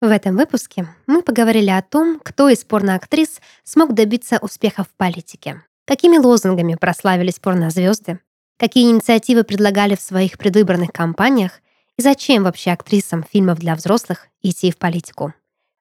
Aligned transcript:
В 0.00 0.10
этом 0.12 0.36
выпуске 0.36 0.86
мы 1.08 1.22
поговорили 1.22 1.70
о 1.70 1.82
том, 1.82 2.20
кто 2.22 2.48
из 2.48 2.62
порноактрис 2.62 3.40
смог 3.64 3.94
добиться 3.94 4.38
успеха 4.40 4.84
в 4.84 4.90
политике, 4.90 5.62
какими 5.86 6.18
лозунгами 6.18 6.76
прославились 6.76 7.40
порнозвезды, 7.40 8.20
какие 8.58 8.90
инициативы 8.92 9.42
предлагали 9.42 9.96
в 9.96 10.00
своих 10.00 10.38
предвыборных 10.38 10.92
кампаниях 10.92 11.60
и 11.96 12.02
зачем 12.02 12.44
вообще 12.44 12.70
актрисам 12.70 13.24
фильмов 13.24 13.58
для 13.58 13.74
взрослых 13.74 14.28
идти 14.40 14.70
в 14.70 14.76
политику. 14.76 15.34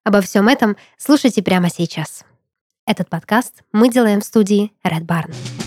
Обо 0.03 0.21
всем 0.21 0.47
этом 0.47 0.77
слушайте 0.97 1.43
прямо 1.43 1.69
сейчас. 1.69 2.25
Этот 2.87 3.09
подкаст 3.09 3.61
мы 3.71 3.89
делаем 3.89 4.21
в 4.21 4.25
студии 4.25 4.71
Red 4.83 5.05
Barn. 5.05 5.66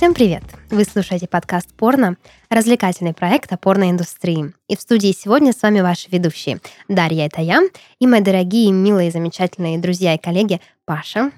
Всем 0.00 0.14
привет! 0.14 0.42
Вы 0.70 0.84
слушаете 0.84 1.28
подкаст 1.28 1.74
«Порно», 1.74 2.16
развлекательный 2.48 3.12
проект 3.12 3.52
о 3.52 3.58
порноиндустрии. 3.58 4.54
И 4.66 4.74
в 4.74 4.80
студии 4.80 5.12
сегодня 5.12 5.52
с 5.52 5.60
вами 5.60 5.82
ваши 5.82 6.08
ведущие. 6.10 6.58
Дарья— 6.88 7.26
это 7.26 7.42
я, 7.42 7.60
и 7.98 8.06
мои 8.06 8.22
дорогие, 8.22 8.72
милые, 8.72 9.10
замечательные 9.10 9.78
друзья 9.78 10.14
и 10.14 10.18
коллеги 10.18 10.62
Паша. 10.86 11.32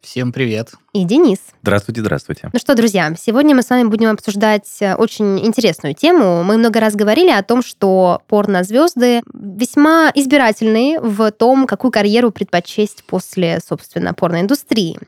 Всем 0.00 0.32
привет. 0.32 0.72
И 0.92 1.04
Денис. 1.04 1.38
Здравствуйте, 1.62 2.00
здравствуйте. 2.00 2.50
Ну 2.52 2.58
что, 2.58 2.74
друзья, 2.74 3.14
сегодня 3.16 3.54
мы 3.54 3.62
с 3.62 3.70
вами 3.70 3.86
будем 3.86 4.08
обсуждать 4.08 4.68
э, 4.80 4.96
очень 4.96 5.38
интересную 5.38 5.94
тему. 5.94 6.42
Мы 6.42 6.56
много 6.56 6.80
раз 6.80 6.96
говорили 6.96 7.30
о 7.30 7.44
том, 7.44 7.62
что 7.62 8.22
порнозвезды 8.26 9.22
весьма 9.32 10.10
избирательные 10.12 10.98
в 10.98 11.30
том, 11.30 11.68
какую 11.68 11.92
карьеру 11.92 12.32
предпочесть 12.32 13.04
после, 13.04 13.60
собственно, 13.64 14.14
порноиндустрии. 14.14 14.98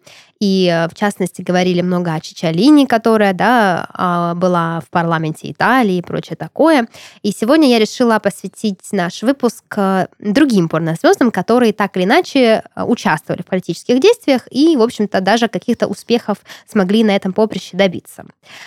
И, 0.42 0.66
э, 0.66 0.88
в 0.88 0.94
частности, 0.96 1.40
говорили 1.40 1.82
много 1.82 2.12
о 2.14 2.20
Чичалине, 2.20 2.88
которая 2.88 3.32
да, 3.32 3.86
а, 3.94 4.34
была 4.34 4.80
в 4.80 4.90
парламенте 4.90 5.52
Италии 5.52 5.98
и 5.98 6.02
прочее 6.02 6.34
такое. 6.36 6.88
И 7.22 7.30
сегодня 7.30 7.68
я 7.68 7.78
решила 7.78 8.18
посвятить 8.18 8.80
наш 8.90 9.22
выпуск 9.22 9.62
э, 9.76 10.08
другим 10.18 10.68
порнозвездам, 10.68 11.30
которые 11.30 11.72
так 11.72 11.96
или 11.96 12.02
иначе 12.02 12.64
участвовали 12.74 13.42
в 13.42 13.46
политических 13.46 14.00
действиях 14.00 14.48
и, 14.50 14.76
в 14.76 14.82
общем-то, 14.82 15.20
даже 15.20 15.46
какие 15.46 15.71
каких-то 15.72 15.86
успехов 15.86 16.38
смогли 16.70 17.04
на 17.04 17.16
этом 17.16 17.32
поприще 17.32 17.76
добиться. 17.76 18.24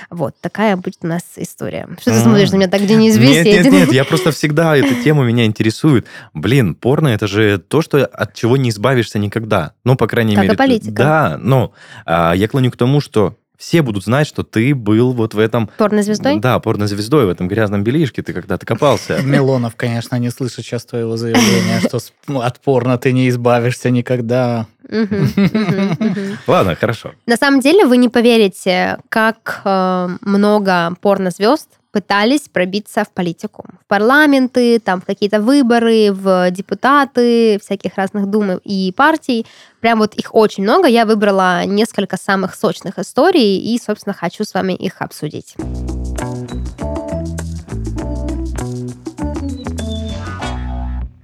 Вот, 0.10 0.36
такая 0.42 0.76
будет 0.76 0.98
у 1.02 1.08
нас 1.08 1.22
история. 1.36 1.88
Что 2.02 2.12
ты 2.12 2.20
смотришь 2.20 2.52
на 2.52 2.56
меня 2.58 2.68
так, 2.68 2.82
где 2.82 2.96
неизвестие? 2.96 3.44
Нет, 3.44 3.66
нет, 3.66 3.74
нет, 3.74 3.94
я 3.94 4.04
просто 4.04 4.32
всегда, 4.32 4.76
эта 4.76 5.04
тема 5.04 5.24
меня 5.24 5.46
интересует. 5.46 6.08
Блин, 6.34 6.76
порно 6.76 7.10
это 7.10 7.28
же 7.28 7.60
то, 7.60 7.82
что 7.82 8.06
от 8.06 8.34
чего 8.34 8.58
не 8.58 8.70
избавишься 8.70 9.20
никогда. 9.20 9.74
Ну, 9.84 9.96
по 9.96 10.08
крайней 10.08 10.36
как 10.36 10.44
мере. 10.44 10.54
И 10.54 10.58
политика. 10.58 10.96
Да, 10.96 11.38
но 11.40 11.74
а, 12.06 12.34
я 12.34 12.48
клоню 12.48 12.72
к 12.72 12.78
тому, 12.78 13.02
что 13.02 13.36
все 13.58 13.82
будут 13.82 14.04
знать, 14.04 14.28
что 14.28 14.44
ты 14.44 14.76
был 14.76 15.14
вот 15.14 15.34
в 15.34 15.40
этом... 15.40 15.70
Порнозвездой? 15.78 16.40
Да, 16.40 16.60
порнозвездой, 16.60 17.26
в 17.26 17.30
этом 17.30 17.48
грязном 17.48 17.84
бельишке 17.84 18.22
ты 18.22 18.34
когда-то 18.34 18.66
копался. 18.66 19.22
Милонов, 19.24 19.76
конечно, 19.76 20.16
не 20.18 20.30
слышит 20.30 20.66
сейчас 20.66 20.86
твоего 20.86 21.18
заявления, 21.18 21.80
что 21.80 22.00
от 22.42 22.60
порно 22.62 22.98
ты 22.98 23.12
не 23.12 23.30
избавишься 23.30 23.90
никогда. 23.90 24.68
Ладно, 26.48 26.76
хорошо. 26.76 27.14
На 27.26 27.38
самом 27.38 27.60
деле 27.60 27.86
вы 27.86 27.98
не 27.98 28.10
поверите, 28.10 29.00
как 29.10 29.62
э, 29.66 30.10
много 30.22 30.96
порнозвезд 31.02 31.70
пытались 31.96 32.50
пробиться 32.50 33.06
в 33.06 33.10
политику, 33.10 33.64
в 33.82 33.88
парламенты, 33.88 34.80
там, 34.80 35.00
в 35.00 35.06
какие-то 35.06 35.40
выборы, 35.40 36.12
в 36.12 36.52
депутаты 36.52 37.58
всяких 37.64 37.96
разных 37.96 38.26
дум 38.26 38.60
и 38.66 38.92
партий. 38.92 39.46
Прям 39.80 40.00
вот 40.00 40.14
их 40.16 40.36
очень 40.36 40.64
много. 40.64 40.90
Я 40.90 41.06
выбрала 41.06 41.64
несколько 41.64 42.18
самых 42.18 42.54
сочных 42.54 43.00
историй 43.00 43.60
и, 43.60 43.80
собственно, 43.80 44.14
хочу 44.14 44.44
с 44.44 44.54
вами 44.54 44.74
их 44.74 45.02
обсудить. 45.02 45.56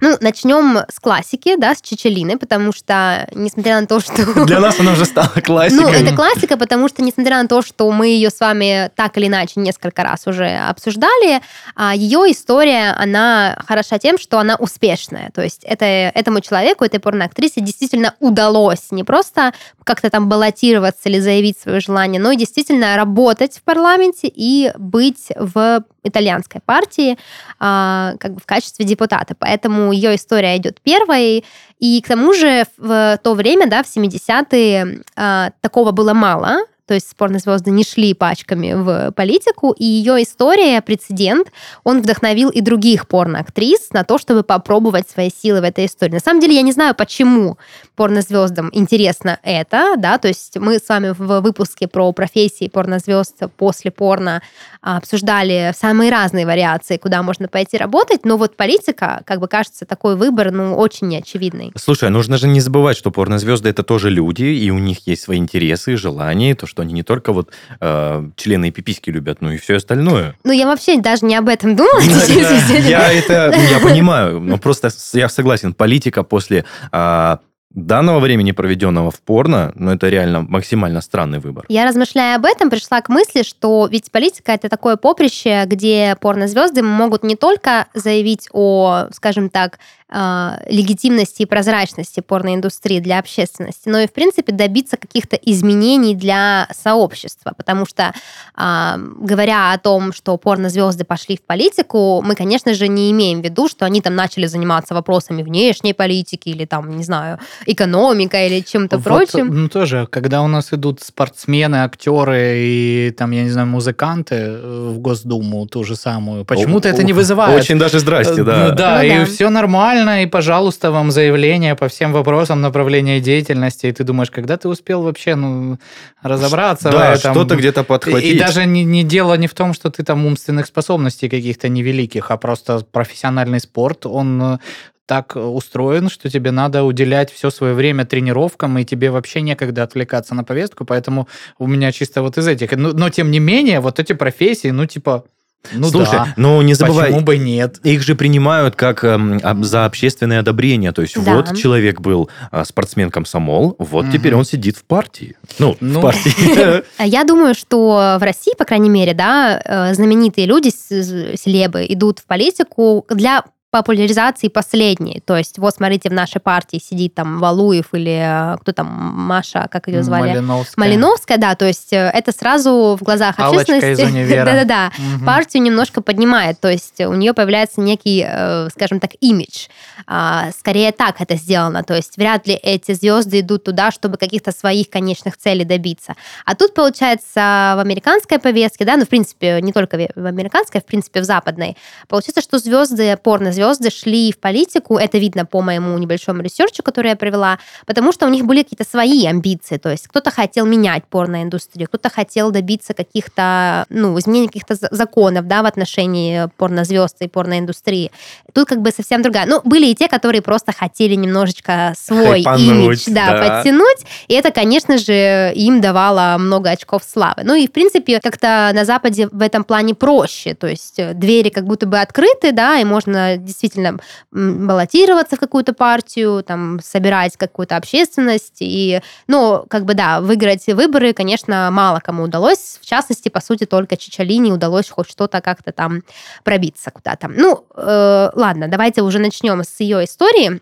Ну, 0.02 0.16
начнем 0.20 0.78
с 0.88 0.98
классики, 0.98 1.54
да, 1.56 1.76
с 1.76 1.80
Чечелины, 1.80 2.36
потому 2.36 2.72
что, 2.72 3.28
несмотря 3.32 3.80
на 3.80 3.86
то, 3.86 4.00
что... 4.00 4.44
Для 4.46 4.58
нас 4.58 4.80
она 4.80 4.94
уже 4.94 5.04
стала 5.04 5.28
классикой. 5.28 5.80
Ну, 5.80 5.88
это 5.88 6.12
классика, 6.12 6.56
потому 6.56 6.88
что, 6.88 7.02
несмотря 7.02 7.40
на 7.40 7.46
то, 7.46 7.62
что 7.62 7.88
мы 7.92 8.08
ее 8.08 8.30
с 8.30 8.40
вами 8.40 8.90
так 8.96 9.16
или 9.16 9.28
иначе 9.28 9.60
несколько 9.60 10.02
раз 10.02 10.26
уже 10.26 10.48
обсуждали, 10.56 11.40
а, 11.76 11.94
ее 11.94 12.32
история, 12.32 12.96
она 12.98 13.56
хороша 13.64 14.00
тем, 14.00 14.18
что 14.18 14.40
она 14.40 14.56
успешная. 14.56 15.30
То 15.30 15.40
есть 15.40 15.62
это, 15.62 15.84
этому 15.84 16.40
человеку, 16.40 16.84
этой 16.84 16.98
порноактрисе 16.98 17.60
действительно 17.60 18.16
удалось 18.18 18.90
не 18.90 19.04
просто 19.04 19.52
как-то 19.84 20.10
там 20.10 20.28
баллотироваться 20.28 21.08
или 21.10 21.20
заявить 21.20 21.60
свое 21.60 21.78
желание, 21.78 22.20
но 22.20 22.32
и 22.32 22.36
действительно 22.36 22.96
работать 22.96 23.58
в 23.58 23.62
парламенте 23.62 24.26
и 24.26 24.72
быть 24.76 25.28
в 25.36 25.84
итальянской 26.02 26.60
партии 26.60 27.16
а, 27.60 28.14
как 28.18 28.34
бы 28.34 28.40
в 28.40 28.46
качестве 28.46 28.84
депутата. 28.84 29.34
Поэтому 29.38 29.91
ее 29.92 30.16
история 30.16 30.56
идет 30.56 30.80
первой. 30.82 31.44
И 31.78 32.00
к 32.00 32.08
тому 32.08 32.32
же 32.32 32.64
в 32.76 33.18
то 33.22 33.34
время, 33.34 33.66
да, 33.66 33.82
в 33.82 33.86
70-е 33.86 35.02
а, 35.16 35.50
такого 35.60 35.90
было 35.92 36.14
мало 36.14 36.58
то 36.92 36.96
есть 36.96 37.08
спорные 37.08 37.40
звезды 37.40 37.70
не 37.70 37.84
шли 37.84 38.12
пачками 38.12 38.74
в 38.74 39.12
политику, 39.12 39.72
и 39.72 39.82
ее 39.82 40.22
история, 40.22 40.82
прецедент, 40.82 41.50
он 41.84 42.02
вдохновил 42.02 42.50
и 42.50 42.60
других 42.60 43.08
порноактрис 43.08 43.94
на 43.94 44.04
то, 44.04 44.18
чтобы 44.18 44.42
попробовать 44.42 45.08
свои 45.08 45.30
силы 45.30 45.62
в 45.62 45.64
этой 45.64 45.86
истории. 45.86 46.12
На 46.12 46.20
самом 46.20 46.40
деле 46.40 46.56
я 46.56 46.60
не 46.60 46.72
знаю, 46.72 46.94
почему 46.94 47.56
порнозвездам 47.96 48.68
интересно 48.74 49.38
это, 49.42 49.94
да, 49.96 50.18
то 50.18 50.28
есть 50.28 50.58
мы 50.58 50.78
с 50.78 50.86
вами 50.86 51.14
в 51.16 51.40
выпуске 51.40 51.88
про 51.88 52.12
профессии 52.12 52.68
порнозвезд 52.68 53.44
после 53.56 53.90
порно 53.90 54.42
обсуждали 54.82 55.72
самые 55.74 56.10
разные 56.10 56.44
вариации, 56.44 56.98
куда 56.98 57.22
можно 57.22 57.48
пойти 57.48 57.78
работать, 57.78 58.26
но 58.26 58.36
вот 58.36 58.56
политика, 58.56 59.22
как 59.24 59.40
бы 59.40 59.48
кажется, 59.48 59.86
такой 59.86 60.16
выбор, 60.16 60.50
ну, 60.50 60.76
очень 60.76 61.08
неочевидный. 61.08 61.72
Слушай, 61.76 62.10
нужно 62.10 62.36
же 62.36 62.48
не 62.48 62.60
забывать, 62.60 62.98
что 62.98 63.10
порнозвезды 63.10 63.70
это 63.70 63.82
тоже 63.82 64.10
люди, 64.10 64.44
и 64.44 64.70
у 64.70 64.78
них 64.78 65.06
есть 65.06 65.22
свои 65.22 65.38
интересы, 65.38 65.96
желания, 65.96 66.54
то, 66.54 66.66
что 66.66 66.81
они 66.82 66.92
не 66.92 67.02
только 67.02 67.32
вот 67.32 67.50
э, 67.80 68.28
члены 68.36 68.68
и 68.68 68.70
пиписьки 68.70 69.10
любят, 69.10 69.40
но 69.40 69.52
и 69.52 69.56
все 69.56 69.76
остальное. 69.76 70.36
Ну, 70.44 70.52
я 70.52 70.66
вообще 70.66 71.00
даже 71.00 71.24
не 71.24 71.36
об 71.36 71.48
этом 71.48 71.76
думала. 71.76 72.00
Я 72.02 73.12
это, 73.12 73.54
я 73.70 73.80
понимаю, 73.80 74.40
но 74.40 74.58
просто 74.58 74.90
я 75.12 75.28
согласен, 75.28 75.72
политика 75.72 76.22
после 76.22 76.64
а, 76.90 77.40
данного 77.74 78.20
времени, 78.20 78.52
проведенного 78.52 79.10
в 79.10 79.20
порно, 79.20 79.72
ну, 79.74 79.90
это 79.90 80.08
реально 80.08 80.42
максимально 80.42 81.00
странный 81.00 81.38
выбор. 81.38 81.64
Я, 81.68 81.86
размышляя 81.86 82.36
об 82.36 82.44
этом, 82.44 82.70
пришла 82.70 83.00
к 83.00 83.08
мысли, 83.08 83.42
что 83.42 83.88
ведь 83.90 84.10
политика— 84.10 84.52
это 84.52 84.68
такое 84.68 84.96
поприще, 84.96 85.64
где 85.66 86.16
порнозвезды 86.20 86.82
могут 86.82 87.22
не 87.22 87.36
только 87.36 87.86
заявить 87.94 88.48
о, 88.52 89.06
скажем 89.12 89.48
так, 89.48 89.78
э, 90.12 90.50
легитимности 90.68 91.42
и 91.42 91.46
прозрачности 91.46 92.20
порноиндустрии 92.20 93.00
для 93.00 93.18
общественности, 93.18 93.88
но 93.88 94.00
и, 94.00 94.06
в 94.06 94.12
принципе, 94.12 94.52
добиться 94.52 94.96
каких-то 94.96 95.36
изменений 95.36 96.14
для 96.14 96.68
сообщества. 96.72 97.52
Потому 97.56 97.86
что, 97.86 98.12
э, 98.56 98.94
говоря 98.98 99.72
о 99.72 99.78
том, 99.78 100.12
что 100.12 100.36
порнозвезды 100.36 101.04
пошли 101.04 101.36
в 101.36 101.42
политику, 101.42 102.22
мы, 102.22 102.34
конечно 102.34 102.74
же, 102.74 102.88
не 102.88 103.10
имеем 103.10 103.40
в 103.40 103.44
виду, 103.44 103.68
что 103.68 103.86
они 103.86 104.00
там 104.00 104.14
начали 104.14 104.46
заниматься 104.46 104.94
вопросами 104.94 105.42
внешней 105.42 105.94
политики 105.94 106.50
или 106.50 106.64
там, 106.64 106.96
не 106.96 107.04
знаю, 107.04 107.38
экономика 107.66 108.46
или 108.46 108.60
чем-то 108.60 108.98
вот, 108.98 109.04
прочим. 109.04 109.48
Ну, 109.48 109.68
тоже, 109.68 110.06
когда 110.10 110.42
у 110.42 110.48
нас 110.48 110.72
идут 110.72 111.00
спортсмены, 111.02 111.76
актеры 111.76 112.58
и 112.58 113.14
там, 113.16 113.30
я 113.30 113.42
не 113.42 113.50
знаю, 113.50 113.68
музыканты 113.68 114.34
э, 114.34 114.88
в 114.90 114.98
Госдуму, 114.98 115.66
ту 115.66 115.84
же 115.84 115.96
самую, 115.96 116.44
почему-то 116.44 116.88
это 116.88 117.02
не 117.02 117.12
вызывает. 117.12 117.58
Очень 117.58 117.78
даже 117.78 117.98
здрасте, 117.98 118.42
да. 118.44 118.68
Ну, 118.68 118.74
да, 118.74 118.98
ну, 118.98 119.02
и 119.04 119.18
да. 119.18 119.24
все 119.24 119.50
нормально 119.50 120.01
нормально, 120.02 120.22
и, 120.22 120.26
пожалуйста, 120.26 120.90
вам 120.90 121.10
заявление 121.10 121.74
по 121.74 121.88
всем 121.88 122.12
вопросам 122.12 122.60
направления 122.60 123.20
деятельности, 123.20 123.86
и 123.86 123.92
ты 123.92 124.04
думаешь, 124.04 124.30
когда 124.30 124.56
ты 124.56 124.68
успел 124.68 125.02
вообще 125.02 125.34
ну, 125.34 125.78
разобраться 126.22 126.90
да, 126.90 127.14
в 127.14 127.18
этом? 127.18 127.34
что-то 127.34 127.56
где-то 127.56 127.84
подхватить. 127.84 128.32
И, 128.32 128.34
и 128.34 128.38
даже 128.38 128.66
не, 128.66 128.84
не 128.84 129.04
дело 129.04 129.34
не 129.36 129.46
в 129.46 129.54
том, 129.54 129.74
что 129.74 129.90
ты 129.90 130.02
там 130.02 130.26
умственных 130.26 130.66
способностей 130.66 131.28
каких-то 131.28 131.68
невеликих, 131.68 132.30
а 132.30 132.36
просто 132.36 132.84
профессиональный 132.90 133.60
спорт, 133.60 134.06
он 134.06 134.42
э, 134.42 134.58
так 135.06 135.36
устроен, 135.36 136.08
что 136.08 136.30
тебе 136.30 136.50
надо 136.50 136.84
уделять 136.84 137.32
все 137.32 137.50
свое 137.50 137.74
время 137.74 138.04
тренировкам, 138.04 138.78
и 138.78 138.84
тебе 138.84 139.10
вообще 139.10 139.40
некогда 139.40 139.82
отвлекаться 139.82 140.34
на 140.34 140.44
повестку, 140.44 140.84
поэтому 140.84 141.28
у 141.58 141.66
меня 141.66 141.92
чисто 141.92 142.22
вот 142.22 142.38
из 142.38 142.46
этих. 142.46 142.72
Но, 142.76 142.92
но 142.92 143.10
тем 143.10 143.30
не 143.30 143.40
менее, 143.40 143.80
вот 143.80 143.98
эти 143.98 144.12
профессии, 144.12 144.68
ну, 144.68 144.86
типа, 144.86 145.24
ну 145.72 145.88
Слушай, 145.88 146.12
да. 146.12 146.34
но 146.36 146.62
не 146.62 146.74
забывай, 146.74 147.06
почему 147.06 147.20
бы 147.20 147.38
нет? 147.38 147.78
Их 147.84 148.02
же 148.02 148.14
принимают 148.14 148.76
как 148.76 149.04
э, 149.04 149.18
за 149.62 149.84
общественное 149.84 150.40
одобрение. 150.40 150.92
То 150.92 151.02
есть 151.02 151.22
да. 151.22 151.36
вот 151.36 151.56
человек 151.56 152.00
был 152.00 152.28
э, 152.50 152.64
спортсмен-комсомол, 152.64 153.76
вот 153.78 154.04
угу. 154.04 154.12
теперь 154.12 154.34
он 154.34 154.44
сидит 154.44 154.76
в 154.76 154.84
партии. 154.84 155.36
Ну, 155.58 155.76
ну. 155.80 156.00
в 156.00 156.02
партии. 156.02 156.82
Я 157.04 157.24
думаю, 157.24 157.54
что 157.54 158.16
в 158.18 158.22
России, 158.22 158.54
по 158.56 158.64
крайней 158.64 158.90
мере, 158.90 159.14
да, 159.14 159.60
э, 159.64 159.94
знаменитые 159.94 160.46
люди, 160.46 160.70
селебы, 160.70 161.86
идут 161.88 162.18
в 162.18 162.24
политику 162.24 163.06
для 163.08 163.44
популяризации 163.72 164.48
последней. 164.48 165.22
То 165.24 165.34
есть, 165.34 165.58
вот 165.58 165.74
смотрите, 165.74 166.10
в 166.10 166.12
нашей 166.12 166.42
партии 166.42 166.76
сидит 166.78 167.14
там 167.14 167.38
Валуев 167.40 167.86
или 167.94 168.52
э, 168.54 168.58
кто 168.58 168.72
там, 168.72 168.86
Маша, 168.86 169.66
как 169.70 169.88
ее 169.88 170.02
звали? 170.02 170.28
Малиновская. 170.28 170.74
Малиновская, 170.86 171.38
да, 171.38 171.54
то 171.54 171.64
есть 171.66 171.90
э, 171.94 172.10
это 172.12 172.32
сразу 172.32 172.98
в 173.00 173.02
глазах 173.02 173.40
Аллочка 173.40 173.76
общественности 173.76 174.34
да-да-да, 174.44 174.92
Мгм. 174.98 175.24
партию 175.24 175.62
немножко 175.62 176.02
поднимает, 176.02 176.60
то 176.60 176.70
есть 176.70 177.00
у 177.00 177.14
нее 177.14 177.32
появляется 177.32 177.80
некий, 177.80 178.22
э, 178.28 178.68
скажем 178.74 179.00
так, 179.00 179.12
имидж. 179.20 179.68
А, 180.06 180.50
Скорее 180.58 180.92
так 180.92 181.22
это 181.22 181.36
сделано, 181.36 181.82
то 181.82 181.94
есть 181.94 182.18
вряд 182.18 182.46
ли 182.46 182.52
эти 182.54 182.92
звезды 182.92 183.40
идут 183.40 183.64
туда, 183.64 183.90
чтобы 183.90 184.18
каких-то 184.18 184.52
своих 184.52 184.90
конечных 184.90 185.38
целей 185.38 185.64
добиться. 185.64 186.14
А 186.44 186.54
тут, 186.54 186.74
получается, 186.74 187.72
в 187.76 187.78
американской 187.78 188.38
повестке, 188.38 188.84
да, 188.84 188.98
ну, 188.98 189.06
в 189.06 189.08
принципе, 189.08 189.62
не 189.62 189.72
только 189.72 189.96
в 189.96 190.02
в 190.14 190.26
американской, 190.26 190.82
в 190.82 190.84
принципе, 190.84 191.22
в 191.22 191.24
западной, 191.24 191.78
получается, 192.06 192.42
что 192.42 192.58
звезды, 192.58 193.16
порнозвезды 193.16 193.61
шли 193.90 194.32
в 194.32 194.38
политику, 194.38 194.96
это 194.96 195.18
видно 195.18 195.46
по 195.46 195.62
моему 195.62 195.96
небольшому 195.98 196.42
ресерчу, 196.42 196.82
который 196.82 197.08
я 197.08 197.16
провела, 197.16 197.58
потому 197.86 198.12
что 198.12 198.26
у 198.26 198.28
них 198.28 198.44
были 198.44 198.62
какие-то 198.62 198.84
свои 198.88 199.26
амбиции, 199.26 199.78
то 199.78 199.90
есть 199.90 200.08
кто-то 200.08 200.30
хотел 200.30 200.66
менять 200.66 201.04
порноиндустрию, 201.08 201.88
кто-то 201.88 202.10
хотел 202.10 202.50
добиться 202.50 202.94
каких-то, 202.94 203.86
ну, 203.88 204.18
изменения 204.18 204.48
каких-то 204.48 204.74
за- 204.74 204.88
законов, 204.90 205.46
да, 205.46 205.62
в 205.62 205.66
отношении 205.66 206.48
порнозвезд 206.56 207.16
и 207.20 207.28
порноиндустрии. 207.28 208.10
Тут 208.52 208.68
как 208.68 208.80
бы 208.80 208.90
совсем 208.90 209.22
другая. 209.22 209.46
Ну, 209.46 209.60
были 209.64 209.86
и 209.86 209.94
те, 209.94 210.08
которые 210.08 210.42
просто 210.42 210.72
хотели 210.72 211.14
немножечко 211.14 211.94
свой 211.96 212.42
Хайпануть, 212.42 212.68
имидж, 212.68 213.04
да, 213.08 213.30
да. 213.30 213.56
подтянуть, 213.56 214.06
и 214.28 214.34
это, 214.34 214.50
конечно 214.50 214.98
же, 214.98 215.52
им 215.54 215.80
давало 215.80 216.36
много 216.38 216.70
очков 216.70 217.02
славы. 217.04 217.42
Ну 217.44 217.54
и, 217.54 217.66
в 217.66 217.72
принципе, 217.72 218.20
как-то 218.20 218.70
на 218.74 218.84
Западе 218.84 219.28
в 219.30 219.40
этом 219.40 219.64
плане 219.64 219.94
проще, 219.94 220.54
то 220.54 220.66
есть 220.66 220.96
двери 221.14 221.48
как 221.48 221.64
будто 221.64 221.86
бы 221.86 221.98
открыты, 221.98 222.52
да, 222.52 222.78
и 222.78 222.84
можно 222.84 223.36
действительно 223.52 223.98
баллотироваться 224.30 225.36
в 225.36 225.40
какую-то 225.40 225.72
партию, 225.72 226.42
там, 226.42 226.80
собирать 226.82 227.36
какую-то 227.36 227.76
общественность, 227.76 228.58
и, 228.60 229.00
ну, 229.26 229.64
как 229.68 229.84
бы, 229.84 229.94
да, 229.94 230.20
выиграть 230.20 230.66
выборы, 230.66 231.12
конечно, 231.12 231.70
мало 231.70 232.00
кому 232.00 232.24
удалось, 232.24 232.78
в 232.80 232.86
частности, 232.86 233.28
по 233.28 233.40
сути, 233.40 233.64
только 233.64 233.96
Чичалине 233.96 234.52
удалось 234.52 234.88
хоть 234.88 235.10
что-то 235.10 235.40
как-то 235.40 235.72
там 235.72 236.02
пробиться 236.44 236.90
куда-то. 236.90 237.28
Ну, 237.28 237.64
э, 237.76 238.30
ладно, 238.34 238.68
давайте 238.68 239.02
уже 239.02 239.18
начнем 239.18 239.62
с 239.62 239.80
ее 239.80 240.04
истории. 240.04 240.60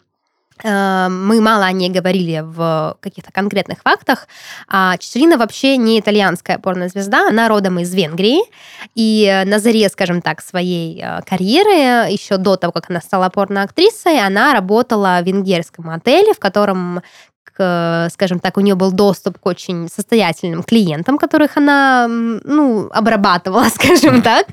Э, 0.64 1.08
Мы 1.08 1.40
мало 1.40 1.64
о 1.66 1.72
ней 1.72 1.90
говорили 1.90 2.42
в 2.44 2.96
каких-то 3.00 3.32
конкретных 3.32 3.82
фактах. 3.82 4.28
А 4.68 4.96
Чичерина 4.98 5.36
вообще 5.36 5.76
не 5.76 6.00
итальянская 6.00 6.58
порнозвезда, 6.58 7.28
она 7.28 7.48
родом 7.48 7.78
из 7.78 7.94
Венгрии. 7.94 8.40
И 8.94 9.42
на 9.46 9.58
заре, 9.58 9.88
скажем 9.88 10.22
так, 10.22 10.40
своей 10.42 11.00
э, 11.02 11.20
карьеры, 11.26 12.10
еще 12.10 12.36
до 12.36 12.56
того, 12.56 12.72
как 12.72 12.90
она 12.90 13.00
стала 13.00 13.28
порноактрисой, 13.28 14.20
она 14.20 14.52
работала 14.52 15.20
в 15.22 15.26
венгерском 15.26 15.90
отеле, 15.90 16.34
в 16.34 16.38
котором 16.38 17.02
скажем 18.12 18.40
так, 18.40 18.56
у 18.56 18.60
нее 18.60 18.74
был 18.74 18.92
доступ 18.92 19.38
к 19.38 19.46
очень 19.46 19.88
состоятельным 19.88 20.62
клиентам, 20.62 21.18
которых 21.18 21.56
она, 21.56 22.06
ну, 22.08 22.88
обрабатывала, 22.92 23.64
скажем 23.74 24.22
так. 24.22 24.46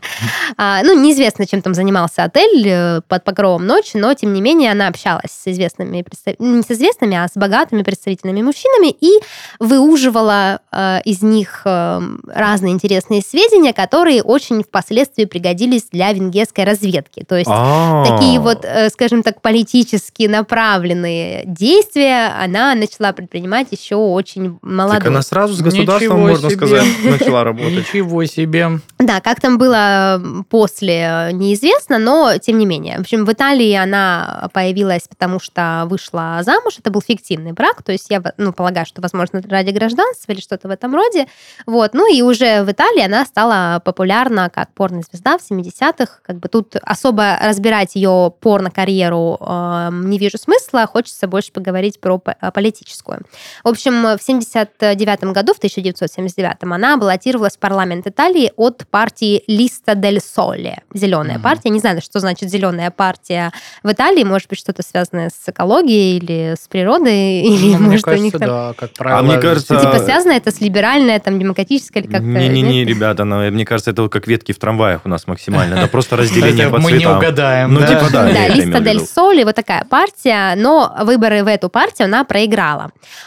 А, 0.57 0.81
ну, 0.83 1.00
неизвестно, 1.00 1.45
чем 1.45 1.62
там 1.62 1.74
занимался 1.74 2.24
отель 2.24 2.68
э, 2.68 3.01
под 3.07 3.24
покровом 3.24 3.65
ночи, 3.65 3.98
но, 3.98 4.13
тем 4.13 4.33
не 4.33 4.42
менее, 4.42 4.71
она 4.71 4.88
общалась 4.88 5.31
с 5.31 5.48
известными, 5.48 6.06
ну, 6.39 6.57
не 6.57 6.62
с 6.62 6.71
известными, 6.71 7.15
а 7.18 7.27
с 7.27 7.36
богатыми 7.36 7.83
представительными 7.83 8.42
мужчинами 8.42 8.95
и 9.00 9.19
выуживала 9.59 10.62
э, 10.71 11.01
из 11.04 11.21
них 11.21 11.62
э, 11.65 12.01
разные 12.27 12.74
интересные 12.74 13.21
сведения, 13.21 13.74
которые 13.74 14.24
очень 14.24 14.63
впоследствии 14.63 15.25
пригодились 15.25 15.88
для 15.92 16.12
венгерской 16.13 16.63
разведки. 16.63 17.24
То 17.27 17.36
есть 17.36 17.50
А. 17.51 18.06
такие 18.06 18.39
вот, 18.39 18.63
э, 18.63 18.89
скажем 18.89 19.24
так, 19.24 19.42
политически 19.42 20.24
направленные 20.24 21.44
действия 21.45 22.33
она 22.39 22.75
начала 22.75 22.96
предпринимать 23.13 23.67
еще 23.71 23.95
очень 23.95 24.59
молодой. 24.61 24.99
Так 24.99 25.07
она 25.07 25.21
сразу 25.21 25.53
с 25.53 25.61
государством, 25.61 26.17
Ничего 26.17 26.17
можно 26.17 26.49
себе. 26.49 26.57
сказать, 26.57 26.85
начала 27.03 27.44
работать. 27.44 27.73
Ничего 27.73 28.25
себе. 28.25 28.79
Да, 28.99 29.21
как 29.21 29.39
там 29.41 29.57
было 29.57 30.21
после, 30.49 31.29
неизвестно, 31.33 31.97
но 31.99 32.38
тем 32.38 32.57
не 32.57 32.65
менее. 32.65 32.97
В 32.97 33.01
общем, 33.01 33.25
в 33.25 33.31
Италии 33.31 33.73
она 33.73 34.49
появилась, 34.53 35.07
потому 35.07 35.39
что 35.39 35.85
вышла 35.88 36.39
замуж. 36.44 36.75
Это 36.79 36.91
был 36.91 37.01
фиктивный 37.01 37.53
брак, 37.53 37.83
то 37.83 37.91
есть 37.91 38.07
я 38.09 38.21
ну, 38.38 38.53
полагаю, 38.53 38.85
что, 38.85 39.01
возможно, 39.01 39.41
ради 39.49 39.71
гражданства 39.71 40.31
или 40.31 40.41
что-то 40.41 40.67
в 40.67 40.71
этом 40.71 40.94
роде. 40.94 41.27
Вот. 41.65 41.94
Ну 41.94 42.11
и 42.11 42.21
уже 42.21 42.63
в 42.63 42.71
Италии 42.71 43.03
она 43.03 43.25
стала 43.25 43.81
популярна 43.83 44.49
как 44.49 44.73
порнозвезда 44.73 45.38
в 45.38 45.51
70-х. 45.51 46.19
Как 46.25 46.39
бы 46.39 46.47
тут 46.49 46.75
особо 46.81 47.38
разбирать 47.41 47.95
ее 47.95 48.33
порно-карьеру 48.39 49.38
э, 49.39 49.89
не 49.91 50.17
вижу 50.17 50.38
смысла. 50.38 50.85
Хочется 50.88 51.27
больше 51.27 51.51
поговорить 51.51 51.99
про 51.99 52.17
по- 52.17 52.35
политическую. 52.87 53.21
В 53.63 53.67
общем, 53.69 54.17
в 54.17 54.21
79 54.21 55.23
году, 55.33 55.53
в 55.53 55.57
1979, 55.57 56.57
она 56.61 56.97
баллотировалась 56.97 57.55
в 57.55 57.59
парламент 57.59 58.07
Италии 58.07 58.51
от 58.55 58.85
партии 58.89 59.43
Листа 59.47 59.95
дель 59.95 60.21
Соле. 60.21 60.81
Зеленая 60.93 61.35
Мгм. 61.35 61.43
партия. 61.43 61.69
Не 61.69 61.79
знаю, 61.79 62.01
что 62.01 62.19
значит 62.19 62.49
зеленая 62.49 62.91
партия 62.91 63.51
в 63.83 63.91
Италии. 63.91 64.23
Может 64.23 64.49
быть, 64.49 64.59
что-то 64.59 64.83
связанное 64.83 65.29
с 65.29 65.49
экологией 65.49 66.17
или 66.17 66.55
с 66.59 66.67
природой. 66.67 67.41
Или, 67.47 67.73
Ну, 67.73 67.79
мне 67.79 67.89
может, 67.91 68.07
у 68.07 68.11
них 68.11 68.33
кажется, 68.33 68.39
там... 68.39 68.47
да, 68.49 68.73
как 68.77 68.91
правило. 68.93 69.19
А 69.19 69.23
мне 69.23 69.37
кажется, 69.37 69.79
Типа 69.79 69.99
связано 69.99 70.31
это 70.33 70.51
с 70.51 70.61
либеральной, 70.61 71.19
там, 71.19 71.39
демократической 71.39 71.99
или 71.99 72.07
как-то... 72.07 72.25
Не-не-не, 72.25 72.85
ребята, 72.85 73.23
ну, 73.23 73.49
мне 73.51 73.65
кажется, 73.65 73.91
это 73.91 74.07
как 74.09 74.27
ветки 74.27 74.51
в 74.51 74.59
трамваях 74.59 75.01
у 75.05 75.09
нас 75.09 75.27
максимально. 75.27 75.75
Это 75.75 75.87
просто 75.87 76.15
разделение 76.17 76.69
по 76.69 76.77
мы 76.79 76.91
не 76.91 76.99
цветам. 76.99 77.17
угадаем. 77.17 77.73
Ну, 77.73 77.79
да? 77.79 77.87
типа, 77.87 78.11
да. 78.11 78.31
Да, 78.31 78.47
Листа 78.47 78.79
Дель. 78.79 79.01
Соли, 79.01 79.43
вот 79.43 79.55
такая 79.55 79.85
партия, 79.85 80.55
но 80.55 80.95
выборы 81.03 81.43
в 81.43 81.47
эту 81.47 81.69
партию 81.69 82.05
она 82.05 82.23
проиграла. 82.23 82.66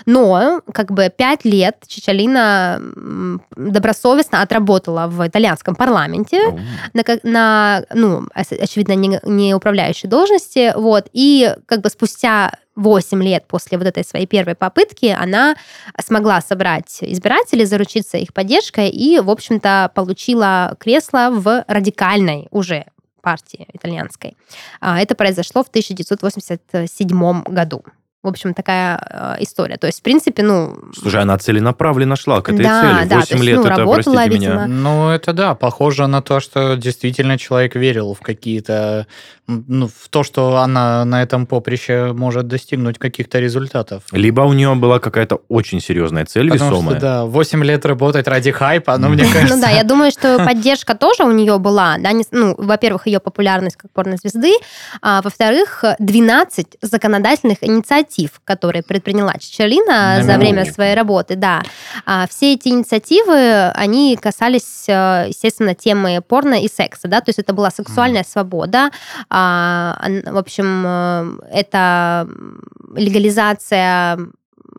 Но 0.06 0.60
как 0.72 0.92
бы 0.92 1.12
пять 1.14 1.44
лет 1.44 1.84
Чичалина 1.86 2.80
добросовестно 3.56 4.42
отработала 4.42 5.06
в 5.06 5.26
итальянском 5.26 5.74
парламенте 5.74 6.40
на, 6.92 7.02
на, 7.22 7.84
ну, 7.94 8.26
очевидно, 8.34 8.94
не, 8.94 9.20
не 9.24 9.54
управляющей 9.54 10.08
должности, 10.08 10.72
вот, 10.76 11.08
и 11.12 11.54
как 11.66 11.80
бы 11.80 11.90
спустя 11.90 12.52
8 12.76 13.22
лет 13.22 13.46
после 13.46 13.78
вот 13.78 13.86
этой 13.86 14.04
своей 14.04 14.26
первой 14.26 14.54
попытки 14.54 15.06
она 15.06 15.56
смогла 16.02 16.40
собрать 16.40 16.98
избирателей, 17.02 17.64
заручиться 17.66 18.16
их 18.16 18.32
поддержкой 18.32 18.88
и, 18.88 19.20
в 19.20 19.30
общем-то, 19.30 19.92
получила 19.94 20.76
кресло 20.78 21.28
в 21.30 21.64
радикальной 21.66 22.48
уже 22.50 22.86
партии 23.20 23.66
итальянской. 23.72 24.36
А, 24.80 25.00
Это 25.00 25.14
произошло 25.14 25.62
в 25.62 25.68
1987 25.68 27.42
году. 27.44 27.84
В 28.22 28.28
общем, 28.28 28.52
такая 28.52 29.00
э, 29.38 29.42
история. 29.42 29.78
То 29.78 29.86
есть, 29.86 30.00
в 30.00 30.02
принципе, 30.02 30.42
ну... 30.42 30.76
Слушай, 30.94 31.22
она 31.22 31.38
целенаправленно 31.38 32.16
шла 32.16 32.42
к 32.42 32.50
этой 32.50 32.64
Да, 32.64 32.82
цели. 32.98 33.08
да, 33.08 33.16
8 33.16 33.26
то 33.28 33.34
есть, 33.34 33.44
лет 33.46 33.56
ну, 33.56 33.62
это, 33.64 33.70
работала, 33.76 34.14
простите 34.14 34.28
видимо. 34.28 34.54
меня. 34.54 34.66
Ну, 34.66 35.08
это 35.08 35.32
да, 35.32 35.54
похоже 35.54 36.06
на 36.06 36.20
то, 36.20 36.38
что 36.40 36.76
действительно 36.76 37.38
человек 37.38 37.76
верил 37.76 38.12
в 38.12 38.20
какие-то, 38.20 39.06
ну, 39.46 39.88
в 39.88 40.10
то, 40.10 40.22
что 40.22 40.58
она 40.58 41.06
на 41.06 41.22
этом 41.22 41.46
поприще 41.46 42.12
может 42.12 42.46
достигнуть 42.46 42.98
каких-то 42.98 43.38
результатов. 43.40 44.02
Либо 44.12 44.42
у 44.42 44.52
нее 44.52 44.74
была 44.74 44.98
какая-то 44.98 45.40
очень 45.48 45.80
серьезная 45.80 46.26
цель 46.26 46.50
Потому 46.50 46.72
весомая. 46.72 46.96
что, 46.96 47.00
да, 47.00 47.24
8 47.24 47.64
лет 47.64 47.86
работать 47.86 48.28
ради 48.28 48.50
хайпа, 48.50 48.98
ну, 48.98 49.08
мне 49.08 49.24
кажется... 49.32 49.56
Ну 49.56 49.62
да, 49.62 49.70
я 49.70 49.82
думаю, 49.82 50.10
что 50.10 50.36
поддержка 50.44 50.94
тоже 50.94 51.24
у 51.24 51.32
нее 51.32 51.58
была. 51.58 51.96
Да, 51.98 52.12
не- 52.12 52.26
ну, 52.32 52.54
во-первых, 52.58 53.06
ее 53.06 53.18
популярность 53.18 53.76
как 53.76 53.90
порнозвезды, 53.92 54.52
а 55.00 55.22
во-вторых, 55.22 55.84
12 55.98 56.76
законодательных 56.82 57.62
инициатив, 57.62 58.09
которые 58.44 58.82
предприняла 58.82 59.34
Чичалина 59.38 60.16
На 60.18 60.22
за 60.22 60.36
время 60.38 60.60
минутку. 60.60 60.74
своей 60.74 60.94
работы, 60.94 61.36
да. 61.36 61.62
А 62.06 62.26
все 62.28 62.54
эти 62.54 62.68
инициативы, 62.68 63.70
они 63.70 64.16
касались, 64.16 64.88
э, 64.88 65.26
естественно, 65.28 65.74
темы 65.74 66.20
порно 66.26 66.54
и 66.54 66.68
секса, 66.68 67.08
да, 67.08 67.20
то 67.20 67.28
есть 67.30 67.38
это 67.38 67.52
была 67.52 67.70
сексуальная 67.70 68.24
свобода, 68.24 68.90
а, 69.28 69.96
в 70.26 70.36
общем, 70.36 70.84
э, 70.86 71.32
это 71.52 72.28
легализация 72.94 74.18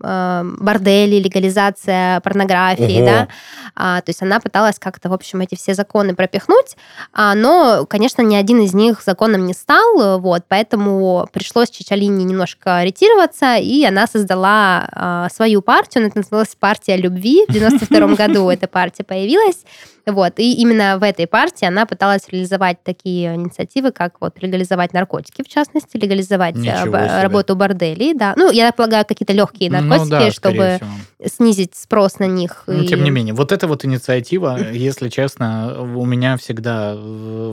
э, 0.04 0.44
борделей, 0.44 1.22
легализация 1.22 2.20
порнографии, 2.22 3.02
Ого. 3.02 3.06
да, 3.06 3.28
а, 3.76 4.02
то 4.02 4.10
есть 4.10 4.22
она 4.22 4.40
пыталась 4.40 4.80
как-то, 4.80 5.10
в 5.10 5.14
общем, 5.14 5.42
эти 5.42 5.56
все 5.56 5.74
законы 5.74 6.16
пропихнуть, 6.16 6.76
а, 7.14 7.36
но, 7.36 7.86
конечно, 7.88 8.22
ни 8.22 8.36
один 8.36 8.62
из 8.62 8.74
них 8.74 9.02
законом 9.06 9.46
не 9.46 9.54
стал, 9.54 10.20
вот, 10.20 10.44
поэтому 10.48 11.28
пришлось 11.32 11.70
Чичалине 11.70 12.24
немножко 12.24 12.84
ретироваться, 12.84 13.56
и 13.56 13.84
она 13.84 14.08
создала 14.08 14.88
а, 14.92 15.30
свою 15.30 15.62
партию, 15.62 16.06
она 16.06 16.12
называлась 16.16 16.56
«Партия 16.60 16.98
любви», 16.98 17.46
в 17.48 17.54
92 17.54 18.08
году 18.16 18.50
эта 18.50 18.68
партия 18.68 19.04
появилась, 19.04 19.64
вот, 20.06 20.40
и 20.40 20.54
именно 20.54 20.98
в 20.98 21.04
этой 21.04 21.28
партии 21.28 21.66
она 21.66 21.86
пыталась 21.86 22.28
реализовать 22.30 22.84
такие 22.84 23.36
инициативы, 23.36 23.92
как 23.92 24.16
вот 24.20 24.42
легализовать 24.42 24.94
наркотики, 24.94 25.44
в 25.44 25.48
частности, 25.48 25.98
легализовать 25.98 26.58
э, 26.58 27.22
работу 27.22 27.56
борделей, 27.56 28.14
да, 28.14 28.34
ну, 28.36 28.52
я 28.52 28.72
полагаю, 28.72 29.06
какие-то 29.06 29.34
легкие 29.34 29.70
Ну, 29.70 29.91
наркотики, 30.00 30.14
Ну 30.14 30.20
да, 30.20 30.32
чтобы 30.32 30.80
всего. 30.80 31.28
снизить 31.30 31.76
спрос 31.76 32.20
на 32.20 32.26
них. 32.26 32.64
Ну, 32.68 32.82
и- 32.84 32.88
тем 32.88 33.04
не 33.04 33.10
менее, 33.12 33.34
вот 33.34 33.52
эта 33.52 33.68
вот 33.68 33.86
инициатива, 33.86 34.58
если 34.72 35.10
честно, 35.10 35.82
у 35.82 36.06
меня 36.06 36.38
всегда 36.38 36.96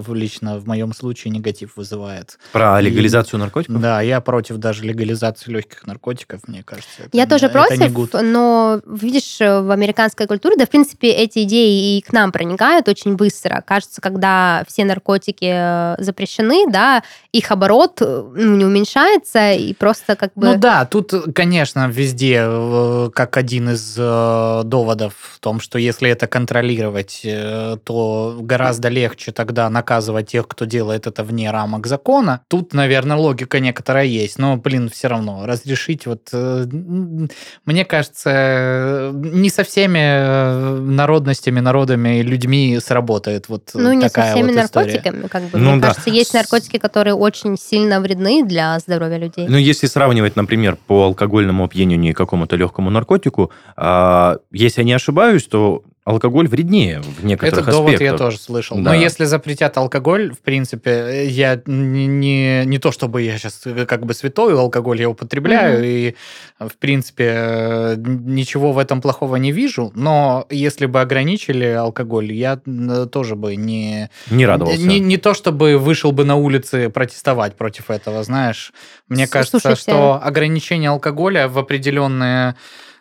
лично 0.08 0.58
в 0.58 0.66
моем 0.66 0.92
случае 0.92 1.32
негатив 1.32 1.76
вызывает. 1.76 2.38
Про 2.52 2.80
И- 2.80 2.84
легализацию 2.84 3.38
наркотиков? 3.40 3.80
Да, 3.80 4.00
я 4.00 4.20
против 4.20 4.56
даже 4.56 4.84
легализации 4.84 5.50
легких 5.50 5.86
наркотиков, 5.86 6.40
мне 6.48 6.62
кажется. 6.62 6.88
это 6.98 7.10
Я 7.12 7.24
не- 7.24 7.28
тоже 7.30 7.46
это 7.46 7.52
против, 7.52 8.12
но 8.22 8.80
видишь, 8.86 9.38
в 9.38 9.70
американской 9.70 10.26
культуре, 10.26 10.56
да, 10.56 10.66
в 10.66 10.70
принципе, 10.70 11.08
эти 11.10 11.42
идеи 11.44 11.98
и 11.98 12.00
к 12.02 12.12
нам 12.12 12.32
проникают 12.32 12.88
очень 12.88 13.16
быстро. 13.16 13.62
Кажется, 13.66 14.00
когда 14.00 14.64
все 14.68 14.84
наркотики 14.84 15.50
э, 15.50 15.96
запрещены, 16.02 16.66
да, 16.70 17.02
их 17.32 17.50
оборот 17.50 18.00
э, 18.00 18.24
ну, 18.34 18.56
не 18.56 18.64
уменьшается, 18.64 19.52
и 19.52 19.74
просто 19.74 20.16
как 20.16 20.32
бы... 20.34 20.46
Ну 20.48 20.58
да, 20.58 20.84
тут, 20.84 21.12
конечно, 21.34 21.88
везде 21.88 22.27
э, 22.36 23.10
как 23.14 23.36
один 23.36 23.70
из 23.70 23.96
э, 23.98 24.62
доводов 24.64 25.14
в 25.34 25.40
том, 25.40 25.60
что 25.60 25.78
если 25.78 26.10
это 26.10 26.26
контролировать, 26.26 27.20
э, 27.24 27.76
то 27.84 28.36
гораздо 28.40 28.88
легче 28.88 29.32
тогда 29.32 29.68
наказывать 29.70 30.28
тех, 30.28 30.48
кто 30.48 30.64
делает 30.64 31.06
это 31.06 31.24
вне 31.24 31.50
рамок 31.50 31.86
закона. 31.86 32.42
Тут, 32.48 32.74
наверное, 32.74 33.16
логика 33.16 33.60
некоторая 33.60 34.06
есть, 34.06 34.38
но, 34.38 34.56
блин, 34.56 34.88
все 34.88 35.08
равно 35.08 35.46
разрешить 35.46 36.06
вот... 36.06 36.32
Мне 36.32 37.84
кажется, 37.84 39.10
не 39.14 39.50
со 39.50 39.64
всеми 39.64 40.80
народностями, 40.80 41.60
народами 41.60 42.20
и 42.20 42.22
людьми 42.22 42.78
сработает 42.80 43.48
вот 43.48 43.70
Ну, 43.74 43.92
не 43.92 44.02
со 44.02 44.08
такая 44.08 44.34
всеми 44.34 44.48
вот 44.48 44.56
наркотиками, 44.56 45.26
как 45.26 45.42
бы. 45.44 45.58
Ну 45.58 45.72
Мне 45.72 45.80
да. 45.80 45.88
кажется, 45.88 46.10
есть 46.10 46.34
наркотики, 46.34 46.78
которые 46.78 47.14
очень 47.14 47.56
сильно 47.56 48.00
вредны 48.00 48.44
для 48.44 48.78
здоровья 48.78 49.18
людей. 49.18 49.46
Ну, 49.48 49.56
если 49.56 49.86
сравнивать, 49.86 50.36
например, 50.36 50.76
по 50.86 51.04
алкогольному 51.04 51.64
опьянению 51.64 52.07
и 52.10 52.14
какому-то 52.14 52.56
легкому 52.56 52.90
наркотику, 52.90 53.50
а, 53.76 54.36
если 54.52 54.82
я 54.82 54.86
не 54.86 54.92
ошибаюсь, 54.92 55.46
то 55.46 55.82
алкоголь 56.08 56.48
вреднее 56.48 57.00
в 57.00 57.24
некоторых 57.24 57.58
Этот 57.64 57.70
довод 57.74 57.94
аспектах. 57.94 58.12
я 58.12 58.24
тоже 58.26 58.38
слышал. 58.38 58.76
Да. 58.78 58.82
Но 58.90 58.94
если 58.94 59.24
запретят 59.26 59.76
алкоголь, 59.76 60.32
в 60.32 60.38
принципе, 60.40 61.26
я 61.28 61.60
не, 61.66 62.06
не, 62.06 62.64
не 62.64 62.78
то, 62.78 62.90
чтобы 62.92 63.22
я 63.22 63.36
сейчас 63.38 63.62
как 63.86 64.06
бы 64.06 64.14
святой, 64.14 64.58
алкоголь 64.58 65.00
я 65.00 65.08
употребляю, 65.10 65.78
Мгм. 65.78 65.84
и, 65.86 66.14
в 66.60 66.76
принципе, 66.78 67.24
э, 67.34 67.94
ничего 67.98 68.72
в 68.72 68.78
этом 68.78 69.00
плохого 69.00 69.36
не 69.36 69.52
вижу, 69.52 69.92
но 69.94 70.46
если 70.50 70.86
бы 70.86 71.00
ограничили 71.00 71.66
алкоголь, 71.66 72.32
я 72.32 72.60
э, 72.66 73.06
тоже 73.12 73.36
бы 73.36 73.56
не... 73.56 74.10
Не 74.30 74.46
радовался. 74.46 74.80
Не, 74.80 75.00
не 75.00 75.16
то, 75.18 75.34
чтобы 75.34 75.76
вышел 75.78 76.12
бы 76.12 76.24
на 76.24 76.36
улицы 76.36 76.88
протестовать 76.88 77.54
против 77.56 77.90
этого, 77.90 78.22
знаешь. 78.22 78.72
Мне 79.08 79.26
С- 79.26 79.30
кажется, 79.30 79.58
слушайте. 79.60 79.82
что 79.82 80.20
ограничение 80.22 80.90
алкоголя 80.90 81.48
в 81.48 81.58
определенные 81.58 82.54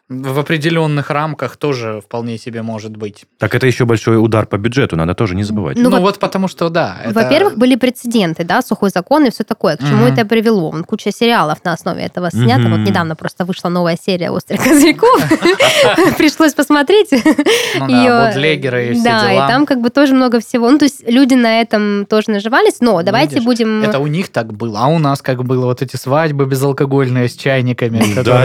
в 0.09 0.39
определенных 0.39 1.09
рамках 1.09 1.57
тоже 1.57 1.99
вполне 2.01 2.37
себе 2.37 2.61
может 2.61 2.95
быть. 2.95 3.25
Так 3.39 3.53
это 3.55 3.67
еще 3.67 3.83
большой 3.85 4.17
удар 4.23 4.45
по 4.45 4.57
бюджету, 4.57 4.95
надо 4.95 5.13
тоже 5.15 5.35
не 5.35 5.43
забывать. 5.43 5.75
Ну, 5.77 5.89
Ну, 5.89 5.97
во- 5.97 5.99
вот 6.01 6.19
потому 6.19 6.47
что, 6.47 6.69
да. 6.69 6.97
это- 7.03 7.13
Во-первых, 7.13 7.57
были 7.57 7.75
прецеденты, 7.75 8.45
да, 8.45 8.61
сухой 8.61 8.89
закон 8.89 9.25
и 9.25 9.29
все 9.31 9.43
такое. 9.43 9.75
К 9.75 9.79
чему 9.81 10.05
Мгм. 10.05 10.13
это 10.13 10.25
привело? 10.25 10.71
Вон 10.71 10.85
Куча 10.85 11.11
сериалов 11.11 11.57
на 11.65 11.73
основе 11.73 12.03
этого 12.03 12.31
снято. 12.31 12.61
Мгм. 12.61 12.71
Вот 12.71 12.87
недавно 12.89 13.15
просто 13.17 13.43
вышла 13.43 13.67
новая 13.69 13.97
серия 14.01 14.31
«Острых 14.31 14.63
козырьков». 14.63 15.21
Пришлось 16.17 16.53
посмотреть. 16.53 17.09
ну, 17.11 17.87
да, 17.87 18.31
и 18.39 18.93
все 18.93 19.03
Да, 19.03 19.29
дела. 19.29 19.45
и 19.45 19.47
там 19.49 19.65
как 19.65 19.81
бы 19.81 19.89
тоже 19.89 20.13
много 20.13 20.39
всего. 20.39 20.69
Ну, 20.71 20.77
то 20.77 20.85
есть 20.85 21.03
люди 21.07 21.33
на 21.33 21.59
этом 21.61 22.05
тоже 22.05 22.31
наживались. 22.31 22.77
Но 22.79 23.01
давайте 23.03 23.41
будем... 23.41 23.83
Это 23.83 23.99
у 23.99 24.07
них 24.07 24.29
так 24.29 24.53
было, 24.53 24.79
а 24.83 24.87
у 24.87 24.99
нас 24.99 25.21
как 25.21 25.43
было 25.43 25.65
вот 25.65 25.81
эти 25.81 25.95
свадьбы 25.97 26.45
безалкогольные 26.45 27.27
с 27.27 27.35
чайниками. 27.35 28.01
Да, 28.23 28.43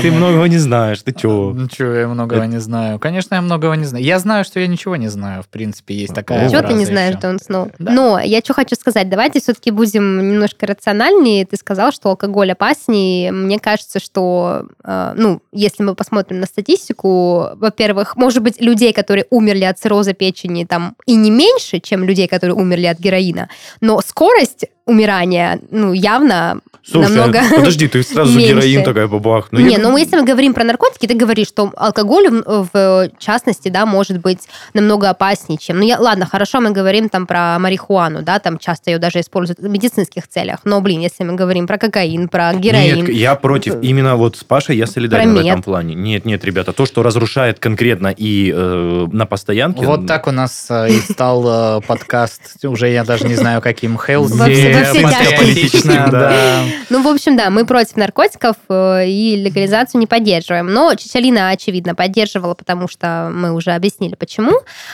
ты, 0.00 0.10
многого 0.10 0.48
не 0.54 0.58
знаешь, 0.58 1.02
ты 1.02 1.12
чего? 1.12 1.52
Ну, 1.52 1.68
чё, 1.68 1.92
я 1.92 2.08
многого 2.08 2.46
не 2.46 2.58
знаю. 2.58 2.98
Конечно, 2.98 3.34
я 3.34 3.42
многого 3.42 3.74
не 3.74 3.84
знаю. 3.84 4.04
Я 4.04 4.18
знаю, 4.18 4.44
что 4.44 4.60
я 4.60 4.66
ничего 4.66 4.96
не 4.96 5.08
знаю, 5.08 5.42
в 5.42 5.48
принципе, 5.48 5.94
есть 5.94 6.14
такая 6.14 6.48
Чего 6.48 6.62
ты 6.62 6.74
не 6.74 6.84
знаешь. 6.84 7.16
Джон 7.16 7.38
Сноу? 7.38 7.70
Да. 7.78 7.92
Но 7.92 8.20
я 8.20 8.38
что 8.40 8.54
хочу 8.54 8.76
сказать, 8.76 9.08
давайте 9.08 9.40
все-таки 9.40 9.70
будем 9.70 10.30
немножко 10.30 10.66
рациональнее. 10.66 11.44
Ты 11.44 11.56
сказал, 11.56 11.92
что 11.92 12.10
алкоголь 12.10 12.52
опаснее. 12.52 13.32
Мне 13.32 13.58
кажется, 13.58 13.98
что, 13.98 14.66
э, 14.84 15.12
ну, 15.16 15.42
если 15.52 15.82
мы 15.82 15.94
посмотрим 15.94 16.40
на 16.40 16.46
статистику, 16.46 17.48
во-первых, 17.56 18.16
может 18.16 18.42
быть, 18.42 18.60
людей, 18.60 18.92
которые 18.92 19.26
умерли 19.30 19.64
от 19.64 19.78
цирроза 19.78 20.12
печени, 20.12 20.64
там 20.64 20.94
и 21.06 21.16
не 21.16 21.30
меньше, 21.30 21.80
чем 21.80 22.04
людей, 22.04 22.28
которые 22.28 22.54
умерли 22.54 22.86
от 22.86 22.98
героина, 22.98 23.48
но 23.80 24.00
скорость 24.00 24.66
умирания, 24.86 25.60
ну, 25.70 25.92
явно 25.92 26.60
Слушай, 26.84 27.16
намного... 27.16 27.40
а 27.40 27.54
подожди, 27.56 27.88
ты 27.88 28.02
сразу 28.02 28.30
меньше. 28.38 28.54
героин 28.54 28.84
такая 28.84 29.08
бабах. 29.08 29.48
Ну, 29.50 29.60
не, 29.60 29.74
я- 29.74 29.78
ну 29.78 29.96
если 29.96 30.16
мы 30.16 30.24
говорим 30.24 30.52
про 30.52 30.64
наркотики, 30.64 31.06
ты 31.06 31.14
говоришь, 31.14 31.48
что 31.48 31.72
алкоголь 31.76 32.28
в, 32.28 32.68
в 32.72 33.10
частности, 33.18 33.70
да, 33.70 33.86
может 33.86 34.18
быть 34.18 34.40
намного 34.74 35.08
опаснее, 35.08 35.58
чем... 35.58 35.78
Ну, 35.78 35.84
я, 35.84 35.98
ладно, 35.98 36.26
хорошо, 36.26 36.60
мы 36.60 36.72
говорим 36.72 37.08
там 37.08 37.26
про 37.26 37.58
марихуану, 37.58 38.22
да, 38.22 38.38
там 38.38 38.58
часто 38.58 38.90
ее 38.90 38.98
даже 38.98 39.20
используют 39.20 39.60
в 39.60 39.68
медицинских 39.68 40.28
целях, 40.28 40.58
но, 40.64 40.80
блин, 40.82 41.00
если 41.00 41.24
мы 41.24 41.34
говорим 41.34 41.66
про 41.66 41.78
кокаин, 41.78 42.28
про 42.28 42.52
героин... 42.52 43.06
Нет, 43.06 43.08
я 43.08 43.34
против. 43.36 43.76
Именно 43.80 44.16
вот 44.16 44.36
с 44.36 44.44
Пашей 44.44 44.76
я 44.76 44.86
солидарен 44.86 45.34
в 45.34 45.38
этом 45.38 45.62
плане. 45.62 45.94
Нет, 45.94 46.26
нет, 46.26 46.44
ребята, 46.44 46.74
то, 46.74 46.84
что 46.84 47.02
разрушает 47.02 47.58
конкретно 47.58 48.08
и 48.14 48.52
э, 48.54 49.06
на 49.10 49.24
постоянке... 49.24 49.86
Вот 49.86 50.06
так 50.06 50.26
у 50.26 50.32
нас 50.32 50.66
э, 50.68 50.90
и 50.90 51.00
стал 51.00 51.78
э, 51.78 51.80
подкаст, 51.86 52.62
уже 52.64 52.90
я 52.90 53.04
даже 53.04 53.26
не 53.26 53.36
знаю, 53.36 53.62
каким, 53.62 53.96
Хелси, 53.96 54.73
Во 54.78 54.84
все- 54.84 55.02
во 55.02 55.08
все 55.10 55.54
тяжкие. 55.68 56.06
да. 56.10 56.32
Ну, 56.90 57.02
в 57.02 57.08
общем, 57.08 57.36
да, 57.36 57.50
мы 57.50 57.64
против 57.66 57.96
наркотиков 57.96 58.56
э, 58.68 59.06
и 59.08 59.36
легализацию 59.36 59.98
не 60.00 60.06
поддерживаем. 60.06 60.66
Но 60.72 60.94
Чичалина, 60.94 61.50
очевидно, 61.50 61.94
поддерживала, 61.94 62.54
потому 62.54 62.86
что 62.88 63.30
мы 63.32 63.52
уже 63.52 63.72
объяснили, 63.72 64.14
почему. 64.14 64.52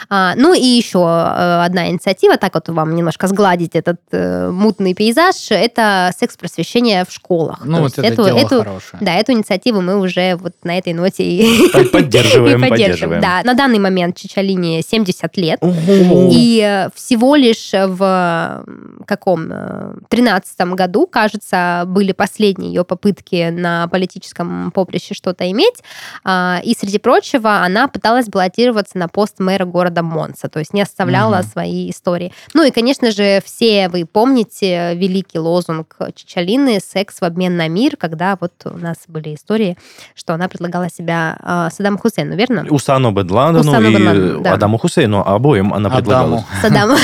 А, 0.08 0.34
ну 0.37 0.54
и 0.54 0.64
еще 0.64 0.99
э, 1.00 1.62
одна 1.64 1.88
инициатива, 1.90 2.37
так 2.37 2.54
вот 2.54 2.68
вам 2.68 2.94
немножко 2.94 3.26
сгладить 3.26 3.75
этот 3.75 3.99
э, 4.12 4.50
мутный 4.50 4.94
пейзаж, 4.94 5.34
это 5.50 6.10
секс-просвещение 6.18 7.04
в 7.04 7.12
школах. 7.12 7.60
Ну, 7.64 7.76
То 7.78 7.82
вот 7.82 7.99
это 7.99 8.25
дело 8.25 8.38
эту, 8.38 8.58
хорошее. 8.64 8.99
да, 9.00 9.14
эту 9.14 9.32
инициативу 9.32 9.80
мы 9.82 9.99
уже 9.99 10.37
вот 10.37 10.52
на 10.62 10.78
этой 10.78 10.92
ноте 10.94 11.25
и, 11.25 11.68
Под- 11.72 11.90
Поддерживаем, 11.92 12.64
и 12.64 12.68
поддерживаем. 12.68 13.20
Да, 13.20 13.42
на 13.44 13.54
данный 13.54 13.78
момент 13.78 14.16
Чичалине 14.16 14.80
70 14.82 15.37
лет. 15.37 15.60
И 15.62 16.62
э, 16.64 16.88
всего 16.94 17.34
лишь 17.37 17.70
в 17.72 18.64
каком 19.06 19.50
э, 19.71 19.95
13 20.09 20.61
году, 20.75 21.07
кажется, 21.07 21.85
были 21.87 22.12
последние 22.12 22.73
ее 22.73 22.85
попытки 22.85 23.50
на 23.50 23.87
политическом 23.89 24.71
поприще 24.73 25.15
что-то 25.15 25.50
иметь. 25.50 25.83
А, 26.25 26.61
И, 26.65 26.75
среди 26.79 26.99
прочего, 26.99 27.62
она 27.62 27.89
пыталась 27.89 28.27
баллотироваться 28.29 28.99
на 28.99 29.09
пост 29.09 29.39
мэра 29.39 29.65
города 29.65 30.03
Монса, 30.03 30.49
то 30.49 30.59
есть 30.59 30.75
не 30.75 30.83
оставляла 30.83 31.37
Мгм. 31.39 31.45
свои 31.45 31.91
истории. 31.91 32.33
Ну 32.55 32.65
и, 32.65 32.71
конечно 32.71 33.11
же, 33.11 33.41
все 33.45 33.89
вы 33.89 34.05
помните 34.05 34.95
великий 34.95 35.39
лозунг 35.39 35.97
Чичалины 36.15 36.81
«Секс 36.81 37.21
в 37.21 37.25
обмен 37.25 37.57
на 37.57 37.69
мир», 37.69 37.97
когда 37.97 38.37
вот 38.41 38.53
у 38.65 38.77
нас 38.79 38.97
были 39.09 39.35
истории, 39.35 39.77
что 40.15 40.35
она 40.35 40.49
предлагала 40.49 40.89
себя 40.91 41.37
а, 41.41 41.71
Саддаму 41.71 41.99
Хусейну, 41.99 42.37
верно? 42.37 42.67
Усану 42.71 43.11
Бен 43.12 43.31
Ладену 43.31 43.61
Усану 43.61 43.89
и 43.91 43.95
бен 43.95 44.07
Ладену, 44.07 44.41
да. 44.41 44.53
Адаму 44.55 44.79
Хусейну, 44.79 45.21
обоим 45.27 45.73
она 45.75 45.91
предлагала. 45.91 46.45
Адаму. 46.62 46.97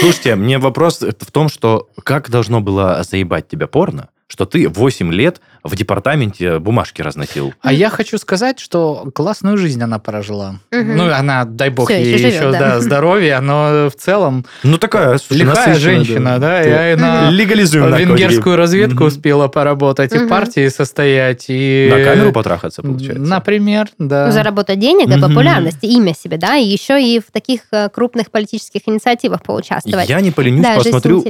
Слушайте, 0.00 0.34
мне 0.36 0.58
вопрос 0.62 1.00
в 1.00 1.30
том, 1.30 1.48
что 1.48 1.90
как 2.02 2.30
должно 2.30 2.60
было 2.60 3.02
заебать 3.02 3.48
тебя 3.48 3.66
порно, 3.66 4.08
что 4.26 4.46
ты 4.46 4.68
8 4.68 5.12
лет 5.12 5.40
в 5.64 5.76
департаменте 5.76 6.58
бумажки 6.58 7.02
разносил? 7.02 7.54
А 7.60 7.72
я 7.72 7.90
хочу 7.90 8.18
сказать, 8.18 8.58
что 8.58 9.10
классную 9.14 9.58
жизнь 9.58 9.82
она 9.82 9.98
прожила. 9.98 10.56
Ну, 10.70 11.12
она, 11.12 11.44
дай 11.44 11.70
бог 11.70 11.88
Всё, 11.88 11.98
ей 11.98 12.14
еще 12.14 12.52
да. 12.52 12.58
да, 12.58 12.80
здоровья, 12.80 13.40
но 13.40 13.88
в 13.88 14.00
целом 14.00 14.44
Ну, 14.62 14.78
такая, 14.78 15.18
лихая 15.30 15.74
женщина, 15.74 16.38
да, 16.38 16.62
и 16.62 16.92
она 16.94 17.30
Легализуем 17.30 17.94
венгерскую 17.94 18.56
разведку 18.56 19.04
успела 19.04 19.48
поработать, 19.48 20.12
и 20.14 20.18
в 20.18 20.28
партии 20.28 20.68
состоять, 20.68 21.46
и... 21.48 21.88
На 21.90 22.04
камеру 22.04 22.32
потрахаться, 22.32 22.82
получается. 22.82 23.22
Например, 23.22 23.88
да. 23.98 24.26
Ну, 24.26 24.32
заработать 24.32 24.78
денег 24.78 25.08
и 25.16 25.20
популярность, 25.20 25.82
имя 25.82 26.14
себе, 26.14 26.36
да, 26.36 26.56
и 26.56 26.64
еще 26.64 27.02
и 27.02 27.20
в 27.20 27.30
таких 27.30 27.62
э, 27.72 27.88
крупных 27.88 28.30
политических 28.30 28.82
инициативах 28.86 29.42
поучаствовать. 29.42 30.08
Я 30.08 30.20
не 30.20 30.30
поленюсь, 30.30 30.62
да, 30.62 30.76
посмотрю, 30.76 31.24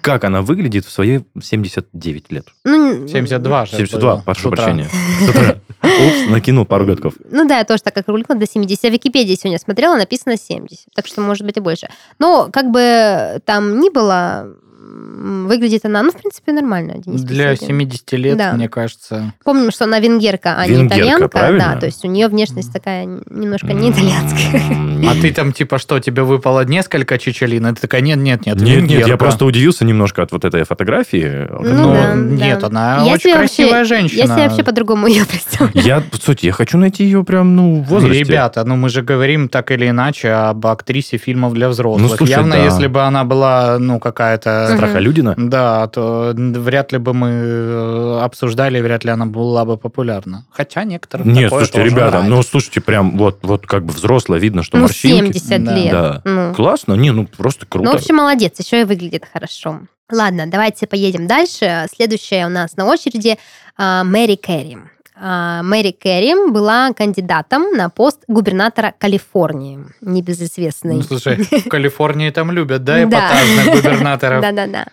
как 0.00 0.24
она 0.24 0.42
выглядит 0.42 0.84
в 0.84 0.90
свои 0.90 1.20
79 1.40 2.32
лет. 2.32 2.46
Ну, 2.64 3.06
72 3.06 3.66
же 3.66 3.75
72, 3.76 4.14
было 4.14 4.22
прошу 4.22 4.50
прощения. 4.50 4.88
Упс, 5.82 6.30
накинул 6.30 6.64
пару 6.64 6.86
годков. 6.86 7.14
Ну 7.30 7.46
да, 7.46 7.58
я 7.58 7.64
тоже 7.64 7.82
так 7.82 7.94
как 7.94 8.06
привыкла 8.06 8.34
до 8.34 8.46
70. 8.46 8.84
Я 8.84 8.90
в 8.90 8.92
Википедии 8.92 9.34
сегодня 9.34 9.58
смотрела, 9.58 9.96
написано 9.96 10.36
70. 10.36 10.86
Так 10.94 11.06
что, 11.06 11.20
может 11.20 11.44
быть, 11.44 11.56
и 11.56 11.60
больше. 11.60 11.88
Но, 12.18 12.48
как 12.52 12.70
бы 12.70 13.40
там 13.44 13.80
ни 13.80 13.90
было, 13.90 14.56
выглядит 14.90 15.84
она, 15.84 16.02
ну, 16.02 16.10
в 16.10 16.16
принципе, 16.16 16.52
нормально. 16.52 16.94
Денис 16.98 17.22
Для 17.22 17.52
Беседин. 17.52 17.68
70 17.68 18.12
лет, 18.12 18.36
Да. 18.38 18.52
мне 18.52 18.68
кажется. 18.68 19.32
Помним, 19.44 19.70
что 19.70 19.84
она 19.84 19.98
венгерка, 20.00 20.54
а 20.58 20.66
не 20.66 20.72
Венгерка, 20.74 20.96
итальянка. 20.96 21.28
правильно? 21.28 21.70
Да, 21.74 21.80
то 21.80 21.86
есть 21.86 22.04
у 22.04 22.08
нее 22.08 22.28
внешность 22.28 22.72
такая 22.72 23.04
немножко 23.04 23.72
не 23.72 23.90
итальянская. 23.90 24.62
А 25.10 25.14
ты 25.20 25.32
там 25.32 25.52
типа 25.52 25.78
что, 25.78 25.98
тебе 26.00 26.22
выпало 26.22 26.64
несколько 26.64 27.18
чечелин? 27.18 27.66
И 27.66 27.74
ты 27.74 27.80
такая, 27.80 28.00
нет, 28.00 28.18
нет, 28.18 28.46
нет, 28.46 28.56
Нет, 28.56 28.66
нет, 28.82 28.90
я 28.90 28.96
венгерка». 28.98 29.16
просто 29.18 29.44
удивился 29.44 29.84
немножко 29.84 30.22
от 30.22 30.32
вот 30.32 30.44
этой 30.44 30.64
фотографии. 30.64 31.48
Ну 31.50 31.92
да, 31.94 32.14
нет, 32.14 32.60
да. 32.60 32.66
она 32.66 33.02
Я 33.04 33.12
очень 33.14 33.34
красивая 33.34 33.80
вообще- 33.80 33.94
женщина. 33.96 34.18
Я 34.18 34.26
себе 34.26 34.48
вообще 34.48 34.62
по-другому 34.64 35.06
ее 35.06 35.24
представляю. 35.26 35.86
Я, 35.86 36.02
кстати, 36.10 36.46
я 36.46 36.52
хочу 36.52 36.78
найти 36.78 37.04
ее 37.04 37.24
прям, 37.24 37.54
ну, 37.56 37.82
в 37.82 37.84
возрасте. 37.88 38.18
Ребята, 38.18 38.64
ну 38.64 38.76
мы 38.76 38.88
же 38.88 39.02
говорим 39.02 39.48
так 39.48 39.70
или 39.70 39.88
иначе 39.88 40.30
об 40.30 40.66
актрисе 40.66 41.16
фильмов 41.18 41.54
для 41.54 41.68
взрослых. 41.68 42.02
Ну, 42.10 42.16
слушай, 42.16 42.30
Явно, 42.32 42.56
да. 42.56 42.64
если 42.64 42.86
бы 42.86 43.02
она 43.02 43.24
была, 43.24 43.78
ну, 43.78 43.98
какая-то... 44.00 44.75
Мгм. 44.76 44.84
Страхолюдина. 44.84 45.34
Да, 45.36 45.86
то 45.88 46.32
вряд 46.36 46.92
ли 46.92 46.98
бы 46.98 47.12
мы 47.14 47.28
э, 47.30 48.20
обсуждали, 48.22 48.80
вряд 48.80 49.04
ли 49.04 49.10
она 49.10 49.26
была 49.26 49.64
бы 49.64 49.76
популярна. 49.76 50.44
Хотя 50.50 50.84
некоторым 50.84 51.28
Нет, 51.32 51.44
такое 51.50 51.60
слушайте, 51.64 51.78
тоже 51.78 51.90
ребята, 51.90 52.10
нравится. 52.12 52.30
ну, 52.36 52.42
слушайте, 52.42 52.80
прям 52.80 53.16
вот, 53.18 53.38
вот 53.42 53.66
как 53.66 53.84
бы 53.84 53.92
взрослая, 53.92 54.38
видно, 54.38 54.62
что 54.62 54.76
Ну, 54.76 54.84
морщинки. 54.84 55.38
70 55.38 55.64
Да. 55.64 55.74
лет. 55.76 55.92
Да. 55.92 56.20
Ну. 56.24 56.54
Классно, 56.54 56.94
не, 56.94 57.10
ну, 57.12 57.26
просто 57.26 57.66
круто. 57.66 57.86
Ну, 57.90 57.92
в 57.96 58.00
общем, 58.00 58.16
молодец, 58.16 58.58
еще 58.58 58.80
и 58.80 58.84
выглядит 58.84 59.24
хорошо. 59.32 59.80
Ладно, 60.10 60.46
давайте 60.46 60.86
поедем 60.86 61.26
дальше. 61.26 61.86
Следующая 61.94 62.46
у 62.46 62.48
нас 62.48 62.76
на 62.76 62.84
очереди 62.86 63.38
а, 63.76 64.04
Мэри 64.04 64.36
Кэрри. 64.36 64.78
А, 65.18 65.62
Мэри 65.62 65.92
Кэрри 65.92 66.50
была 66.50 66.92
кандидатом 66.92 67.72
на 67.72 67.88
пост 67.88 68.22
губернатора 68.28 68.94
Калифорнии, 68.98 69.80
небезызвестный. 70.02 70.96
Ну, 70.96 71.02
слушай, 71.02 71.36
в 71.36 71.68
Калифорнии 71.68 72.28
там 72.30 72.50
любят, 72.50 72.84
да, 72.84 73.02
эпатажных 73.02 73.76
губернаторов? 73.76 74.42
Да-да-да. 74.42 74.86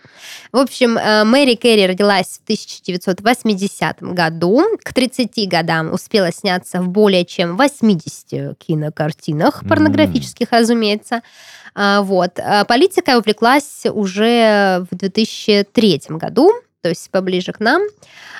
В 0.50 0.58
общем, 0.58 0.96
э, 0.96 1.24
Мэри 1.24 1.56
Кэрри 1.56 1.86
родилась 1.86 2.38
в 2.38 2.44
1980 2.44 4.00
году. 4.00 4.62
К 4.82 4.94
30 4.94 5.48
годам 5.48 5.92
успела 5.92 6.32
сняться 6.32 6.80
в 6.80 6.88
более 6.88 7.26
чем 7.26 7.56
80 7.56 8.56
кинокартинах, 8.58 9.64
порнографических, 9.68 10.48
разумеется. 10.52 11.20
А, 11.74 12.00
Вот. 12.02 12.38
А 12.38 12.64
Политикой 12.64 13.18
увлеклась 13.18 13.82
уже 13.84 14.86
в 14.90 14.96
2003 14.96 16.02
году, 16.10 16.52
то 16.84 16.90
есть 16.90 17.10
поближе 17.10 17.52
к 17.52 17.60
нам. 17.60 17.80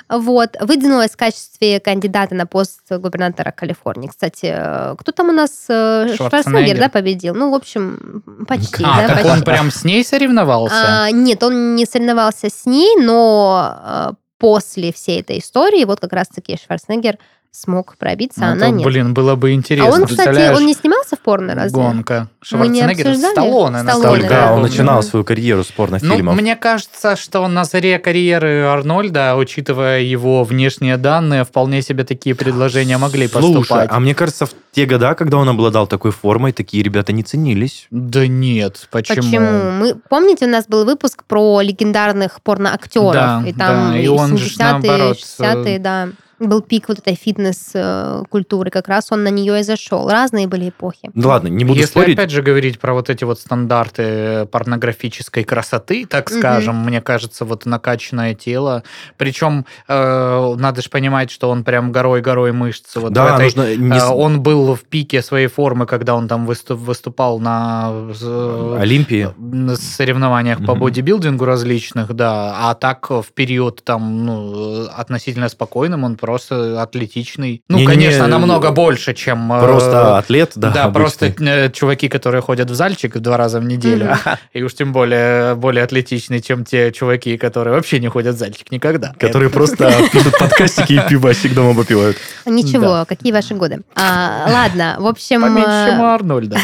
Вот. 0.07 0.55
Выдвинулась 0.61 1.09
в 1.09 1.17
качестве 1.17 1.79
кандидата 1.79 2.35
на 2.35 2.45
пост 2.45 2.81
губернатора 2.91 3.49
Калифорнии. 3.49 4.07
Кстати, 4.07 4.53
э, 4.55 4.95
кто 4.99 5.11
там 5.11 5.29
у 5.29 5.31
нас? 5.31 5.65
э, 5.67 6.13
Шварценеггер. 6.15 6.77
Да, 6.77 6.89
победил? 6.89 7.33
Ну, 7.33 7.49
в 7.49 7.55
общем, 7.55 8.21
почти. 8.47 8.83
А, 8.83 9.01
да, 9.01 9.07
так 9.07 9.15
почти. 9.23 9.31
он 9.31 9.41
прям 9.41 9.71
с 9.71 9.83
ней 9.83 10.05
соревновался? 10.05 11.05
А, 11.05 11.09
нет, 11.09 11.41
он 11.41 11.75
не 11.75 11.87
соревновался 11.87 12.51
с 12.51 12.67
ней, 12.67 12.95
но 12.97 13.63
а, 13.65 14.13
после 14.37 14.93
всей 14.93 15.21
этой 15.21 15.39
истории 15.39 15.83
вот 15.85 15.99
как 15.99 16.13
раз-таки 16.13 16.59
Шварценеггер 16.63 17.17
смог 17.55 17.95
пробиться, 17.97 18.41
Ну, 18.41 18.45
а 18.47 18.51
она 18.51 18.67
это, 18.67 18.75
нет. 18.75 18.85
блин, 18.85 19.13
было 19.13 19.35
бы 19.35 19.49
а 19.49 19.51
интересно. 19.53 19.91
он, 19.93 20.05
кстати, 20.05 20.53
он 20.55 20.65
не 20.65 20.73
снимался 20.73 21.15
в 21.15 21.19
порно 21.19 21.55
разве? 21.55 21.71
Гонка. 21.71 22.27
Мы 22.51 22.67
не 22.67 22.81
Шварценеггер? 22.81 23.15
Сталлоне, 23.31 23.79
Сталлоне, 23.79 24.29
да. 24.29 24.53
он 24.53 24.61
начинал 24.61 25.01
свою 25.03 25.23
карьеру 25.25 25.63
с 25.63 25.69
Ну, 25.69 25.73
порнофильмов. 25.77 26.35
мне 26.35 26.55
кажется, 26.55 27.15
что 27.15 27.47
на 27.47 27.63
заре 27.63 27.97
карьеры 27.99 28.63
Арнольда, 28.63 29.35
учитывая 29.35 30.01
его 30.01 30.43
внешние 30.43 30.97
данные, 30.97 31.43
вполне 31.45 31.81
себе 31.81 32.03
такие 32.03 32.35
предложения 32.35 32.97
могли 32.97 33.27
Слушай, 33.27 33.53
поступать. 33.59 33.89
а 33.91 33.99
мне 33.99 34.13
кажется, 34.13 34.45
в 34.45 34.51
те 34.73 34.85
года, 34.85 35.15
когда 35.15 35.37
он 35.37 35.47
обладал 35.47 35.87
такой 35.87 36.11
формой, 36.11 36.51
такие 36.51 36.83
ребята 36.83 37.13
не 37.13 37.23
ценились. 37.23 37.87
Да 37.89 38.27
нет, 38.27 38.87
почему? 38.91 39.15
Почему? 39.21 39.71
Мы, 39.71 39.95
помните, 40.09 40.45
у 40.45 40.49
нас 40.49 40.67
был 40.67 40.83
выпуск 40.85 41.23
про 41.23 41.61
легендарных 41.61 42.41
порноактеров, 42.41 43.13
Да, 43.13 43.43
и 43.47 43.53
там 43.53 43.91
да, 43.91 43.97
и 43.97 44.03
и 44.03 44.07
он 44.07 44.37
же 44.37 44.49
70-е, 44.49 44.57
наоборот, 44.89 45.17
60-е, 45.17 45.79
да. 45.79 46.09
Был 46.39 46.61
пик 46.61 46.89
вот 46.89 46.99
этой 46.99 47.15
фитнес-культуры, 47.15 48.69
как 48.69 48.87
раз 48.87 49.07
он 49.11 49.23
на 49.23 49.29
нее 49.29 49.59
и 49.59 49.63
зашел. 49.63 50.09
Разные 50.09 50.47
были 50.47 50.69
эпохи. 50.69 51.09
Ну 51.13 51.29
ладно, 51.29 51.47
не 51.47 51.63
буду 51.63 51.79
Если 51.79 51.91
спорить. 51.91 52.17
опять 52.17 52.31
же 52.31 52.41
говорить 52.41 52.79
про 52.79 52.93
вот 52.93 53.09
эти 53.09 53.23
вот 53.23 53.39
стандарты 53.39 54.45
порнографической 54.51 55.43
красоты, 55.43 56.05
так 56.05 56.29
Мгм. 56.29 56.39
скажем, 56.39 56.75
мне 56.85 57.01
кажется, 57.01 57.45
вот 57.45 57.65
накачанное 57.65 58.33
тело. 58.35 58.83
Причем 59.17 59.65
э, 59.87 60.55
надо 60.57 60.81
же 60.81 60.89
понимать, 60.89 61.31
что 61.31 61.49
он 61.49 61.63
прям 61.63 61.91
горой-горой 61.91 62.51
мышц. 62.51 62.95
Вот 62.95 63.13
да, 63.13 63.35
этой- 63.35 63.43
нужно 63.45 63.75
не 63.75 63.97
э, 63.97 64.05
Он 64.05 64.41
был 64.41 64.75
в 64.75 64.83
пике 64.83 65.21
своей 65.21 65.47
формы, 65.47 65.85
когда 65.85 66.15
он 66.15 66.27
там 66.27 66.45
выступ- 66.45 66.79
выступал 66.79 67.39
на 67.39 67.91
э, 68.21 68.77
Олимпии. 68.79 69.29
на 69.37 69.75
соревнованиях 69.75 70.57
по 70.65 70.73
Мгм. 70.73 70.79
бодибилдингу 70.81 71.45
различных, 71.45 72.13
да, 72.13 72.55
а 72.69 72.75
так 72.75 73.09
в 73.09 73.25
период 73.33 73.83
там, 73.83 74.25
ну, 74.25 74.87
относительно 74.95 75.49
спокойным, 75.49 76.03
он 76.03 76.15
просто 76.25 76.81
атлетичный. 76.81 77.61
Ну, 77.69 77.77
Не-не-не, 77.77 77.93
конечно, 77.93 78.27
намного 78.27 78.71
больше, 78.71 79.13
чем... 79.13 79.53
э, 79.53 79.61
Просто 79.61 80.17
атлет, 80.17 80.53
да. 80.55 80.71
Да, 80.71 80.83
обычный. 80.85 81.01
просто 81.01 81.43
э, 81.43 81.71
чуваки, 81.71 82.07
которые 82.07 82.41
ходят 82.41 82.69
в 82.69 82.73
зальчик 82.73 83.17
два 83.19 83.37
раза 83.37 83.59
в 83.59 83.65
неделю, 83.65 84.15
и 84.53 84.63
уж 84.63 84.73
тем 84.73 84.91
более 84.91 85.55
более 85.55 85.83
атлетичные, 85.83 86.41
чем 86.41 86.65
те 86.65 86.91
чуваки, 86.91 87.37
которые 87.37 87.75
вообще 87.75 87.99
не 87.99 88.07
ходят 88.07 88.35
в 88.35 88.39
зальчик 88.39 88.71
никогда. 88.71 89.13
Которые 89.19 89.49
просто 89.49 89.91
пишут 90.11 90.37
подкастики 90.39 90.93
и 90.93 91.09
пивасик 91.09 91.53
дома 91.53 91.75
попивают. 91.75 92.17
Ничего, 92.45 93.05
какие 93.07 93.31
ваши 93.31 93.53
годы. 93.53 93.81
А, 93.95 94.47
ладно, 94.49 94.95
в 94.99 95.05
общем, 95.05 95.41
Поменьше, 95.41 95.69
э, 95.69 96.01
Арнольда. 96.01 96.57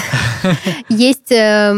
есть 0.90 1.32
э, 1.32 1.74